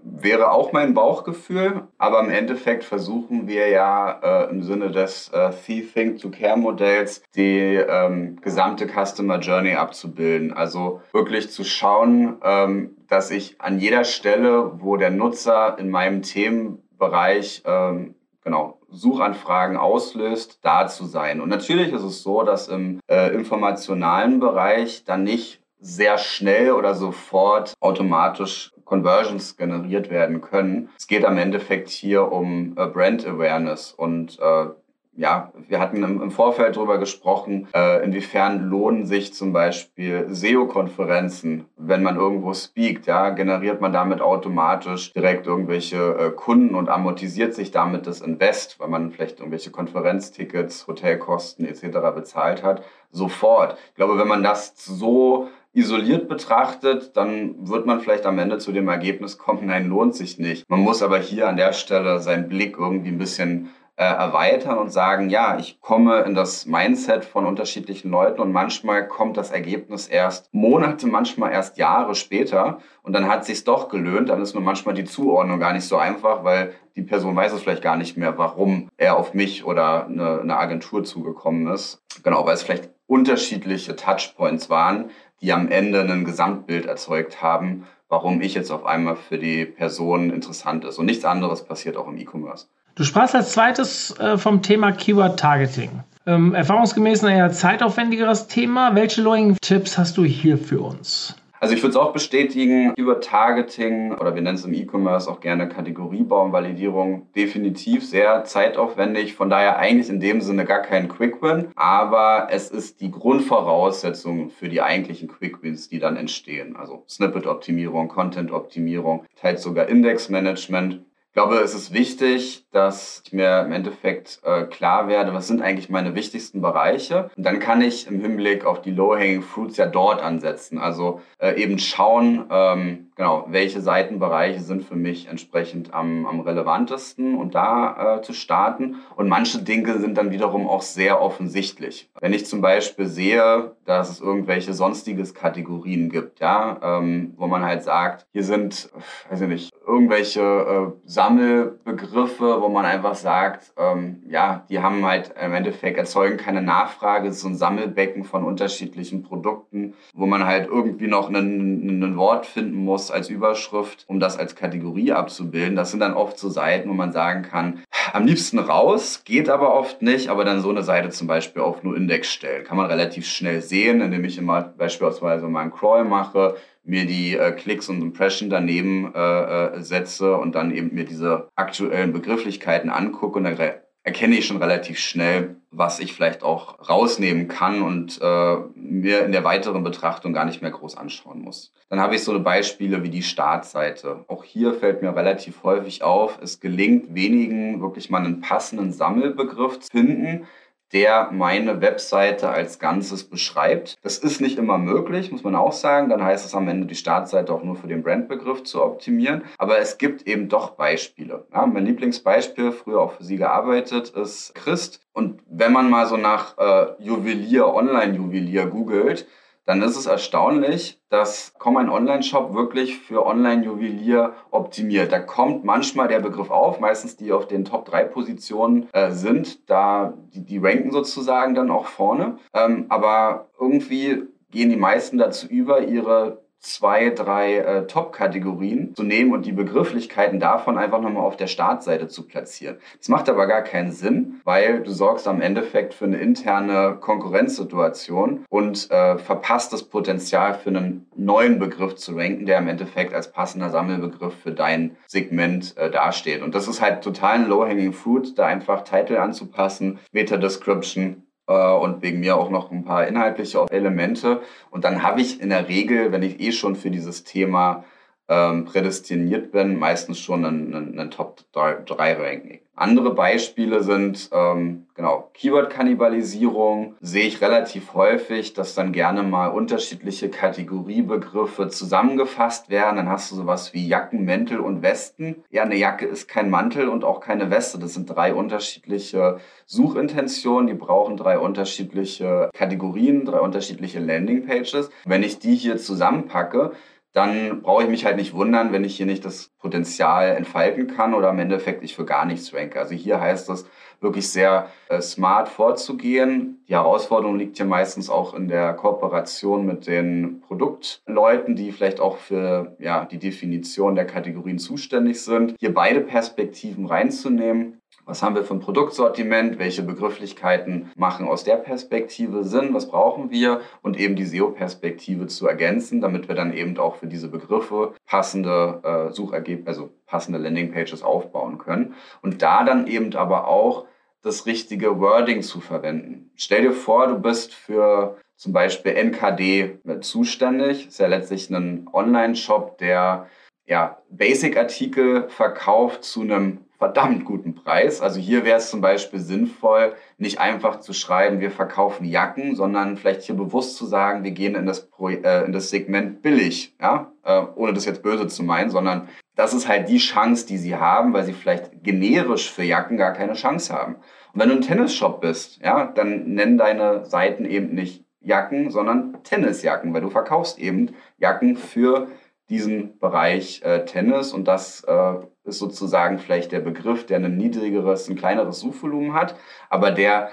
wäre 0.05 0.51
auch 0.53 0.73
mein 0.73 0.95
Bauchgefühl, 0.95 1.83
aber 1.99 2.21
im 2.21 2.31
Endeffekt 2.31 2.85
versuchen 2.85 3.47
wir 3.47 3.69
ja 3.69 4.21
äh, 4.23 4.51
im 4.51 4.63
Sinne 4.63 4.91
des 4.91 5.29
äh, 5.31 5.51
Think 5.51 6.21
to 6.21 6.31
Care 6.31 6.57
Modells 6.57 7.23
die 7.35 7.75
ähm, 7.77 8.41
gesamte 8.41 8.87
Customer 8.87 9.39
Journey 9.39 9.75
abzubilden. 9.75 10.53
Also 10.53 11.01
wirklich 11.13 11.51
zu 11.51 11.65
schauen, 11.65 12.37
ähm, 12.43 12.97
dass 13.09 13.31
ich 13.31 13.61
an 13.61 13.79
jeder 13.79 14.05
Stelle, 14.05 14.73
wo 14.81 14.97
der 14.97 15.11
Nutzer 15.11 15.79
in 15.79 15.91
meinem 15.91 16.23
Themenbereich 16.23 17.63
ähm, 17.65 18.15
genau 18.43 18.79
Suchanfragen 18.91 19.77
auslöst, 19.77 20.59
da 20.63 20.87
zu 20.87 21.05
sein. 21.05 21.41
Und 21.41 21.49
natürlich 21.49 21.93
ist 21.93 22.03
es 22.03 22.23
so, 22.23 22.43
dass 22.43 22.69
im 22.69 23.01
äh, 23.09 23.35
informationalen 23.35 24.41
Bereich 24.41 25.05
dann 25.05 25.25
nicht 25.25 25.63
sehr 25.81 26.17
schnell 26.17 26.73
oder 26.73 26.95
sofort 26.95 27.75
automatisch 27.81 28.72
Conversions 28.85 29.57
generiert 29.57 30.11
werden 30.11 30.41
können. 30.41 30.91
Es 30.99 31.07
geht 31.07 31.25
am 31.25 31.39
Endeffekt 31.39 31.89
hier 31.89 32.31
um 32.31 32.75
äh, 32.77 32.87
Brand 32.87 33.27
Awareness 33.27 33.93
und 33.93 34.39
äh, 34.41 34.67
ja, 35.15 35.53
wir 35.69 35.79
hatten 35.79 36.03
im, 36.03 36.31
Vorfeld 36.31 36.77
darüber 36.77 36.97
gesprochen, 36.97 37.69
äh, 37.75 38.03
inwiefern 38.03 38.71
lohnen 38.71 39.05
sich 39.05 39.35
zum 39.35 39.53
Beispiel 39.53 40.27
SEO-Konferenzen, 40.31 41.67
wenn 41.77 42.03
man 42.03 42.17
irgendwo 42.17 42.55
speakt, 42.55 43.07
ja, 43.07 43.31
generiert 43.31 43.83
man 43.83 43.93
damit 43.93 44.23
automatisch 44.23 45.13
direkt 45.13 45.47
irgendwelche 45.47 46.17
äh, 46.17 46.31
Kunden 46.31 46.75
und 46.75 46.89
amortisiert 46.89 47.53
sich 47.53 47.71
damit 47.71 48.07
das 48.07 48.23
Invest, 48.23 48.81
weil 48.81 48.89
man 48.89 49.11
vielleicht 49.11 49.39
irgendwelche 49.39 49.71
Konferenztickets, 49.71 50.87
Hotelkosten 50.87 51.67
etc. 51.67 51.99
bezahlt 52.15 52.63
hat, 52.63 52.83
sofort. 53.11 53.77
Ich 53.91 53.97
glaube, 53.97 54.19
wenn 54.19 54.29
man 54.29 54.43
das 54.43 54.75
so 54.77 55.49
isoliert 55.73 56.29
betrachtet, 56.29 57.17
dann 57.17 57.69
wird 57.69 57.87
man 57.87 58.01
vielleicht 58.01 58.27
am 58.27 58.39
Ende 58.39 58.59
zu 58.59 58.73
dem 58.73 58.89
Ergebnis 58.89 59.39
kommen, 59.39 59.67
nein, 59.67 59.89
lohnt 59.89 60.15
sich 60.15 60.39
nicht. 60.39 60.69
Man 60.69 60.81
muss 60.81 61.03
aber 61.03 61.19
hier 61.19 61.49
an 61.49 61.57
der 61.57 61.73
Stelle 61.73 62.21
seinen 62.21 62.49
Blick 62.49 62.77
irgendwie 62.79 63.11
ein 63.11 63.19
bisschen 63.19 63.71
äh, 63.97 64.05
erweitern 64.05 64.79
und 64.79 64.91
sagen, 64.91 65.31
ja, 65.31 65.59
ich 65.59 65.81
komme 65.81 66.21
in 66.23 66.35
das 66.35 66.67
Mindset 66.67 67.25
von 67.25 67.47
unterschiedlichen 67.47 68.11
Leuten 68.11 68.41
und 68.41 68.51
manchmal 68.51 69.07
kommt 69.07 69.37
das 69.37 69.51
Ergebnis 69.51 70.09
erst 70.09 70.53
Monate, 70.53 71.07
manchmal 71.07 71.53
erst 71.53 71.77
Jahre 71.77 72.15
später 72.15 72.79
und 73.03 73.13
dann 73.13 73.29
hat 73.29 73.45
sich's 73.45 73.65
doch 73.65 73.89
gelöhnt. 73.89 74.31
Dann 74.31 74.41
ist 74.41 74.55
nur 74.55 74.63
manchmal 74.63 74.95
die 74.95 75.05
Zuordnung 75.05 75.61
gar 75.61 75.73
nicht 75.73 75.85
so 75.85 75.99
einfach, 75.99 76.43
weil 76.43 76.73
die 76.97 77.03
Person 77.03 77.37
weiß 77.37 77.53
es 77.53 77.63
vielleicht 77.63 77.83
gar 77.83 77.97
nicht 77.97 78.17
mehr, 78.17 78.39
warum 78.39 78.89
er 78.97 79.17
auf 79.17 79.35
mich 79.35 79.65
oder 79.65 80.07
eine, 80.07 80.41
eine 80.41 80.57
Agentur 80.57 81.05
zugekommen 81.05 81.67
ist. 81.69 82.03
Genau, 82.23 82.47
weil 82.47 82.55
es 82.55 82.63
vielleicht 82.63 82.91
unterschiedliche 83.07 83.95
Touchpoints 83.95 84.71
waren, 84.71 85.11
die 85.43 85.53
am 85.53 85.69
Ende 85.69 86.01
ein 86.01 86.25
Gesamtbild 86.25 86.87
erzeugt 86.87 87.43
haben, 87.43 87.87
warum 88.09 88.41
ich 88.41 88.55
jetzt 88.55 88.71
auf 88.71 88.87
einmal 88.87 89.17
für 89.17 89.39
die 89.39 89.65
Person 89.65 90.31
interessant 90.31 90.85
ist. 90.85 90.99
Und 90.99 91.07
nichts 91.07 91.25
anderes 91.25 91.65
passiert 91.65 91.97
auch 91.97 92.09
im 92.09 92.17
E-Commerce. 92.17 92.67
Du 92.95 93.05
sprachst 93.05 93.35
als 93.35 93.53
zweites 93.53 94.19
äh, 94.19 94.37
vom 94.39 94.63
Thema 94.63 94.93
Keyword 94.93 95.41
Targeting. 95.41 96.05
Ähm, 96.27 96.55
erfahrungsgemäß 96.55 97.25
ein 97.25 97.37
eher 97.37 97.51
zeitaufwendigeres 97.51 98.47
Thema. 98.47 98.95
Welche 98.95 99.23
Lowing-Tipps 99.23 99.99
hast 99.99 100.17
du 100.19 100.25
hier 100.25 100.59
für 100.59 100.81
uns? 100.81 101.35
Also 101.63 101.77
ich 101.77 101.83
würde 101.85 101.91
es 101.91 101.97
auch 101.97 102.13
bestätigen, 102.13 102.93
über 102.97 103.21
Targeting 103.21 104.15
oder 104.15 104.35
wir 104.35 104.43
nennen 104.43 104.57
es 104.57 104.65
im 104.65 104.75
E-Commerce 104.75 105.31
auch 105.31 105.39
gerne 105.39 105.69
Kategoriebaumvalidierung, 105.69 107.29
definitiv 107.37 108.05
sehr 108.05 108.43
zeitaufwendig. 108.43 109.35
Von 109.35 109.49
daher 109.49 109.79
eigentlich 109.79 110.09
in 110.09 110.19
dem 110.19 110.41
Sinne 110.41 110.65
gar 110.65 110.83
kein 110.83 111.07
Quick-Win, 111.07 111.69
aber 111.77 112.49
es 112.51 112.69
ist 112.69 113.01
die 113.01 113.13
Grundvoraussetzung 113.13 114.51
für 114.51 114.69
die 114.69 114.83
eigentlichen 114.83 115.29
Quick-Wins, 115.29 115.89
die 115.89 116.01
dann 116.01 116.17
entstehen. 116.17 116.75
Also 116.75 117.05
Snippet-Optimierung, 117.09 118.09
Content-Optimierung, 118.09 119.25
teils 119.37 119.63
sogar 119.63 119.89
Index-Management. 119.89 120.95
Ich 121.29 121.33
glaube, 121.33 121.59
es 121.59 121.75
ist 121.75 121.95
wichtig, 121.95 122.62
dass 122.73 123.23
ich 123.25 123.33
mir 123.33 123.61
im 123.61 123.73
Endeffekt 123.73 124.41
äh, 124.45 124.65
klar 124.65 125.09
werde, 125.09 125.33
was 125.35 125.47
sind 125.47 125.63
eigentlich 125.63 125.91
meine 125.91 126.15
wichtigsten 126.15 126.61
Bereiche. 126.61 127.31
Und 127.37 127.45
dann 127.45 127.61
kann 127.61 127.83
ich 127.83 128.07
im 128.07 128.21
Hinblick 128.21 128.65
auf 128.65 128.81
die 128.81 128.91
Low-Hanging 128.91 129.43
Fruits 129.43 129.77
ja 129.77 129.87
dort 129.87 130.23
ansetzen. 130.23 130.79
Also 130.79 131.21
äh, 131.39 131.61
eben 131.63 131.79
schauen, 131.79 132.47
ähm, 132.51 133.11
genau, 133.17 133.47
welche 133.49 133.81
Seitenbereiche 133.81 134.61
sind 134.61 134.85
für 134.85 134.97
mich 134.97 135.29
entsprechend 135.29 135.93
am, 135.93 136.27
am 136.27 136.41
relevantesten 136.41 137.37
und 137.37 137.55
da 137.55 138.17
äh, 138.17 138.23
zu 138.23 138.33
starten. 138.33 138.97
Und 139.17 139.29
manche 139.29 139.63
Dinge 139.63 139.99
sind 139.99 140.17
dann 140.17 140.31
wiederum 140.31 140.67
auch 140.67 140.83
sehr 140.83 141.21
offensichtlich. 141.21 142.11
Wenn 142.21 142.33
ich 142.33 142.47
zum 142.47 142.61
Beispiel 142.61 143.07
sehe, 143.07 143.73
dass 143.85 144.11
es 144.11 144.21
irgendwelche 144.21 144.73
sonstiges 144.73 145.35
Kategorien 145.35 146.09
gibt, 146.09 146.41
ja, 146.41 146.79
ähm, 146.83 147.35
wo 147.37 147.47
man 147.47 147.65
halt 147.65 147.83
sagt, 147.83 148.27
hier 148.33 148.45
sind, 148.45 148.91
weiß 149.31 149.43
ich 149.43 149.49
nicht, 149.49 149.73
irgendwelche 149.87 150.41
äh, 150.41 150.93
Sammelbegriffe, 151.05 152.62
wo 152.63 152.69
man 152.69 152.85
einfach 152.85 153.15
sagt, 153.15 153.73
ähm, 153.77 154.23
ja, 154.29 154.65
die 154.71 154.81
haben 154.81 155.05
halt 155.05 155.35
im 155.41 155.53
Endeffekt 155.53 155.99
erzeugen 155.99 156.37
keine 156.37 156.63
Nachfrage, 156.63 157.29
es 157.29 157.37
ist 157.37 157.43
so 157.43 157.49
ein 157.49 157.57
Sammelbecken 157.57 158.25
von 158.25 158.45
unterschiedlichen 158.45 159.23
Produkten, 159.23 159.95
wo 160.15 160.27
man 160.27 160.47
halt 160.47 160.69
irgendwie 160.69 161.09
noch 161.09 161.29
ein 161.29 162.17
Wort 162.17 162.47
finden 162.47 162.77
muss 162.77 163.11
als 163.11 163.29
Überschrift, 163.29 164.05
um 164.07 164.21
das 164.21 164.39
als 164.39 164.57
Kategorie 164.57 165.13
abzubilden. 165.13 165.77
Das 165.77 165.91
sind 165.91 166.01
dann 166.01 166.15
oft 166.15 166.39
so 166.39 166.49
Seiten, 166.49 166.89
wo 166.89 166.95
man 166.95 167.13
sagen 167.13 167.43
kann, 167.43 167.83
am 168.13 168.27
liebsten 168.27 168.59
raus, 168.59 169.23
geht 169.25 169.49
aber 169.49 169.75
oft 169.75 170.03
nicht, 170.03 170.29
aber 170.29 170.45
dann 170.45 170.61
so 170.61 170.71
eine 170.71 170.83
Seite 170.83 171.11
zum 171.11 171.27
Beispiel 171.27 171.63
auf 171.63 171.83
nur 171.83 171.97
Index 171.97 172.31
stellen. 172.31 172.65
Kann 172.65 172.77
man 172.77 172.87
relativ 172.87 173.27
schnell 173.27 173.63
sehen, 173.63 174.01
indem 174.01 174.25
ich 174.25 174.39
immer 174.39 174.63
beispielsweise 174.63 175.47
mal 175.49 175.61
einen 175.61 175.73
Crawl 175.73 176.05
mache, 176.05 176.57
mir 176.85 177.07
die 177.07 177.37
äh, 177.37 177.53
Klicks 177.53 177.89
und 177.89 178.03
Impression 178.03 178.51
daneben 178.51 179.13
äh, 179.15 179.19
äh, 179.19 179.83
setze 179.83 180.37
und 180.37 180.55
dann 180.55 180.75
eben 180.75 180.95
mir 180.95 181.05
diese 181.05 181.49
aktuellen 181.55 182.13
Begrifflichkeiten 182.13 182.91
angucke 182.91 183.39
und 183.39 183.45
dann 183.45 183.57
erkenne 184.05 184.37
ich 184.37 184.47
schon 184.47 184.57
relativ 184.57 184.99
schnell, 184.99 185.57
was 185.71 186.01
ich 186.01 186.13
vielleicht 186.13 186.43
auch 186.43 186.89
rausnehmen 186.89 187.47
kann 187.47 187.83
und 187.83 188.21
äh, 188.21 188.57
mir 188.75 189.25
in 189.25 189.33
der 189.33 189.45
weiteren 189.45 189.85
Betrachtung 189.85 190.33
gar 190.33 190.45
nicht 190.45 190.61
mehr 190.61 190.73
groß 190.73 190.97
anschauen 190.97 191.41
muss. 191.41 191.73
Dann 191.89 192.01
habe 192.01 192.17
ich 192.17 192.25
so 192.25 192.39
Beispiele 192.43 193.05
wie 193.05 193.11
die 193.11 193.23
Startseite. 193.23 194.25
Auch 194.27 194.43
hier 194.43 194.75
fällt 194.75 195.03
mir 195.03 195.15
relativ 195.15 195.63
häufig 195.63 196.03
auf, 196.03 196.39
es 196.43 196.59
gelingt 196.59 197.15
wenigen 197.15 197.81
wirklich 197.81 198.11
mal 198.11 198.25
einen 198.25 198.41
passenden 198.41 198.93
Sammelbegriff 198.93 199.79
zu 199.79 199.91
finden, 199.91 200.47
der 200.93 201.31
meine 201.33 201.81
Webseite 201.81 202.49
als 202.49 202.79
Ganzes 202.79 203.25
beschreibt. 203.25 203.99
Das 204.03 204.19
ist 204.19 204.41
nicht 204.41 204.59
immer 204.59 204.79
möglich, 204.79 205.33
muss 205.33 205.43
man 205.43 205.55
auch 205.55 205.73
sagen. 205.73 206.09
Dann 206.09 206.23
heißt 206.23 206.45
es 206.45 206.55
am 206.55 206.69
Ende, 206.69 206.87
die 206.87 206.95
Startseite 206.95 207.53
auch 207.53 207.63
nur 207.63 207.77
für 207.77 207.87
den 207.89 208.03
Brandbegriff 208.03 208.63
zu 208.65 208.83
optimieren. 208.83 209.43
Aber 209.59 209.79
es 209.79 209.99
gibt 209.99 210.27
eben 210.27 210.49
doch 210.49 210.71
Beispiele. 210.71 211.47
Ja, 211.53 211.67
mein 211.67 211.87
Lieblingsbeispiel, 211.87 212.73
früher 212.73 213.01
auch 213.01 213.13
für 213.13 213.25
Sie 213.25 213.37
gearbeitet, 213.37 214.11
ist 214.11 214.55
Christ. 214.55 215.01
Und 215.13 215.41
wenn 215.47 215.73
man 215.73 215.91
mal 215.91 216.07
so 216.07 216.17
nach 216.17 216.57
äh, 216.59 216.87
Juwelier, 216.99 217.67
Online-Juwelier 217.67 218.67
googelt, 218.67 219.27
dann 219.65 219.83
ist 219.83 219.97
es 219.97 220.07
erstaunlich, 220.07 221.01
dass 221.09 221.55
kaum 221.59 221.77
ein 221.77 221.89
Online-Shop 221.89 222.55
wirklich 222.55 222.99
für 222.99 223.25
Online-Juwelier 223.25 224.35
optimiert. 224.51 225.13
Da 225.13 225.21
kommt 225.21 225.65
manchmal 225.65 226.09
der 226.09 226.21
Begriff 226.21 226.51
auf, 226.51 226.81
meistens 226.81 227.17
die 227.17 227.33
auf 227.33 227.47
den 227.47 227.65
Top-3-Positionen 227.65 228.89
äh, 228.93 229.11
sind, 229.13 229.71
da 229.71 230.15
die, 230.35 230.45
die 230.45 230.59
ranken 230.59 230.91
sozusagen 230.91 231.55
dann 231.55 231.71
auch 231.71 231.87
vorne. 231.87 232.39
Ähm, 232.55 232.87
aber 232.89 233.51
irgendwie 233.59 234.23
gehen 234.51 234.71
die 234.71 234.77
meisten 234.77 235.19
dazu 235.19 235.47
über, 235.47 235.83
ihre 235.83 236.43
zwei, 236.63 237.11
drei 237.11 237.57
äh, 237.57 237.87
Top-Kategorien 237.89 238.95
zu 238.95 239.03
nehmen 239.03 239.33
und 239.33 239.45
die 239.45 239.53
Begrifflichkeiten 239.53 240.39
davon 240.39 240.79
einfach 240.79 241.01
nochmal 241.01 241.25
auf 241.25 241.37
der 241.37 241.49
Startseite 241.49 242.07
zu 242.07 242.27
platzieren. 242.27 242.77
Das 242.99 243.09
macht 243.09 243.29
aber 243.29 243.49
gar 243.49 243.63
keinen 243.63 243.91
Sinn, 243.91 244.41
weil 244.45 244.81
du 244.81 244.93
sorgst 244.93 245.27
am 245.27 245.41
Endeffekt 245.41 245.93
für 245.93 246.05
eine 246.05 246.19
interne 246.19 246.97
Konkurrenzsituation 247.01 248.45
und 248.49 248.91
äh, 248.93 249.19
verpasst 249.19 249.73
das 249.73 249.83
Potenzial 249.83 250.55
für 250.55 250.71
einen 250.71 251.09
neuen 251.17 251.59
Begriff 251.59 251.97
zu 251.97 252.15
ranken, 252.15 252.47
der 252.47 252.59
im 252.59 252.69
Endeffekt 252.69 253.13
als 253.13 253.33
passender 253.33 253.71
Sammelbegriff 253.71 254.35
für 254.35 254.53
dein 254.53 254.97
Segment 255.09 255.77
äh, 255.77 255.91
dasteht. 255.91 256.43
Und 256.43 256.55
das 256.55 256.69
ist 256.69 256.81
halt 256.81 257.03
total 257.03 257.41
ein 257.41 257.49
Low-Hanging 257.49 257.93
Fruit, 257.93 258.39
da 258.39 258.47
einfach 258.47 258.85
Titel 258.85 259.17
anzupassen, 259.17 259.99
Meta-Description 260.13 261.25
und 261.53 262.03
wegen 262.03 262.21
mir 262.21 262.37
auch 262.37 262.51
noch 262.51 262.71
ein 262.71 262.85
paar 262.85 263.07
inhaltliche 263.07 263.67
Elemente. 263.71 264.43
Und 264.71 264.85
dann 264.85 265.03
habe 265.03 265.21
ich 265.21 265.41
in 265.41 265.51
der 265.51 265.69
Regel, 265.69 266.13
wenn 266.13 266.23
ich 266.23 266.41
eh 266.41 266.53
schon 266.53 266.77
für 266.77 266.91
dieses 266.91 267.25
Thema 267.25 267.85
ähm, 268.29 268.65
prädestiniert 268.65 269.53
bin, 269.53 269.79
meistens 269.79 270.19
schon 270.19 270.45
einen 270.45 271.11
Top-3-Ranking. 271.11 272.61
Andere 272.75 273.15
Beispiele 273.15 273.83
sind, 273.83 274.31
ähm, 274.33 274.87
genau, 274.95 275.31
Keyword-Kannibalisierung 275.35 276.95
sehe 277.03 277.27
ich 277.27 277.43
relativ 277.43 277.93
häufig, 277.93 278.55
dass 278.55 278.75
dann 278.75 278.93
gerne 278.93 279.23
mal 279.23 279.49
unterschiedliche 279.49 280.31
Kategoriebegriffe 280.31 281.69
zusammengefasst 281.69 282.71
werden. 282.71 282.97
Dann 282.97 283.11
hast 283.11 283.31
du 283.31 283.37
sowas 283.37 283.75
wie 283.75 283.87
Jacken, 283.87 284.25
Mäntel 284.25 284.59
und 284.59 284.81
Westen. 284.81 285.45
Ja, 285.51 285.65
eine 285.65 285.77
Jacke 285.77 286.07
ist 286.07 286.29
kein 286.29 286.49
Mantel 286.49 286.89
und 286.89 287.05
auch 287.05 287.21
keine 287.21 287.51
Weste. 287.51 287.79
Das 287.79 287.93
sind 287.93 288.07
drei 288.07 288.33
unterschiedliche 288.33 289.39
Suchintentionen. 289.67 290.67
Die 290.67 290.75
brauchen 290.75 291.19
drei 291.19 291.39
unterschiedliche 291.39 292.49
Kategorien, 292.55 293.27
drei 293.27 293.41
unterschiedliche 293.41 294.01
Landingpages. 294.01 294.91
Wenn 295.05 295.23
ich 295.23 295.39
die 295.39 295.55
hier 295.55 295.77
zusammenpacke, 295.77 296.73
dann 297.13 297.61
brauche 297.61 297.83
ich 297.83 297.89
mich 297.91 298.05
halt 298.05 298.17
nicht 298.17 298.33
wundern, 298.33 298.73
wenn 298.73 298.85
ich 298.85 298.97
hier 298.97 299.07
nicht 299.07 299.25
das 299.25 299.51
Potenzial 299.59 300.35
entfalten 300.35 300.87
kann 300.87 301.13
oder 301.13 301.31
im 301.31 301.39
Endeffekt 301.39 301.85
ich 301.85 301.95
für 301.95 302.07
gar 302.07 302.25
nichts 302.25 302.55
ranke. 302.55 302.79
Also 302.81 302.95
hier 302.95 303.21
heißt 303.21 303.51
es 303.51 303.67
wirklich 304.01 304.31
sehr 304.31 304.71
äh, 304.89 305.01
smart 305.01 305.49
vorzugehen. 305.49 306.65
Die 306.69 306.75
Herausforderung 306.75 307.39
liegt 307.39 307.59
hier 307.59 307.67
meistens 307.67 308.09
auch 308.09 308.35
in 308.35 308.49
der 308.49 308.73
Kooperation 308.73 309.67
mit 309.67 309.87
den 309.87 310.41
Produktleuten, 310.41 311.55
die 311.55 311.71
vielleicht 311.71 312.01
auch 312.01 312.17
für 312.17 312.77
ja, 312.79 313.05
die 313.05 313.19
Definition 313.19 313.95
der 313.95 314.07
Kategorien 314.07 314.59
zuständig 314.59 315.23
sind. 315.23 315.55
Hier 315.61 315.75
beide 315.75 316.01
Perspektiven 316.01 316.87
reinzunehmen 316.87 317.82
was 318.05 318.23
haben 318.23 318.35
wir 318.35 318.45
für 318.45 318.55
ein 318.55 318.61
Produktsortiment? 318.61 319.59
Welche 319.59 319.83
Begrifflichkeiten 319.83 320.91
machen 320.97 321.29
aus 321.29 321.45
der 321.45 321.57
Perspektive 321.57 322.45
Sinn? 322.45 322.75
Was 322.75 322.89
brauchen 322.89 323.31
wir? 323.31 323.61
Und 323.83 323.99
eben 323.99 324.17
die 324.17 324.25
SEO-Perspektive 324.25 325.29
zu 325.29 325.47
ergänzen, 325.47 326.01
damit 326.01 326.29
wir 326.29 326.35
dann 326.35 326.53
eben 326.53 326.77
auch 326.79 326.97
für 326.97 327.07
diese 327.07 327.29
Begriffe 327.29 327.95
passende 328.07 328.81
äh, 328.83 329.13
Suchergebnisse, 329.13 329.69
also 329.69 329.91
passende 330.07 330.39
Landingpages 330.39 331.03
aufbauen 331.03 331.59
können. 331.59 331.95
Und 332.23 332.43
da 332.43 332.65
dann 332.65 332.87
eben 332.87 333.15
aber 333.15 333.47
auch 333.47 333.87
das 334.23 334.47
richtige 334.47 335.01
Wording 335.01 335.43
zu 335.43 335.61
verwenden. 335.61 336.31
Stell 336.37 336.63
dir 336.63 336.73
vor, 336.73 337.09
du 337.09 337.19
bist 337.19 337.55
für 337.55 338.17
zum 338.37 338.53
Beispiel 338.53 338.93
NKD 338.93 339.79
zuständig. 340.01 340.89
Ist 340.89 340.99
ja 340.99 341.07
letztlich 341.07 341.51
ein 341.51 341.89
Online-Shop, 341.93 342.79
der 342.79 343.29
ja, 343.67 343.99
Basic-Artikel 344.11 345.29
verkauft 345.29 346.05
zu 346.05 346.23
einem 346.23 346.59
verdammt 346.83 347.25
guten 347.25 347.55
Preis. 347.55 348.01
Also 348.01 348.19
hier 348.19 348.45
wäre 348.45 348.59
es 348.59 348.69
zum 348.69 348.81
Beispiel 348.81 349.21
sinnvoll, 349.21 349.95
nicht 350.19 350.41
einfach 350.41 350.81
zu 350.81 350.93
schreiben, 350.93 351.39
wir 351.39 351.53
verkaufen 351.53 352.05
Jacken, 352.05 352.57
sondern 352.57 352.97
vielleicht 352.97 353.23
hier 353.23 353.37
bewusst 353.37 353.77
zu 353.77 353.87
sagen, 353.87 354.25
wir 354.25 354.33
gehen 354.33 354.57
in 354.57 354.67
das, 354.67 354.91
Pro 354.91 355.09
äh, 355.09 355.45
in 355.45 355.53
das 355.53 355.71
Segment 355.71 356.23
billig, 356.23 356.75
ja? 356.81 357.13
Äh, 357.23 357.43
ohne 357.55 357.73
das 357.73 357.85
jetzt 357.85 358.03
böse 358.03 358.27
zu 358.27 358.43
meinen, 358.43 358.71
sondern 358.71 359.09
das 359.37 359.55
ist 359.55 359.69
halt 359.69 359.89
die 359.89 359.99
Chance, 359.99 360.45
die 360.45 360.59
sie 360.59 360.75
haben, 360.75 361.13
weil 361.13 361.23
sie 361.23 361.35
vielleicht 361.35 361.85
generisch 361.85 362.51
für 362.51 362.65
Jacken 362.65 362.97
gar 362.97 363.13
keine 363.13 363.35
Chance 363.35 363.73
haben. 363.73 363.95
Und 364.35 364.41
wenn 364.41 364.49
du 364.49 364.57
ein 364.57 364.63
Tennisshop 364.63 365.21
bist, 365.21 365.61
ja, 365.63 365.87
dann 365.87 366.35
nennen 366.35 366.59
deine 366.59 367.05
Seiten 367.05 367.45
eben 367.45 367.77
nicht 367.77 368.05
Jacken, 368.21 368.73
sondern 368.73 369.23
Tennisjacken, 369.23 369.95
weil 369.95 370.01
du 370.01 370.11
verkaufst 370.11 370.59
eben 370.59 370.97
Jacken 371.17 371.57
für 371.57 372.09
diesen 372.49 372.99
Bereich 372.99 373.63
äh, 373.63 373.85
Tennis 373.85 374.33
und 374.33 374.49
das 374.49 374.83
äh, 374.83 375.15
ist 375.45 375.59
sozusagen 375.59 376.19
vielleicht 376.19 376.53
der 376.53 376.61
Begriff, 376.61 377.07
der 377.07 377.19
ein 377.19 377.37
niedrigeres, 377.37 378.09
ein 378.09 378.17
kleineres 378.17 378.61
Suchvolumen 378.61 379.13
hat, 379.13 379.37
aber 379.71 379.91
der 379.91 380.31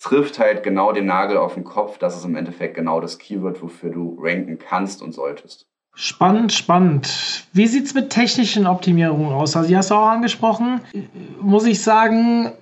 trifft 0.00 0.38
halt 0.38 0.62
genau 0.62 0.92
den 0.92 1.06
Nagel 1.06 1.36
auf 1.36 1.54
den 1.54 1.64
Kopf. 1.64 1.98
Das 1.98 2.16
ist 2.16 2.24
im 2.24 2.36
Endeffekt 2.36 2.74
genau 2.74 3.00
das 3.00 3.18
Keyword, 3.18 3.62
wofür 3.62 3.90
du 3.90 4.18
ranken 4.20 4.58
kannst 4.58 5.02
und 5.02 5.12
solltest. 5.12 5.66
Spannend, 5.94 6.52
spannend. 6.52 7.46
Wie 7.52 7.66
sieht 7.66 7.86
es 7.86 7.94
mit 7.94 8.10
technischen 8.10 8.66
Optimierungen 8.66 9.32
aus? 9.32 9.56
Also, 9.56 9.68
die 9.68 9.76
hast 9.76 9.90
du 9.90 9.96
auch 9.96 10.08
angesprochen. 10.08 10.80
Muss 11.40 11.66
ich 11.66 11.82
sagen, 11.82 12.52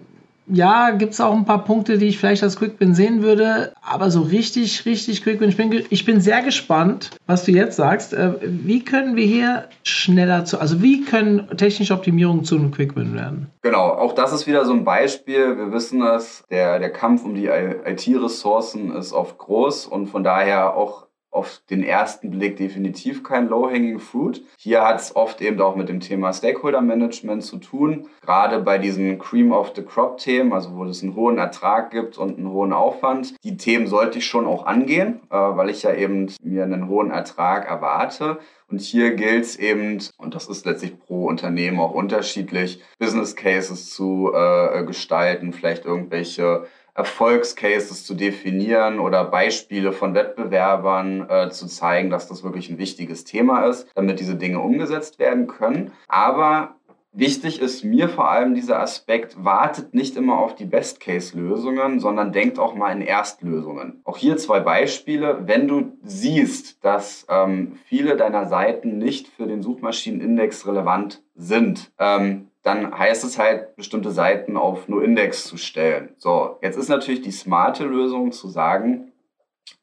ja, 0.50 0.90
gibt 0.90 1.12
es 1.12 1.20
auch 1.20 1.34
ein 1.34 1.44
paar 1.44 1.64
Punkte, 1.64 1.98
die 1.98 2.06
ich 2.06 2.18
vielleicht 2.18 2.42
als 2.42 2.56
Quickbin 2.56 2.94
sehen 2.94 3.22
würde, 3.22 3.72
aber 3.82 4.10
so 4.10 4.22
richtig, 4.22 4.86
richtig 4.86 5.22
Quickbin. 5.22 5.48
Ich 5.48 5.56
bin, 5.56 5.84
ich 5.90 6.04
bin 6.04 6.20
sehr 6.20 6.42
gespannt, 6.42 7.10
was 7.26 7.44
du 7.44 7.52
jetzt 7.52 7.76
sagst. 7.76 8.12
Äh, 8.12 8.34
wie 8.40 8.84
können 8.84 9.16
wir 9.16 9.26
hier 9.26 9.68
schneller 9.82 10.44
zu, 10.44 10.60
also 10.60 10.82
wie 10.82 11.04
können 11.04 11.48
technische 11.56 11.94
Optimierungen 11.94 12.44
zu 12.44 12.56
einem 12.56 12.70
Quickbin 12.70 13.14
werden? 13.14 13.50
Genau, 13.62 13.88
auch 13.88 14.14
das 14.14 14.32
ist 14.32 14.46
wieder 14.46 14.64
so 14.64 14.72
ein 14.72 14.84
Beispiel. 14.84 15.56
Wir 15.56 15.72
wissen 15.72 16.02
es, 16.02 16.44
der, 16.50 16.78
der 16.78 16.90
Kampf 16.90 17.24
um 17.24 17.34
die 17.34 17.46
IT-Ressourcen 17.46 18.94
ist 18.94 19.12
oft 19.12 19.38
groß 19.38 19.86
und 19.86 20.06
von 20.06 20.24
daher 20.24 20.74
auch 20.74 21.07
auf 21.30 21.60
den 21.70 21.82
ersten 21.82 22.30
Blick 22.30 22.56
definitiv 22.56 23.22
kein 23.22 23.48
Low-Hanging 23.48 23.98
Fruit. 23.98 24.42
Hier 24.56 24.86
hat 24.86 25.00
es 25.00 25.14
oft 25.14 25.40
eben 25.40 25.60
auch 25.60 25.76
mit 25.76 25.88
dem 25.88 26.00
Thema 26.00 26.32
Stakeholder 26.32 26.80
Management 26.80 27.44
zu 27.44 27.58
tun. 27.58 28.08
Gerade 28.22 28.60
bei 28.60 28.78
diesen 28.78 29.18
Cream 29.18 29.52
of 29.52 29.72
the 29.76 29.82
Crop 29.82 30.18
Themen, 30.18 30.52
also 30.52 30.74
wo 30.74 30.84
es 30.84 31.02
einen 31.02 31.14
hohen 31.14 31.38
Ertrag 31.38 31.90
gibt 31.90 32.18
und 32.18 32.38
einen 32.38 32.50
hohen 32.50 32.72
Aufwand. 32.72 33.34
Die 33.44 33.56
Themen 33.56 33.86
sollte 33.86 34.18
ich 34.18 34.26
schon 34.26 34.46
auch 34.46 34.66
angehen, 34.66 35.20
äh, 35.30 35.36
weil 35.36 35.70
ich 35.70 35.82
ja 35.82 35.94
eben 35.94 36.32
mir 36.42 36.64
einen 36.64 36.88
hohen 36.88 37.10
Ertrag 37.10 37.68
erwarte. 37.68 38.38
Und 38.70 38.82
hier 38.82 39.14
gilt 39.14 39.44
es 39.44 39.56
eben, 39.56 39.98
und 40.18 40.34
das 40.34 40.46
ist 40.46 40.66
letztlich 40.66 40.98
pro 40.98 41.26
Unternehmen 41.26 41.80
auch 41.80 41.94
unterschiedlich, 41.94 42.82
Business 42.98 43.34
Cases 43.34 43.90
zu 43.90 44.30
äh, 44.34 44.84
gestalten, 44.84 45.54
vielleicht 45.54 45.86
irgendwelche 45.86 46.66
Erfolgscases 46.98 48.04
zu 48.04 48.14
definieren 48.14 48.98
oder 48.98 49.24
Beispiele 49.24 49.92
von 49.92 50.14
Wettbewerbern 50.14 51.30
äh, 51.30 51.50
zu 51.50 51.66
zeigen, 51.66 52.10
dass 52.10 52.26
das 52.26 52.42
wirklich 52.42 52.68
ein 52.68 52.78
wichtiges 52.78 53.22
Thema 53.24 53.66
ist, 53.66 53.86
damit 53.94 54.18
diese 54.18 54.34
Dinge 54.34 54.58
umgesetzt 54.58 55.20
werden 55.20 55.46
können. 55.46 55.92
Aber 56.08 56.74
Wichtig 57.12 57.60
ist 57.60 57.84
mir 57.84 58.08
vor 58.08 58.30
allem 58.30 58.54
dieser 58.54 58.80
Aspekt, 58.80 59.42
wartet 59.42 59.94
nicht 59.94 60.14
immer 60.16 60.38
auf 60.38 60.54
die 60.54 60.66
Best-Case-Lösungen, 60.66 62.00
sondern 62.00 62.32
denkt 62.32 62.58
auch 62.58 62.74
mal 62.74 62.92
in 62.92 63.00
Erstlösungen. 63.00 64.02
Auch 64.04 64.18
hier 64.18 64.36
zwei 64.36 64.60
Beispiele. 64.60 65.46
Wenn 65.46 65.66
du 65.66 65.98
siehst, 66.04 66.84
dass 66.84 67.26
ähm, 67.30 67.78
viele 67.86 68.16
deiner 68.16 68.46
Seiten 68.46 68.98
nicht 68.98 69.26
für 69.26 69.46
den 69.46 69.62
Suchmaschinenindex 69.62 70.66
relevant 70.66 71.22
sind, 71.34 71.90
ähm, 71.98 72.47
dann 72.68 72.96
heißt 72.96 73.24
es 73.24 73.38
halt, 73.38 73.76
bestimmte 73.76 74.10
Seiten 74.10 74.56
auf 74.56 74.88
nur 74.88 75.02
Index 75.02 75.44
zu 75.44 75.56
stellen. 75.56 76.10
So, 76.18 76.58
jetzt 76.62 76.76
ist 76.76 76.88
natürlich 76.88 77.22
die 77.22 77.32
smarte 77.32 77.84
Lösung 77.84 78.30
zu 78.30 78.48
sagen, 78.48 79.12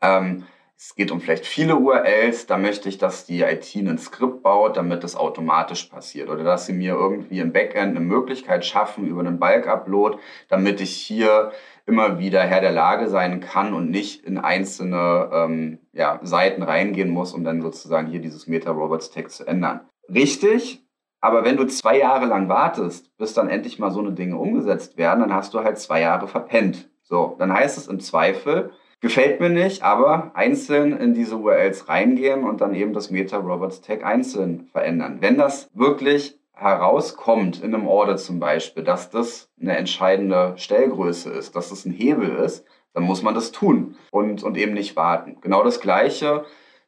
ähm, 0.01 0.45
es 0.77 0.93
geht 0.93 1.09
um 1.09 1.21
vielleicht 1.21 1.45
viele 1.45 1.77
URLs, 1.77 2.47
da 2.47 2.57
möchte 2.57 2.89
ich, 2.89 2.97
dass 2.97 3.25
die 3.25 3.41
IT 3.41 3.73
ein 3.75 3.97
Skript 3.97 4.43
baut, 4.43 4.77
damit 4.77 5.03
das 5.03 5.15
automatisch 5.15 5.85
passiert. 5.85 6.29
Oder 6.29 6.43
dass 6.43 6.65
sie 6.65 6.73
mir 6.73 6.93
irgendwie 6.93 7.39
im 7.39 7.53
Backend 7.53 7.95
eine 7.95 8.01
Möglichkeit 8.01 8.65
schaffen 8.65 9.07
über 9.07 9.21
einen 9.21 9.39
Bulk-Upload, 9.39 10.17
damit 10.49 10.81
ich 10.81 10.95
hier 10.95 11.53
immer 11.85 12.19
wieder 12.19 12.41
Herr 12.43 12.61
der 12.61 12.73
Lage 12.73 13.07
sein 13.07 13.39
kann 13.39 13.73
und 13.73 13.89
nicht 13.89 14.25
in 14.25 14.37
einzelne 14.37 15.29
ähm, 15.33 15.79
ja, 15.93 16.19
Seiten 16.23 16.61
reingehen 16.61 17.09
muss, 17.09 17.33
um 17.33 17.43
dann 17.43 17.61
sozusagen 17.61 18.07
hier 18.07 18.19
dieses 18.19 18.45
Meta-Robots-Tag 18.45 19.31
zu 19.31 19.47
ändern. 19.47 19.79
Richtig, 20.13 20.84
aber 21.25 21.43
wenn 21.43 21.57
du 21.57 21.65
zwei 21.65 21.97
Jahre 21.97 22.27
lang 22.27 22.49
wartest, 22.49 23.09
bis 23.17 23.33
dann 23.33 23.49
endlich 23.49 23.79
mal 23.79 23.89
so 23.89 23.99
eine 23.99 24.11
Dinge 24.11 24.37
umgesetzt 24.37 24.95
werden, 24.95 25.21
dann 25.21 25.33
hast 25.33 25.55
du 25.55 25.59
halt 25.63 25.79
zwei 25.79 26.01
Jahre 26.01 26.27
verpennt. 26.27 26.87
So, 27.01 27.35
dann 27.39 27.51
heißt 27.51 27.79
es 27.79 27.87
im 27.87 27.99
Zweifel, 27.99 28.69
gefällt 29.01 29.39
mir 29.39 29.49
nicht, 29.49 29.81
aber 29.81 30.29
einzeln 30.35 30.95
in 30.95 31.15
diese 31.15 31.37
URLs 31.37 31.89
reingehen 31.89 32.43
und 32.43 32.61
dann 32.61 32.75
eben 32.75 32.93
das 32.93 33.09
Meta 33.09 33.37
Robots 33.37 33.81
Tag 33.81 34.05
einzeln 34.05 34.67
verändern. 34.71 35.17
Wenn 35.19 35.39
das 35.39 35.67
wirklich 35.73 36.39
herauskommt 36.53 37.63
in 37.63 37.73
einem 37.73 37.87
Order 37.87 38.17
zum 38.17 38.39
Beispiel, 38.39 38.83
dass 38.83 39.09
das 39.09 39.49
eine 39.59 39.75
entscheidende 39.77 40.53
Stellgröße 40.57 41.31
ist, 41.31 41.55
dass 41.55 41.69
das 41.69 41.85
ein 41.85 41.91
Hebel 41.91 42.35
ist, 42.35 42.65
dann 42.93 43.03
muss 43.03 43.23
man 43.23 43.33
das 43.33 43.51
tun 43.51 43.95
und, 44.11 44.43
und 44.43 44.57
eben 44.57 44.75
nicht 44.75 44.95
warten. 44.95 45.37
Genau 45.41 45.63
das 45.63 45.79
Gleiche 45.79 46.45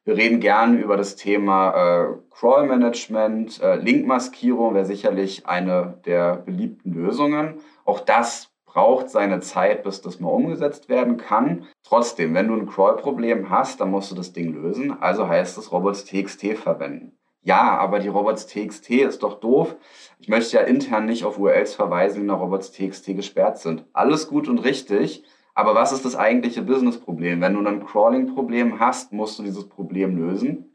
wir 0.07 0.15
reden 0.15 0.39
gerne 0.39 0.77
über 0.77 0.95
das 0.95 1.17
Thema 1.17 2.05
äh, 2.05 2.07
Crawl-Management, 2.31 3.61
äh, 3.61 3.75
Link-Maskierung 3.75 4.73
wäre 4.73 4.85
sicherlich 4.85 5.47
eine 5.47 5.99
der 6.05 6.37
beliebten 6.37 6.93
Lösungen. 6.93 7.55
Auch 7.83 7.99
das 7.99 8.49
braucht 8.65 9.09
seine 9.09 9.41
Zeit, 9.41 9.83
bis 9.83 10.01
das 10.01 10.21
mal 10.21 10.29
umgesetzt 10.29 10.87
werden 10.87 11.17
kann. 11.17 11.65
Trotzdem, 11.83 12.33
wenn 12.33 12.47
du 12.47 12.53
ein 12.53 12.69
Crawl-Problem 12.69 13.49
hast, 13.49 13.81
dann 13.81 13.91
musst 13.91 14.09
du 14.09 14.15
das 14.15 14.31
Ding 14.31 14.53
lösen. 14.53 14.95
Also 15.01 15.27
heißt 15.27 15.57
es 15.57 15.73
robots.txt 15.73 16.53
verwenden. 16.55 17.11
Ja, 17.41 17.77
aber 17.77 17.99
die 17.99 18.07
robots.txt 18.07 18.89
ist 18.89 19.23
doch 19.23 19.41
doof. 19.41 19.75
Ich 20.19 20.29
möchte 20.29 20.55
ja 20.55 20.63
intern 20.63 21.05
nicht 21.05 21.25
auf 21.25 21.37
URLs 21.37 21.75
verweisen, 21.75 22.21
die 22.21 22.27
nach 22.27 22.39
robots.txt 22.39 23.07
gesperrt 23.07 23.57
sind. 23.57 23.83
Alles 23.91 24.29
gut 24.29 24.47
und 24.47 24.59
richtig. 24.59 25.25
Aber 25.57 25.73
was 25.73 25.91
ist 25.91 26.05
das 26.05 26.15
eigentliche 26.15 26.61
Business-Problem? 26.61 27.41
Wenn 27.41 27.55
du 27.55 27.67
ein 27.67 27.83
Crawling-Problem 27.83 28.79
hast, 28.79 29.11
musst 29.11 29.39
du 29.39 29.43
dieses 29.43 29.67
Problem 29.67 30.15
lösen. 30.15 30.71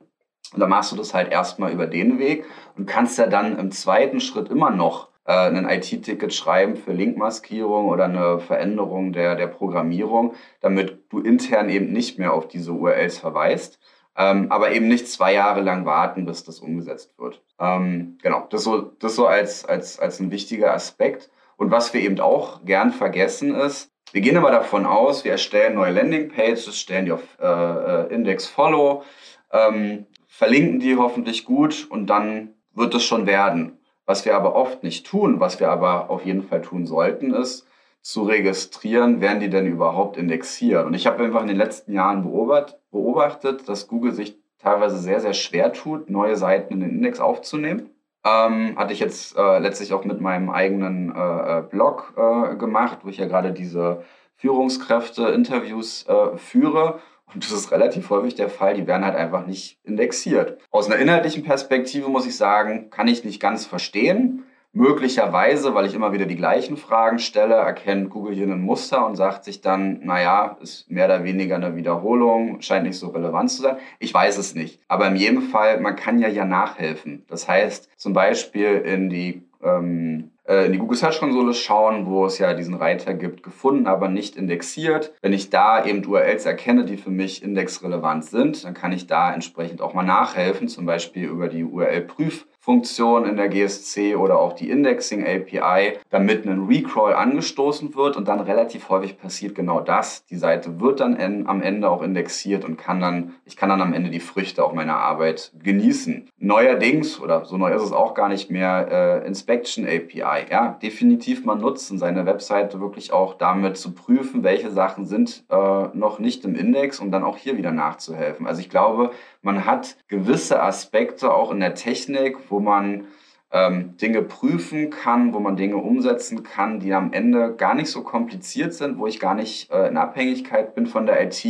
Und 0.53 0.59
dann 0.59 0.71
machst 0.71 0.91
du 0.91 0.97
das 0.97 1.15
halt 1.15 1.31
erstmal 1.31 1.73
über 1.73 1.87
den 1.87 2.19
Weg 2.19 2.47
und 2.77 2.87
kannst 2.87 3.17
ja 3.17 3.29
dann 3.29 3.57
im 3.61 3.71
zweiten 3.71 4.19
Schritt 4.19 4.49
immer 4.49 4.71
noch 4.71 5.11
äh, 5.25 5.33
ein 5.35 5.69
IT-Ticket 5.69 6.35
schreiben 6.35 6.75
für 6.75 6.93
Linkmaskierung 6.93 7.87
oder 7.91 8.07
eine 8.07 8.41
Veränderung 8.41 9.13
der, 9.13 9.37
der 9.37 9.47
Programmierung, 9.47 10.35
damit 10.61 10.99
du 11.11 11.21
intern 11.21 11.69
eben 11.69 11.93
nicht 11.93 12.19
mehr 12.19 12.33
auf 12.33 12.49
diese 12.49 12.73
URLs 12.73 13.19
verweist. 13.19 13.79
Ähm, 14.17 14.51
aber 14.51 14.73
eben 14.73 14.89
nicht 14.89 15.07
zwei 15.07 15.33
Jahre 15.33 15.61
lang 15.61 15.87
warten, 15.87 16.27
bis 16.27 16.43
das 16.43 16.59
umgesetzt 16.59 17.17
wird. 17.19 17.41
Ähm, 17.61 18.19
genau, 18.21 18.49
das 18.51 18.65
so, 18.65 18.81
das 18.81 19.15
so 19.15 19.29
als, 19.29 19.65
als, 19.65 20.01
als 20.01 20.19
ein 20.19 20.33
wichtiger 20.33 20.75
Aspekt. 20.75 21.31
Und 21.57 21.71
was 21.71 21.95
wir 21.95 22.01
eben 22.01 22.19
auch 22.19 22.65
gern 22.65 22.91
vergessen 22.91 23.55
ist, 23.55 23.92
wir 24.13 24.21
gehen 24.21 24.37
aber 24.37 24.51
davon 24.51 24.87
aus, 24.87 25.25
wir 25.25 25.33
erstellen 25.33 25.75
neue 25.75 25.93
Landingpages, 25.93 26.79
stellen 26.79 27.07
die 27.07 27.13
auf 27.13 27.23
äh, 27.41 27.47
äh, 27.47 28.15
Index 28.15 28.47
Follow, 28.47 29.05
ähm, 29.51 30.07
verlinken 30.27 30.81
die 30.81 30.97
hoffentlich 30.97 31.45
gut 31.45 31.87
und 31.91 32.07
dann 32.09 32.55
wird 32.75 32.95
es 32.95 33.05
schon 33.05 33.27
werden. 33.27 33.79
Was 34.05 34.25
wir 34.25 34.37
aber 34.37 34.55
oft 34.55 34.83
nicht 34.83 35.07
tun, 35.07 35.41
was 35.41 35.61
wir 35.61 35.71
aber 35.71 36.11
auf 36.11 36.25
jeden 36.25 36.43
Fall 36.43 36.61
tun 36.61 36.87
sollten, 36.87 37.33
ist 37.33 37.67
zu 38.03 38.25
registrieren, 38.25 39.21
werden 39.21 39.41
die 39.41 39.49
denn 39.49 39.67
überhaupt 39.67 40.17
indexiert. 40.17 40.85
Und 40.85 40.95
ich 40.95 41.07
habe 41.07 41.23
einfach 41.23 41.43
in 41.43 41.49
den 41.49 41.57
letzten 41.57 41.93
Jahren 41.93 42.25
beobachtet, 42.25 43.69
dass 43.69 43.87
Google 43.87 44.13
sich 44.13 44.37
teilweise 44.59 44.99
sehr, 44.99 45.21
sehr 45.21 45.35
schwer 45.35 45.73
tut, 45.73 46.11
neue 46.11 46.37
Seiten 46.37 46.75
in 46.75 46.81
den 46.81 46.91
Index 46.91 47.21
aufzunehmen. 47.21 47.91
Ähm, 48.25 48.77
hatte 48.77 48.93
ich 48.93 49.01
jetzt 49.01 49.37
äh, 49.37 49.59
letztlich 49.59 49.93
auch 49.93 50.05
mit 50.05 50.21
meinem 50.21 50.49
eigenen 50.49 51.15
äh, 51.15 51.59
äh, 51.59 51.63
Blog 51.63 52.15
äh, 52.17 52.55
gemacht, 52.57 52.99
wo 53.03 53.09
ich 53.09 53.17
ja 53.17 53.27
gerade 53.27 53.53
diese 53.53 54.05
Führungskräfte-Interviews 54.37 56.07
äh, 56.07 56.37
führe. 56.37 57.01
Und 57.35 57.45
das 57.45 57.53
ist 57.53 57.73
relativ 57.73 58.11
häufig 58.11 58.35
der 58.35 58.49
Fall, 58.49 58.75
die 58.75 58.87
werden 58.87 59.05
halt 59.05 59.17
einfach 59.17 59.47
nicht 59.47 59.79
indexiert. 59.85 60.61
Aus 60.71 60.87
einer 60.87 61.01
inhaltlichen 61.01 61.43
Perspektive 61.43 62.09
muss 62.09 62.27
ich 62.27 62.37
sagen, 62.37 62.91
kann 62.91 63.09
ich 63.09 63.25
nicht 63.25 63.41
ganz 63.41 63.67
verstehen, 63.67 64.45
Möglicherweise, 64.75 65.75
weil 65.75 65.85
ich 65.85 65.95
immer 65.95 66.15
wieder 66.15 66.25
die 66.25 66.37
gleichen 66.37 66.79
Fragen 66.79 67.19
stelle, 67.19 67.57
erkennt 67.57 68.09
Google 68.09 68.35
hier 68.35 68.47
ein 68.47 68.63
Muster 68.63 69.07
und 69.07 69.17
sagt 69.17 69.45
sich 69.45 69.61
dann, 69.61 70.01
naja, 70.03 70.57
ist 70.63 70.91
mehr 70.91 71.05
oder 71.05 71.25
weniger 71.25 71.57
eine 71.57 71.77
Wiederholung, 71.77 72.63
scheint 72.63 72.87
nicht 72.87 72.99
so 72.99 73.09
relevant 73.09 73.51
zu 73.51 73.61
sein. 73.61 73.77
Ich 73.99 74.15
weiß 74.15 74.39
es 74.39 74.55
nicht. 74.55 74.81
Aber 74.89 75.07
in 75.09 75.17
jedem 75.17 75.43
Fall, 75.43 75.79
man 75.81 75.95
kann 75.95 76.19
ja 76.19 76.29
ja 76.29 76.47
nachhelfen. 76.47 77.25
Das 77.29 77.47
heißt, 77.49 77.91
zum 77.99 78.15
Beispiel 78.15 78.79
in 78.79 79.11
die 79.11 79.43
ähm, 79.63 80.31
äh, 80.49 80.67
in 80.67 80.73
die 80.73 80.79
Google 80.79 80.97
Search 80.97 81.21
Konsole 81.21 81.55
schauen, 81.55 82.07
wo 82.07 82.27
es 82.27 82.39
ja 82.39 82.55
diesen 82.55 82.75
Reiter 82.75 83.15
gibt, 83.15 83.43
gefunden, 83.43 83.87
aber 83.87 84.09
nicht 84.09 84.37
indexiert. 84.37 85.13
Wenn 85.21 85.33
ich 85.33 85.51
da 85.51 85.85
eben 85.85 86.05
URLs 86.05 86.47
erkenne, 86.47 86.85
die 86.85 86.97
für 86.97 87.11
mich 87.11 87.43
indexrelevant 87.43 88.25
sind, 88.25 88.65
dann 88.65 88.75
kann 88.75 88.93
ich 88.93 89.07
da 89.07 89.33
entsprechend 89.33 89.81
auch 89.81 89.95
mal 89.95 90.03
nachhelfen, 90.03 90.69
zum 90.69 90.87
Beispiel 90.87 91.29
über 91.29 91.49
die 91.49 91.65
URL-Prüf- 91.65 92.47
Funktion 92.65 93.27
in 93.27 93.37
der 93.37 93.49
GSC 93.49 94.15
oder 94.15 94.39
auch 94.39 94.53
die 94.53 94.71
Indexing 94.71 95.27
API, 95.27 95.99
damit 96.11 96.47
ein 96.47 96.67
Recrawl 96.69 97.13
angestoßen 97.13 97.93
wird 97.97 98.17
und 98.17 98.29
dann 98.29 98.39
relativ 98.39 98.89
häufig 98.89 99.19
passiert 99.19 99.57
genau 99.57 99.81
das. 99.81 100.27
Die 100.27 100.37
Seite 100.37 100.79
wird 100.79 101.01
dann 101.01 101.17
en 101.17 101.49
am 101.49 101.61
Ende 101.61 101.91
auch 101.91 102.03
indexiert 102.03 102.65
und 102.65 102.77
kann 102.77 103.01
dann, 103.01 103.35
ich 103.47 103.57
kann 103.57 103.69
dann 103.69 103.83
am 103.83 103.93
Ende 103.93 104.11
die 104.11 104.21
Früchte 104.21 104.65
auch 104.65 104.75
meiner 104.75 104.99
Arbeit 104.99 105.51
genießen. 105.61 106.31
Neuerdings, 106.39 107.21
oder 107.21 107.45
so 107.45 107.57
neu 107.57 107.75
ist 107.75 107.83
es 107.83 107.91
auch 107.91 108.15
gar 108.15 108.29
nicht 108.29 108.49
mehr, 108.49 109.23
äh, 109.25 109.27
Inspection 109.27 109.85
API. 109.85 110.47
Ja, 110.49 110.79
definitiv 110.81 111.45
mal 111.45 111.57
nutzen, 111.57 111.99
seine 111.99 112.27
Webseite 112.27 112.81
wirklich 112.81 113.13
auch 113.13 113.35
damit 113.35 113.77
zu 113.77 113.93
prüfen, 113.93 114.45
welche 114.45 114.71
Sachen 114.71 115.05
sind 115.05 115.43
äh, 115.51 115.89
noch 115.95 116.21
nicht 116.21 116.45
im 116.45 116.55
Index, 116.55 117.01
um 117.01 117.11
dann 117.11 117.25
auch 117.25 117.39
hier 117.39 117.57
wieder 117.57 117.73
nachzuhelfen. 117.73 118.47
Also 118.47 118.61
ich 118.61 118.71
glaube, 118.71 119.11
man 119.43 119.67
hat 119.67 119.97
gewisse 120.09 120.63
Aspekte 120.63 121.33
auch 121.33 121.51
in 121.51 121.61
der 121.61 121.75
Technik, 121.75 122.39
wo 122.49 122.61
man 122.61 123.05
ähm, 123.53 123.97
Dinge 123.99 124.23
prüfen 124.23 124.91
kann, 124.91 125.35
wo 125.35 125.41
man 125.41 125.57
Dinge 125.57 125.77
umsetzen 125.77 126.43
kann, 126.43 126.81
die 126.81 126.95
am 126.95 127.13
Ende 127.13 127.55
gar 127.55 127.75
nicht 127.75 127.91
so 127.91 128.03
kompliziert 128.03 128.73
sind, 128.73 128.99
wo 128.99 129.07
ich 129.07 129.21
gar 129.21 129.35
nicht 129.35 129.71
äh, 129.71 129.89
in 129.89 129.99
Abhängigkeit 129.99 130.75
bin 130.75 130.87
von 130.87 131.07
der 131.07 131.23
IT 131.23 131.45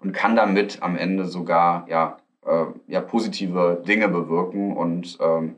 und 0.00 0.12
kann 0.12 0.36
damit 0.36 0.82
am 0.82 0.96
Ende 0.96 1.24
sogar 1.24 1.86
ja, 1.88 2.18
äh, 2.46 2.66
ja 2.86 3.00
positive 3.00 3.82
Dinge 3.86 4.08
bewirken 4.08 4.76
und 4.76 5.18
ähm, 5.20 5.56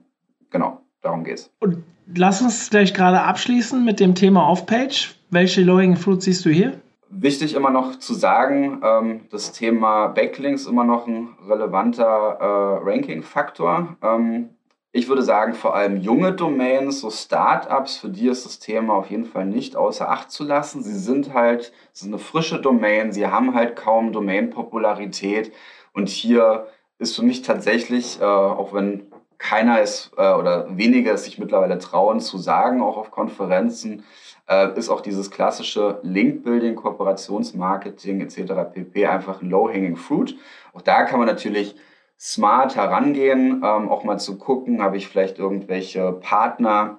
genau, 0.51 0.81
darum 1.03 1.25
geht's. 1.25 1.51
Und 1.61 1.85
lass 2.15 2.41
uns 2.41 2.71
gleich 2.71 2.95
gerade 2.95 3.21
abschließen 3.21 3.85
mit 3.85 4.01
dem 4.01 4.15
Thema 4.15 4.49
Off-Page. 4.49 5.15
Welche 5.29 5.63
Low-Hanging 5.63 5.97
Fruit 5.97 6.23
siehst 6.23 6.45
du 6.47 6.51
hier? 6.51 6.81
Wichtig 7.13 7.55
immer 7.55 7.71
noch 7.71 7.99
zu 7.99 8.15
sagen, 8.15 8.81
ähm, 8.85 9.21
das 9.31 9.51
Thema 9.51 10.07
Backlinks 10.07 10.67
immer 10.67 10.85
noch 10.85 11.09
ein 11.09 11.37
relevanter 11.49 12.05
äh, 12.05 12.89
Ranking-Faktor. 12.89 13.97
Ähm, 14.01 14.51
ich 14.93 15.09
würde 15.09 15.23
sagen, 15.23 15.55
vor 15.55 15.75
allem 15.75 15.97
junge 15.97 16.33
Domains, 16.33 17.01
so 17.01 17.11
Startups, 17.11 17.97
für 17.97 18.09
die 18.09 18.29
ist 18.29 18.45
das 18.45 18.61
Thema 18.61 18.95
auf 18.95 19.11
jeden 19.11 19.25
Fall 19.25 19.47
nicht 19.47 19.75
außer 19.75 20.09
Acht 20.09 20.31
zu 20.31 20.45
lassen. 20.45 20.85
Sie 20.85 20.97
sind 20.97 21.35
halt, 21.35 21.73
es 21.93 22.03
ist 22.03 22.07
eine 22.07 22.19
frische 22.19 22.61
Domain, 22.61 23.11
sie 23.13 23.27
haben 23.27 23.55
halt 23.55 23.75
kaum 23.75 24.13
Domain-Popularität 24.13 25.53
und 25.93 26.09
hier 26.09 26.69
ist 26.99 27.17
für 27.17 27.25
mich 27.25 27.43
tatsächlich, 27.43 28.21
äh, 28.21 28.25
auch 28.25 28.73
wenn 28.73 29.11
keiner 29.41 29.81
es 29.81 30.13
äh, 30.17 30.33
oder 30.33 30.67
wenige 30.77 31.11
es 31.11 31.25
sich 31.25 31.39
mittlerweile 31.39 31.79
trauen 31.79 32.21
zu 32.21 32.39
sagen, 32.39 32.83
auch 32.83 32.97
auf 32.99 33.11
Konferenzen, 33.11 34.05
äh, 34.49 34.79
ist 34.79 34.91
auch 34.91 35.01
dieses 35.01 35.31
klassische 35.31 35.99
Link-Building, 36.03 36.77
Kooperationsmarketing 36.77 38.21
etc. 38.21 38.53
pp. 38.73 39.07
einfach 39.07 39.41
ein 39.41 39.51
Low-Hanging 39.51 39.97
Fruit. 39.97 40.37
Auch 40.75 40.83
da 40.83 41.05
kann 41.05 41.19
man 41.19 41.27
natürlich 41.27 41.75
smart 42.19 42.77
herangehen, 42.77 43.63
ähm, 43.65 43.89
auch 43.89 44.05
mal 44.05 44.19
zu 44.19 44.37
gucken, 44.37 44.83
habe 44.83 44.99
ich 44.99 45.09
vielleicht 45.09 45.39
irgendwelche 45.39 46.13
Partner, 46.13 46.99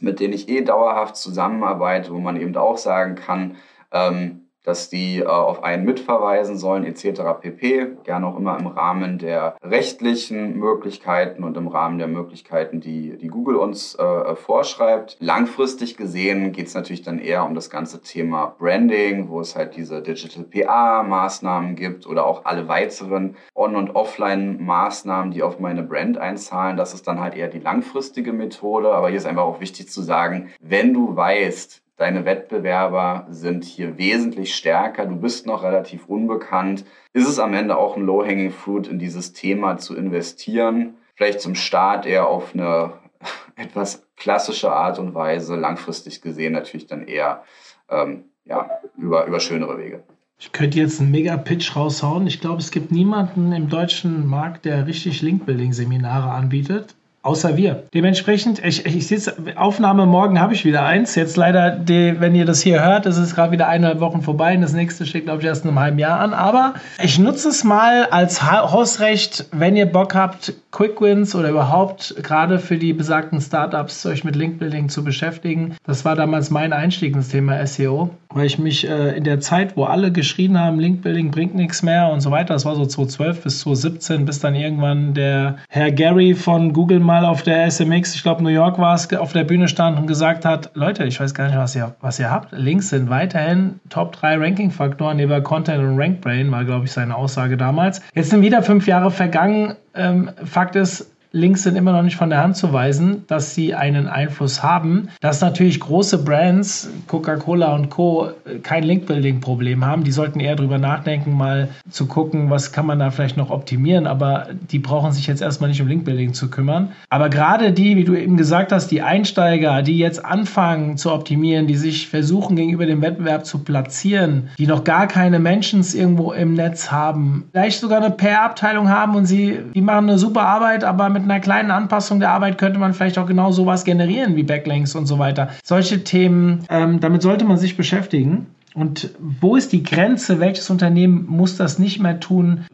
mit 0.00 0.20
denen 0.20 0.32
ich 0.32 0.48
eh 0.48 0.62
dauerhaft 0.62 1.16
zusammenarbeite, 1.16 2.12
wo 2.14 2.18
man 2.18 2.40
eben 2.40 2.56
auch 2.56 2.78
sagen 2.78 3.14
kann, 3.14 3.56
ähm, 3.92 4.43
dass 4.64 4.88
die 4.88 5.20
äh, 5.20 5.26
auf 5.26 5.62
einen 5.62 5.84
mitverweisen 5.84 6.58
sollen 6.58 6.84
etc. 6.84 7.22
pp. 7.40 7.92
Gerne 8.02 8.26
auch 8.26 8.36
immer 8.36 8.58
im 8.58 8.66
Rahmen 8.66 9.18
der 9.18 9.56
rechtlichen 9.62 10.58
Möglichkeiten 10.58 11.44
und 11.44 11.56
im 11.56 11.68
Rahmen 11.68 11.98
der 11.98 12.08
Möglichkeiten, 12.08 12.80
die, 12.80 13.16
die 13.16 13.28
Google 13.28 13.56
uns 13.56 13.94
äh, 13.94 14.34
vorschreibt. 14.34 15.16
Langfristig 15.20 15.96
gesehen 15.96 16.52
geht 16.52 16.66
es 16.66 16.74
natürlich 16.74 17.02
dann 17.02 17.18
eher 17.18 17.44
um 17.44 17.54
das 17.54 17.70
ganze 17.70 18.00
Thema 18.00 18.54
Branding, 18.58 19.28
wo 19.28 19.40
es 19.40 19.54
halt 19.54 19.76
diese 19.76 20.02
Digital 20.02 20.44
PA-Maßnahmen 20.44 21.76
gibt 21.76 22.06
oder 22.06 22.26
auch 22.26 22.44
alle 22.44 22.66
weiteren 22.68 23.36
On- 23.54 23.76
und 23.76 23.94
Offline-Maßnahmen, 23.94 25.30
die 25.30 25.42
auf 25.42 25.60
meine 25.60 25.82
Brand 25.82 26.18
einzahlen. 26.18 26.76
Das 26.76 26.94
ist 26.94 27.06
dann 27.06 27.20
halt 27.20 27.34
eher 27.34 27.48
die 27.48 27.58
langfristige 27.58 28.32
Methode. 28.32 28.92
Aber 28.92 29.08
hier 29.08 29.18
ist 29.18 29.26
einfach 29.26 29.44
auch 29.44 29.60
wichtig 29.60 29.90
zu 29.90 30.02
sagen, 30.02 30.50
wenn 30.60 30.94
du 30.94 31.14
weißt, 31.14 31.83
Deine 31.96 32.24
Wettbewerber 32.24 33.26
sind 33.30 33.64
hier 33.64 33.98
wesentlich 33.98 34.54
stärker. 34.54 35.06
Du 35.06 35.16
bist 35.16 35.46
noch 35.46 35.62
relativ 35.62 36.06
unbekannt. 36.06 36.84
Ist 37.12 37.28
es 37.28 37.38
am 37.38 37.54
Ende 37.54 37.76
auch 37.76 37.96
ein 37.96 38.02
Low-Hanging 38.02 38.50
Fruit, 38.50 38.88
in 38.88 38.98
dieses 38.98 39.32
Thema 39.32 39.78
zu 39.78 39.96
investieren? 39.96 40.94
Vielleicht 41.14 41.40
zum 41.40 41.54
Start 41.54 42.04
eher 42.04 42.26
auf 42.26 42.52
eine 42.54 42.94
etwas 43.56 44.06
klassische 44.16 44.72
Art 44.72 44.98
und 44.98 45.14
Weise, 45.14 45.54
langfristig 45.54 46.20
gesehen 46.20 46.52
natürlich 46.52 46.88
dann 46.88 47.06
eher 47.06 47.44
ähm, 47.88 48.24
ja, 48.44 48.70
über, 48.96 49.26
über 49.26 49.38
schönere 49.38 49.78
Wege. 49.78 50.02
Ich 50.38 50.50
könnte 50.50 50.78
jetzt 50.78 51.00
einen 51.00 51.12
Mega-Pitch 51.12 51.76
raushauen. 51.76 52.26
Ich 52.26 52.40
glaube, 52.40 52.58
es 52.58 52.72
gibt 52.72 52.90
niemanden 52.90 53.52
im 53.52 53.68
deutschen 53.68 54.26
Markt, 54.26 54.64
der 54.64 54.86
richtig 54.86 55.22
Link-Building-Seminare 55.22 56.30
anbietet. 56.30 56.96
Außer 57.24 57.56
wir. 57.56 57.84
Dementsprechend, 57.94 58.62
ich, 58.62 58.84
ich 58.84 59.06
sitze, 59.06 59.34
Aufnahme 59.56 60.04
morgen 60.04 60.38
habe 60.38 60.52
ich 60.52 60.66
wieder 60.66 60.84
eins. 60.84 61.14
Jetzt 61.14 61.38
leider, 61.38 61.70
die, 61.70 62.20
wenn 62.20 62.34
ihr 62.34 62.44
das 62.44 62.60
hier 62.60 62.84
hört, 62.84 63.06
ist 63.06 63.16
es 63.16 63.34
gerade 63.34 63.50
wieder 63.50 63.66
eineinhalb 63.66 64.00
Wochen 64.00 64.20
vorbei 64.20 64.54
und 64.54 64.60
das 64.60 64.74
nächste 64.74 65.06
steht, 65.06 65.24
glaube 65.24 65.40
ich, 65.40 65.46
erst 65.46 65.64
in 65.64 65.70
einem 65.70 65.80
halben 65.80 65.98
Jahr 65.98 66.20
an. 66.20 66.34
Aber 66.34 66.74
ich 67.02 67.18
nutze 67.18 67.48
es 67.48 67.64
mal 67.64 68.04
als 68.10 68.42
Hausrecht, 68.42 69.46
wenn 69.52 69.74
ihr 69.74 69.86
Bock 69.86 70.14
habt, 70.14 70.52
Quick 70.70 71.00
Wins 71.00 71.34
oder 71.34 71.48
überhaupt 71.48 72.14
gerade 72.22 72.58
für 72.58 72.76
die 72.76 72.92
besagten 72.92 73.40
Startups 73.40 74.04
euch 74.04 74.24
mit 74.24 74.36
Linkbuilding 74.36 74.90
zu 74.90 75.02
beschäftigen. 75.02 75.76
Das 75.86 76.04
war 76.04 76.16
damals 76.16 76.50
mein 76.50 76.74
Einstieg 76.74 77.14
ins 77.14 77.28
Thema 77.28 77.64
SEO, 77.66 78.10
weil 78.30 78.46
ich 78.46 78.58
mich 78.58 78.86
äh, 78.86 79.16
in 79.16 79.24
der 79.24 79.40
Zeit, 79.40 79.76
wo 79.76 79.84
alle 79.84 80.12
geschrien 80.12 80.58
haben, 80.60 80.78
Linkbuilding 80.78 81.30
bringt 81.30 81.54
nichts 81.54 81.82
mehr 81.82 82.10
und 82.10 82.20
so 82.20 82.32
weiter, 82.32 82.54
das 82.54 82.64
war 82.64 82.74
so 82.74 82.84
2012 82.84 83.44
bis 83.44 83.60
2017, 83.60 84.26
bis 84.26 84.40
dann 84.40 84.56
irgendwann 84.56 85.14
der 85.14 85.58
Herr 85.68 85.92
Gary 85.92 86.34
von 86.34 86.72
Google 86.72 86.98
mal 86.98 87.13
mal 87.14 87.26
auf 87.26 87.42
der 87.42 87.70
SMX, 87.70 88.16
ich 88.16 88.24
glaube 88.24 88.42
New 88.42 88.48
York 88.48 88.76
war 88.76 88.96
es, 88.96 89.12
auf 89.14 89.32
der 89.32 89.44
Bühne 89.44 89.68
stand 89.68 89.96
und 90.00 90.08
gesagt 90.08 90.44
hat, 90.44 90.72
Leute, 90.74 91.04
ich 91.04 91.20
weiß 91.20 91.32
gar 91.32 91.46
nicht, 91.46 91.56
was 91.56 91.76
ihr, 91.76 91.94
was 92.00 92.18
ihr 92.18 92.28
habt. 92.28 92.50
Links 92.50 92.88
sind 92.88 93.08
weiterhin 93.08 93.78
Top 93.88 94.10
3 94.16 94.38
Ranking-Faktoren 94.38 95.16
neben 95.18 95.42
Content 95.44 95.78
und 95.78 95.96
RankBrain, 95.96 96.50
war, 96.50 96.64
glaube 96.64 96.86
ich, 96.86 96.92
seine 96.92 97.14
Aussage 97.14 97.56
damals. 97.56 98.02
Jetzt 98.14 98.30
sind 98.30 98.42
wieder 98.42 98.64
fünf 98.64 98.88
Jahre 98.88 99.12
vergangen. 99.12 99.76
Ähm, 99.94 100.28
Fakt 100.44 100.74
ist, 100.74 101.13
Links 101.34 101.64
sind 101.64 101.74
immer 101.74 101.90
noch 101.90 102.02
nicht 102.02 102.14
von 102.14 102.30
der 102.30 102.40
Hand 102.40 102.56
zu 102.56 102.72
weisen, 102.72 103.24
dass 103.26 103.56
sie 103.56 103.74
einen 103.74 104.06
Einfluss 104.06 104.62
haben. 104.62 105.08
Dass 105.20 105.40
natürlich 105.40 105.80
große 105.80 106.22
Brands, 106.22 106.88
Coca-Cola 107.08 107.74
und 107.74 107.90
Co., 107.90 108.30
kein 108.62 108.84
Link-Building-Problem 108.84 109.84
haben. 109.84 110.04
Die 110.04 110.12
sollten 110.12 110.38
eher 110.38 110.54
darüber 110.54 110.78
nachdenken, 110.78 111.36
mal 111.36 111.70
zu 111.90 112.06
gucken, 112.06 112.50
was 112.50 112.70
kann 112.70 112.86
man 112.86 113.00
da 113.00 113.10
vielleicht 113.10 113.36
noch 113.36 113.50
optimieren. 113.50 114.06
Aber 114.06 114.46
die 114.70 114.78
brauchen 114.78 115.10
sich 115.10 115.26
jetzt 115.26 115.42
erstmal 115.42 115.70
nicht 115.70 115.82
um 115.82 115.88
Link-Building 115.88 116.34
zu 116.34 116.50
kümmern. 116.50 116.92
Aber 117.10 117.28
gerade 117.30 117.72
die, 117.72 117.96
wie 117.96 118.04
du 118.04 118.14
eben 118.14 118.36
gesagt 118.36 118.70
hast, 118.70 118.92
die 118.92 119.02
Einsteiger, 119.02 119.82
die 119.82 119.98
jetzt 119.98 120.24
anfangen 120.24 120.96
zu 120.96 121.12
optimieren, 121.12 121.66
die 121.66 121.74
sich 121.74 122.06
versuchen, 122.06 122.54
gegenüber 122.54 122.86
dem 122.86 123.02
Wettbewerb 123.02 123.44
zu 123.44 123.58
platzieren, 123.58 124.50
die 124.56 124.68
noch 124.68 124.84
gar 124.84 125.08
keine 125.08 125.40
Mentions 125.40 125.94
irgendwo 125.94 126.32
im 126.32 126.54
Netz 126.54 126.92
haben, 126.92 127.48
vielleicht 127.50 127.80
sogar 127.80 128.00
eine 128.00 128.10
PR-Abteilung 128.10 128.88
haben 128.88 129.16
und 129.16 129.26
sie, 129.26 129.58
die 129.74 129.80
machen 129.80 130.08
eine 130.08 130.18
super 130.18 130.42
Arbeit, 130.42 130.84
aber 130.84 131.08
mit 131.08 131.23
einer 131.24 131.40
kleinen 131.40 131.70
Anpassung 131.70 132.20
der 132.20 132.30
Arbeit 132.30 132.58
könnte 132.58 132.78
man 132.78 132.94
vielleicht 132.94 133.18
auch 133.18 133.26
genau 133.26 133.50
sowas 133.52 133.84
generieren 133.84 134.36
wie 134.36 134.42
Backlinks 134.42 134.94
und 134.94 135.06
so 135.06 135.18
weiter. 135.18 135.48
Solche 135.62 136.04
Themen, 136.04 136.64
ähm, 136.70 137.00
damit 137.00 137.22
sollte 137.22 137.44
man 137.44 137.58
sich 137.58 137.76
beschäftigen. 137.76 138.46
Und 138.74 139.10
wo 139.20 139.54
ist 139.54 139.72
die 139.72 139.84
Grenze? 139.84 140.40
Welches 140.40 140.68
Unternehmen 140.68 141.26
muss 141.28 141.56
das 141.56 141.78
nicht 141.78 142.00
mehr 142.00 142.18
tun? 142.18 142.64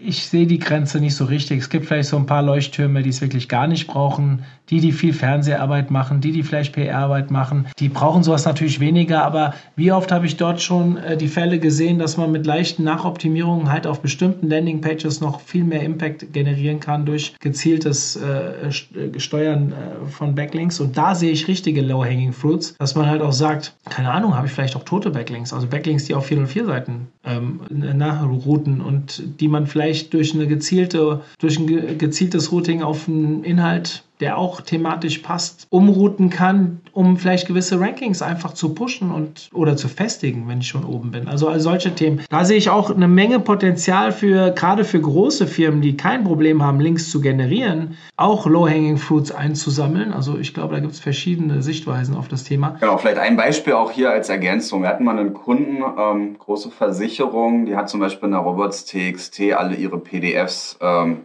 Ich 0.00 0.26
sehe 0.26 0.46
die 0.46 0.58
Grenze 0.58 1.00
nicht 1.00 1.16
so 1.16 1.24
richtig. 1.24 1.60
Es 1.60 1.70
gibt 1.70 1.86
vielleicht 1.86 2.10
so 2.10 2.18
ein 2.18 2.26
paar 2.26 2.42
Leuchttürme, 2.42 3.02
die 3.02 3.08
es 3.08 3.22
wirklich 3.22 3.48
gar 3.48 3.66
nicht 3.66 3.86
brauchen 3.86 4.44
die, 4.70 4.80
die 4.80 4.92
viel 4.92 5.12
Fernseharbeit 5.12 5.90
machen, 5.90 6.20
die, 6.20 6.32
die 6.32 6.42
vielleicht 6.42 6.74
PR-Arbeit 6.74 7.30
machen, 7.30 7.66
die 7.78 7.88
brauchen 7.88 8.22
sowas 8.22 8.44
natürlich 8.44 8.80
weniger. 8.80 9.24
Aber 9.24 9.54
wie 9.76 9.92
oft 9.92 10.12
habe 10.12 10.26
ich 10.26 10.36
dort 10.36 10.60
schon 10.60 10.96
äh, 10.98 11.16
die 11.16 11.28
Fälle 11.28 11.58
gesehen, 11.58 11.98
dass 11.98 12.16
man 12.16 12.30
mit 12.30 12.46
leichten 12.46 12.84
Nachoptimierungen 12.84 13.70
halt 13.70 13.86
auf 13.86 14.00
bestimmten 14.00 14.48
Landingpages 14.48 15.20
noch 15.20 15.40
viel 15.40 15.64
mehr 15.64 15.82
Impact 15.82 16.32
generieren 16.32 16.80
kann 16.80 17.06
durch 17.06 17.34
gezieltes 17.40 18.16
äh, 18.16 18.68
äh, 18.68 19.20
Steuern 19.20 19.72
von 20.10 20.34
Backlinks. 20.34 20.80
Und 20.80 20.96
da 20.96 21.14
sehe 21.14 21.30
ich 21.30 21.48
richtige 21.48 21.80
Low-Hanging 21.80 22.32
Fruits, 22.32 22.76
dass 22.78 22.94
man 22.94 23.06
halt 23.06 23.22
auch 23.22 23.32
sagt, 23.32 23.74
keine 23.88 24.10
Ahnung, 24.10 24.36
habe 24.36 24.46
ich 24.46 24.52
vielleicht 24.52 24.76
auch 24.76 24.84
tote 24.84 25.10
Backlinks, 25.10 25.37
also 25.52 25.66
Backlinks, 25.66 26.04
die 26.04 26.14
auf 26.14 26.26
404 26.26 26.66
Seiten 26.66 27.08
ähm, 27.24 27.60
nachrouten 27.70 28.80
und 28.80 29.22
die 29.40 29.48
man 29.48 29.66
vielleicht 29.66 30.12
durch 30.14 30.34
eine 30.34 30.46
gezielte, 30.46 31.22
durch 31.38 31.58
ein 31.58 31.98
gezieltes 31.98 32.52
Routing 32.52 32.82
auf 32.82 33.08
einen 33.08 33.44
Inhalt 33.44 34.04
der 34.20 34.38
auch 34.38 34.60
thematisch 34.60 35.18
passt, 35.18 35.66
umrouten 35.70 36.30
kann, 36.30 36.80
um 36.92 37.16
vielleicht 37.16 37.46
gewisse 37.46 37.80
Rankings 37.80 38.22
einfach 38.22 38.52
zu 38.52 38.74
pushen 38.74 39.10
und 39.10 39.50
oder 39.52 39.76
zu 39.76 39.88
festigen, 39.88 40.48
wenn 40.48 40.60
ich 40.60 40.68
schon 40.68 40.84
oben 40.84 41.10
bin. 41.10 41.28
Also 41.28 41.48
all 41.48 41.60
solche 41.60 41.94
Themen. 41.94 42.22
Da 42.30 42.44
sehe 42.44 42.56
ich 42.56 42.70
auch 42.70 42.90
eine 42.90 43.08
Menge 43.08 43.40
Potenzial 43.40 44.12
für, 44.12 44.50
gerade 44.50 44.84
für 44.84 45.00
große 45.00 45.46
Firmen, 45.46 45.80
die 45.80 45.96
kein 45.96 46.24
Problem 46.24 46.62
haben, 46.62 46.80
Links 46.80 47.10
zu 47.10 47.20
generieren, 47.20 47.96
auch 48.16 48.46
Low-Hanging 48.46 48.98
Fruits 48.98 49.32
einzusammeln. 49.32 50.12
Also 50.12 50.38
ich 50.38 50.54
glaube, 50.54 50.74
da 50.74 50.80
gibt 50.80 50.92
es 50.92 51.00
verschiedene 51.00 51.62
Sichtweisen 51.62 52.16
auf 52.16 52.28
das 52.28 52.44
Thema. 52.44 52.76
Genau, 52.80 52.98
vielleicht 52.98 53.18
ein 53.18 53.36
Beispiel 53.36 53.74
auch 53.74 53.90
hier 53.90 54.10
als 54.10 54.28
Ergänzung. 54.28 54.82
Wir 54.82 54.88
hatten 54.88 55.04
mal 55.04 55.18
einen 55.18 55.34
Kunden, 55.34 55.82
ähm, 55.98 56.36
große 56.38 56.70
Versicherung, 56.70 57.66
die 57.66 57.76
hat 57.76 57.88
zum 57.88 58.00
Beispiel 58.00 58.26
in 58.26 58.32
der 58.32 58.40
Robots 58.40 58.84
TXT 58.84 59.52
alle 59.56 59.76
ihre 59.76 59.98
PDFs 59.98 60.78
ähm, 60.80 61.18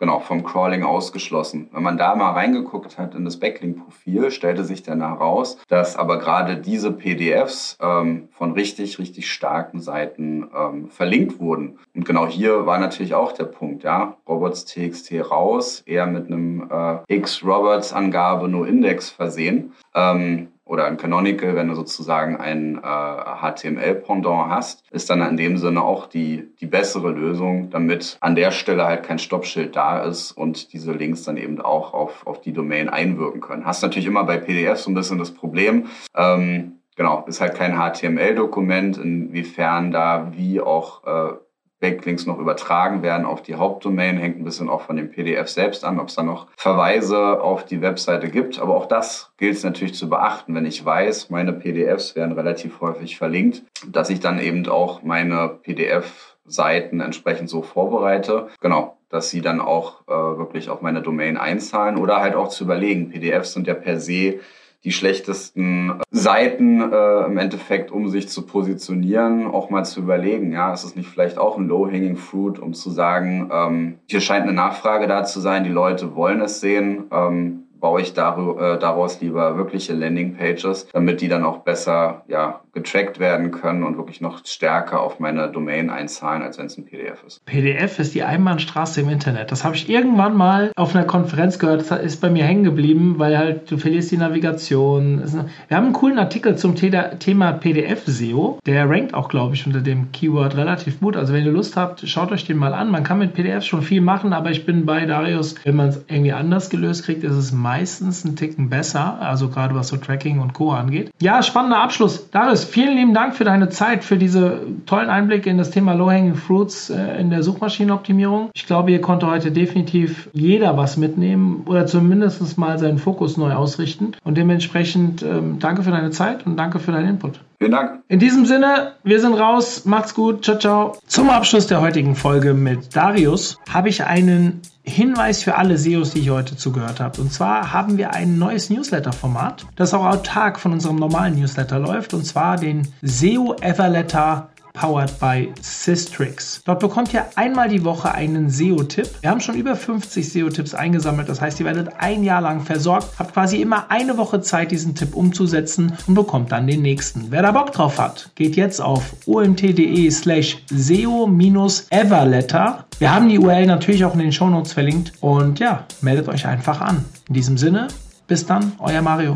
genau, 0.00 0.18
vom 0.18 0.42
Crawling 0.42 0.82
ausgeschlossen. 0.82 1.68
Wenn 1.72 1.84
man 1.84 1.96
da 1.96 2.16
mal 2.16 2.32
reingeguckt 2.32 2.98
hat 2.98 3.14
in 3.14 3.24
das 3.24 3.38
Backlink-Profil, 3.38 4.32
stellte 4.32 4.64
sich 4.64 4.82
dann 4.82 5.00
heraus, 5.00 5.58
dass 5.68 5.96
aber 5.96 6.18
gerade 6.18 6.56
diese 6.56 6.90
PDFs 6.90 7.76
ähm, 7.80 8.28
von 8.32 8.52
richtig, 8.52 8.98
richtig 8.98 9.30
starken 9.30 9.80
Seiten 9.80 10.50
ähm, 10.56 10.88
verlinkt 10.88 11.38
wurden. 11.38 11.78
Und 11.94 12.04
genau 12.04 12.26
hier 12.26 12.66
war 12.66 12.78
natürlich 12.78 13.14
auch 13.14 13.32
der 13.32 13.44
Punkt, 13.44 13.84
ja, 13.84 14.16
Robots.txt 14.26 15.12
raus, 15.30 15.82
eher 15.86 16.06
mit 16.06 16.26
einem 16.26 16.68
äh, 16.70 17.14
X-Robots-Angabe 17.14 18.48
nur 18.48 18.66
Index 18.66 19.10
versehen. 19.10 19.74
Ähm, 19.94 20.48
oder 20.70 20.84
ein 20.84 20.96
Canonical, 20.96 21.56
wenn 21.56 21.66
du 21.66 21.74
sozusagen 21.74 22.36
ein 22.36 22.76
äh, 22.76 22.80
HTML-Pendant 22.80 24.50
hast, 24.50 24.84
ist 24.92 25.10
dann 25.10 25.20
in 25.20 25.36
dem 25.36 25.58
Sinne 25.58 25.82
auch 25.82 26.06
die, 26.06 26.48
die 26.60 26.66
bessere 26.66 27.10
Lösung, 27.10 27.70
damit 27.70 28.16
an 28.20 28.36
der 28.36 28.52
Stelle 28.52 28.84
halt 28.84 29.02
kein 29.02 29.18
Stoppschild 29.18 29.74
da 29.74 30.04
ist 30.04 30.30
und 30.30 30.72
diese 30.72 30.92
Links 30.92 31.24
dann 31.24 31.36
eben 31.36 31.60
auch 31.60 31.92
auf, 31.92 32.24
auf 32.24 32.40
die 32.40 32.52
Domain 32.52 32.88
einwirken 32.88 33.40
können. 33.40 33.66
Hast 33.66 33.82
natürlich 33.82 34.06
immer 34.06 34.22
bei 34.22 34.36
PDF 34.36 34.78
so 34.78 34.92
ein 34.92 34.94
bisschen 34.94 35.18
das 35.18 35.34
Problem, 35.34 35.86
ähm, 36.16 36.76
genau, 36.94 37.24
ist 37.26 37.40
halt 37.40 37.56
kein 37.56 37.76
HTML-Dokument, 37.76 38.96
inwiefern 38.96 39.90
da 39.90 40.30
wie 40.36 40.60
auch 40.60 41.04
äh, 41.04 41.32
Backlinks 41.80 42.26
noch 42.26 42.38
übertragen 42.38 43.02
werden 43.02 43.26
auf 43.26 43.42
die 43.42 43.54
Hauptdomain, 43.54 44.18
hängt 44.18 44.38
ein 44.38 44.44
bisschen 44.44 44.68
auch 44.68 44.82
von 44.82 44.96
dem 44.96 45.10
PDF 45.10 45.48
selbst 45.48 45.84
an, 45.84 45.98
ob 45.98 46.08
es 46.08 46.14
da 46.14 46.22
noch 46.22 46.46
Verweise 46.56 47.40
auf 47.40 47.64
die 47.64 47.80
Webseite 47.80 48.28
gibt. 48.28 48.60
Aber 48.60 48.76
auch 48.76 48.86
das 48.86 49.32
gilt 49.38 49.56
es 49.56 49.64
natürlich 49.64 49.94
zu 49.94 50.08
beachten, 50.08 50.54
wenn 50.54 50.66
ich 50.66 50.84
weiß, 50.84 51.30
meine 51.30 51.52
PDFs 51.52 52.14
werden 52.14 52.32
relativ 52.32 52.80
häufig 52.80 53.16
verlinkt, 53.16 53.62
dass 53.88 54.10
ich 54.10 54.20
dann 54.20 54.38
eben 54.38 54.68
auch 54.68 55.02
meine 55.02 55.58
PDF-Seiten 55.62 57.00
entsprechend 57.00 57.48
so 57.48 57.62
vorbereite. 57.62 58.48
Genau, 58.60 58.98
dass 59.08 59.30
sie 59.30 59.40
dann 59.40 59.60
auch 59.60 60.02
äh, 60.06 60.12
wirklich 60.12 60.68
auf 60.68 60.82
meine 60.82 61.00
Domain 61.00 61.38
einzahlen 61.38 61.96
oder 61.96 62.20
halt 62.20 62.34
auch 62.34 62.48
zu 62.48 62.64
überlegen. 62.64 63.10
PDFs 63.10 63.54
sind 63.54 63.66
ja 63.66 63.74
per 63.74 63.98
se 63.98 64.40
die 64.84 64.92
schlechtesten 64.92 66.00
Seiten 66.10 66.80
äh, 66.80 67.24
im 67.26 67.36
Endeffekt, 67.36 67.90
um 67.90 68.08
sich 68.08 68.28
zu 68.28 68.46
positionieren, 68.46 69.46
auch 69.46 69.68
mal 69.68 69.84
zu 69.84 70.00
überlegen, 70.00 70.52
ja, 70.52 70.72
ist 70.72 70.84
es 70.84 70.96
nicht 70.96 71.08
vielleicht 71.08 71.36
auch 71.36 71.58
ein 71.58 71.68
Low-Hanging 71.68 72.16
Fruit, 72.16 72.58
um 72.58 72.72
zu 72.72 72.90
sagen, 72.90 73.50
ähm, 73.52 73.98
hier 74.06 74.20
scheint 74.20 74.44
eine 74.44 74.54
Nachfrage 74.54 75.06
da 75.06 75.24
zu 75.24 75.40
sein, 75.40 75.64
die 75.64 75.70
Leute 75.70 76.14
wollen 76.14 76.40
es 76.40 76.60
sehen, 76.60 77.04
ähm, 77.12 77.64
baue 77.80 78.02
ich 78.02 78.10
äh, 78.10 78.14
daraus 78.14 79.20
lieber 79.20 79.56
wirkliche 79.56 79.94
Landingpages, 79.94 80.88
damit 80.92 81.20
die 81.20 81.28
dann 81.28 81.44
auch 81.44 81.58
besser 81.58 82.22
ja, 82.28 82.60
getrackt 82.72 83.18
werden 83.18 83.50
können 83.50 83.82
und 83.82 83.96
wirklich 83.96 84.20
noch 84.20 84.44
stärker 84.44 85.00
auf 85.00 85.18
meine 85.18 85.48
Domain 85.48 85.90
einzahlen, 85.90 86.42
als 86.42 86.58
wenn 86.58 86.66
es 86.66 86.78
ein 86.78 86.84
PDF 86.84 87.22
ist. 87.26 87.44
PDF 87.46 87.98
ist 87.98 88.14
die 88.14 88.22
Einbahnstraße 88.22 89.00
im 89.00 89.08
Internet. 89.08 89.50
Das 89.50 89.64
habe 89.64 89.74
ich 89.74 89.88
irgendwann 89.88 90.36
mal 90.36 90.72
auf 90.76 90.94
einer 90.94 91.04
Konferenz 91.04 91.58
gehört. 91.58 91.90
Das 91.90 92.00
ist 92.00 92.20
bei 92.20 92.30
mir 92.30 92.44
hängen 92.44 92.64
geblieben, 92.64 93.14
weil 93.18 93.36
halt 93.36 93.70
du 93.70 93.78
verlierst 93.78 94.10
die 94.10 94.18
Navigation. 94.18 95.22
Wir 95.68 95.76
haben 95.76 95.86
einen 95.86 95.92
coolen 95.92 96.18
Artikel 96.18 96.56
zum 96.56 96.76
Thema 96.76 97.52
PDF-SEO. 97.52 98.58
Der 98.66 98.88
rankt 98.88 99.14
auch, 99.14 99.28
glaube 99.28 99.54
ich, 99.54 99.66
unter 99.66 99.80
dem 99.80 100.12
Keyword 100.12 100.56
relativ 100.56 101.00
gut. 101.00 101.16
Also 101.16 101.32
wenn 101.32 101.44
ihr 101.44 101.52
Lust 101.52 101.76
habt, 101.76 102.06
schaut 102.06 102.30
euch 102.30 102.44
den 102.44 102.58
mal 102.58 102.74
an. 102.74 102.90
Man 102.90 103.02
kann 103.04 103.18
mit 103.18 103.34
PDFs 103.34 103.66
schon 103.66 103.82
viel 103.82 104.00
machen, 104.00 104.32
aber 104.32 104.50
ich 104.50 104.66
bin 104.66 104.86
bei 104.86 105.06
Darius, 105.06 105.56
wenn 105.64 105.76
man 105.76 105.88
es 105.88 106.04
irgendwie 106.08 106.32
anders 106.32 106.70
gelöst 106.70 107.04
kriegt, 107.04 107.24
ist 107.24 107.34
es 107.34 107.52
meistens 107.70 108.24
ein 108.24 108.34
Ticken 108.34 108.68
besser. 108.68 109.18
Also 109.20 109.48
gerade 109.48 109.76
was 109.76 109.86
so 109.88 109.96
Tracking 109.96 110.40
und 110.40 110.54
Co. 110.54 110.72
angeht. 110.72 111.12
Ja, 111.20 111.40
spannender 111.40 111.78
Abschluss. 111.78 112.28
Darius, 112.32 112.64
vielen 112.64 112.96
lieben 112.96 113.14
Dank 113.14 113.36
für 113.36 113.44
deine 113.44 113.68
Zeit, 113.68 114.02
für 114.02 114.16
diese 114.16 114.62
tollen 114.86 115.08
Einblicke 115.08 115.48
in 115.48 115.56
das 115.56 115.70
Thema 115.70 115.92
Low-Hanging 115.92 116.34
Fruits 116.34 116.90
äh, 116.90 117.20
in 117.20 117.30
der 117.30 117.44
Suchmaschinenoptimierung. 117.44 118.50
Ich 118.54 118.66
glaube, 118.66 118.90
hier 118.90 119.00
konnte 119.00 119.28
heute 119.28 119.52
definitiv 119.52 120.28
jeder 120.32 120.76
was 120.76 120.96
mitnehmen 120.96 121.62
oder 121.66 121.86
zumindest 121.86 122.58
mal 122.58 122.76
seinen 122.80 122.98
Fokus 122.98 123.36
neu 123.36 123.52
ausrichten. 123.52 124.16
Und 124.24 124.36
dementsprechend 124.36 125.22
ähm, 125.22 125.60
danke 125.60 125.84
für 125.84 125.92
deine 125.92 126.10
Zeit 126.10 126.44
und 126.46 126.56
danke 126.56 126.80
für 126.80 126.90
deinen 126.90 127.08
Input. 127.10 127.38
Vielen 127.58 127.72
Dank. 127.72 128.02
In 128.08 128.18
diesem 128.18 128.46
Sinne, 128.46 128.94
wir 129.04 129.20
sind 129.20 129.34
raus. 129.34 129.84
Macht's 129.84 130.14
gut. 130.14 130.44
Ciao, 130.44 130.58
ciao. 130.58 130.96
Zum 131.06 131.30
Abschluss 131.30 131.68
der 131.68 131.80
heutigen 131.80 132.16
Folge 132.16 132.54
mit 132.54 132.96
Darius 132.96 133.58
habe 133.68 133.90
ich 133.90 134.02
einen 134.02 134.62
Hinweis 134.90 135.42
für 135.42 135.56
alle 135.56 135.78
SEOs, 135.78 136.10
die 136.10 136.20
ich 136.20 136.30
heute 136.30 136.56
zugehört 136.56 137.00
habe. 137.00 137.20
Und 137.20 137.32
zwar 137.32 137.72
haben 137.72 137.96
wir 137.96 138.12
ein 138.12 138.38
neues 138.38 138.68
Newsletter-Format, 138.68 139.66
das 139.76 139.94
auch 139.94 140.04
autark 140.04 140.60
von 140.60 140.72
unserem 140.72 140.96
normalen 140.96 141.38
Newsletter 141.38 141.78
läuft. 141.78 142.12
Und 142.12 142.26
zwar 142.26 142.58
den 142.58 142.86
SEO 143.00 143.54
Everletter 143.60 144.49
powered 144.72 145.18
by 145.18 145.52
Systrix. 145.60 146.62
Dort 146.64 146.80
bekommt 146.80 147.12
ihr 147.12 147.26
einmal 147.36 147.68
die 147.68 147.84
Woche 147.84 148.12
einen 148.12 148.50
SEO-Tipp. 148.50 149.08
Wir 149.20 149.30
haben 149.30 149.40
schon 149.40 149.54
über 149.54 149.76
50 149.76 150.32
SEO-Tipps 150.32 150.74
eingesammelt. 150.74 151.28
Das 151.28 151.40
heißt, 151.40 151.60
ihr 151.60 151.66
werdet 151.66 151.90
ein 151.98 152.24
Jahr 152.24 152.40
lang 152.40 152.60
versorgt, 152.60 153.18
habt 153.18 153.34
quasi 153.34 153.60
immer 153.60 153.90
eine 153.90 154.16
Woche 154.16 154.40
Zeit, 154.40 154.70
diesen 154.70 154.94
Tipp 154.94 155.14
umzusetzen 155.14 155.92
und 156.06 156.14
bekommt 156.14 156.52
dann 156.52 156.66
den 156.66 156.82
nächsten. 156.82 157.30
Wer 157.30 157.42
da 157.42 157.52
Bock 157.52 157.72
drauf 157.72 157.98
hat, 157.98 158.30
geht 158.34 158.56
jetzt 158.56 158.80
auf 158.80 159.14
omt.de 159.26 160.10
slash 160.10 160.58
SEO-Everletter. 160.70 162.84
Wir 162.98 163.14
haben 163.14 163.28
die 163.28 163.38
URL 163.38 163.66
natürlich 163.66 164.04
auch 164.04 164.14
in 164.14 164.20
den 164.20 164.32
Shownotes 164.32 164.72
verlinkt 164.72 165.12
und 165.20 165.58
ja, 165.58 165.86
meldet 166.00 166.28
euch 166.28 166.46
einfach 166.46 166.80
an. 166.80 167.04
In 167.28 167.34
diesem 167.34 167.58
Sinne, 167.58 167.88
bis 168.26 168.46
dann, 168.46 168.72
euer 168.78 169.02
Mario. 169.02 169.34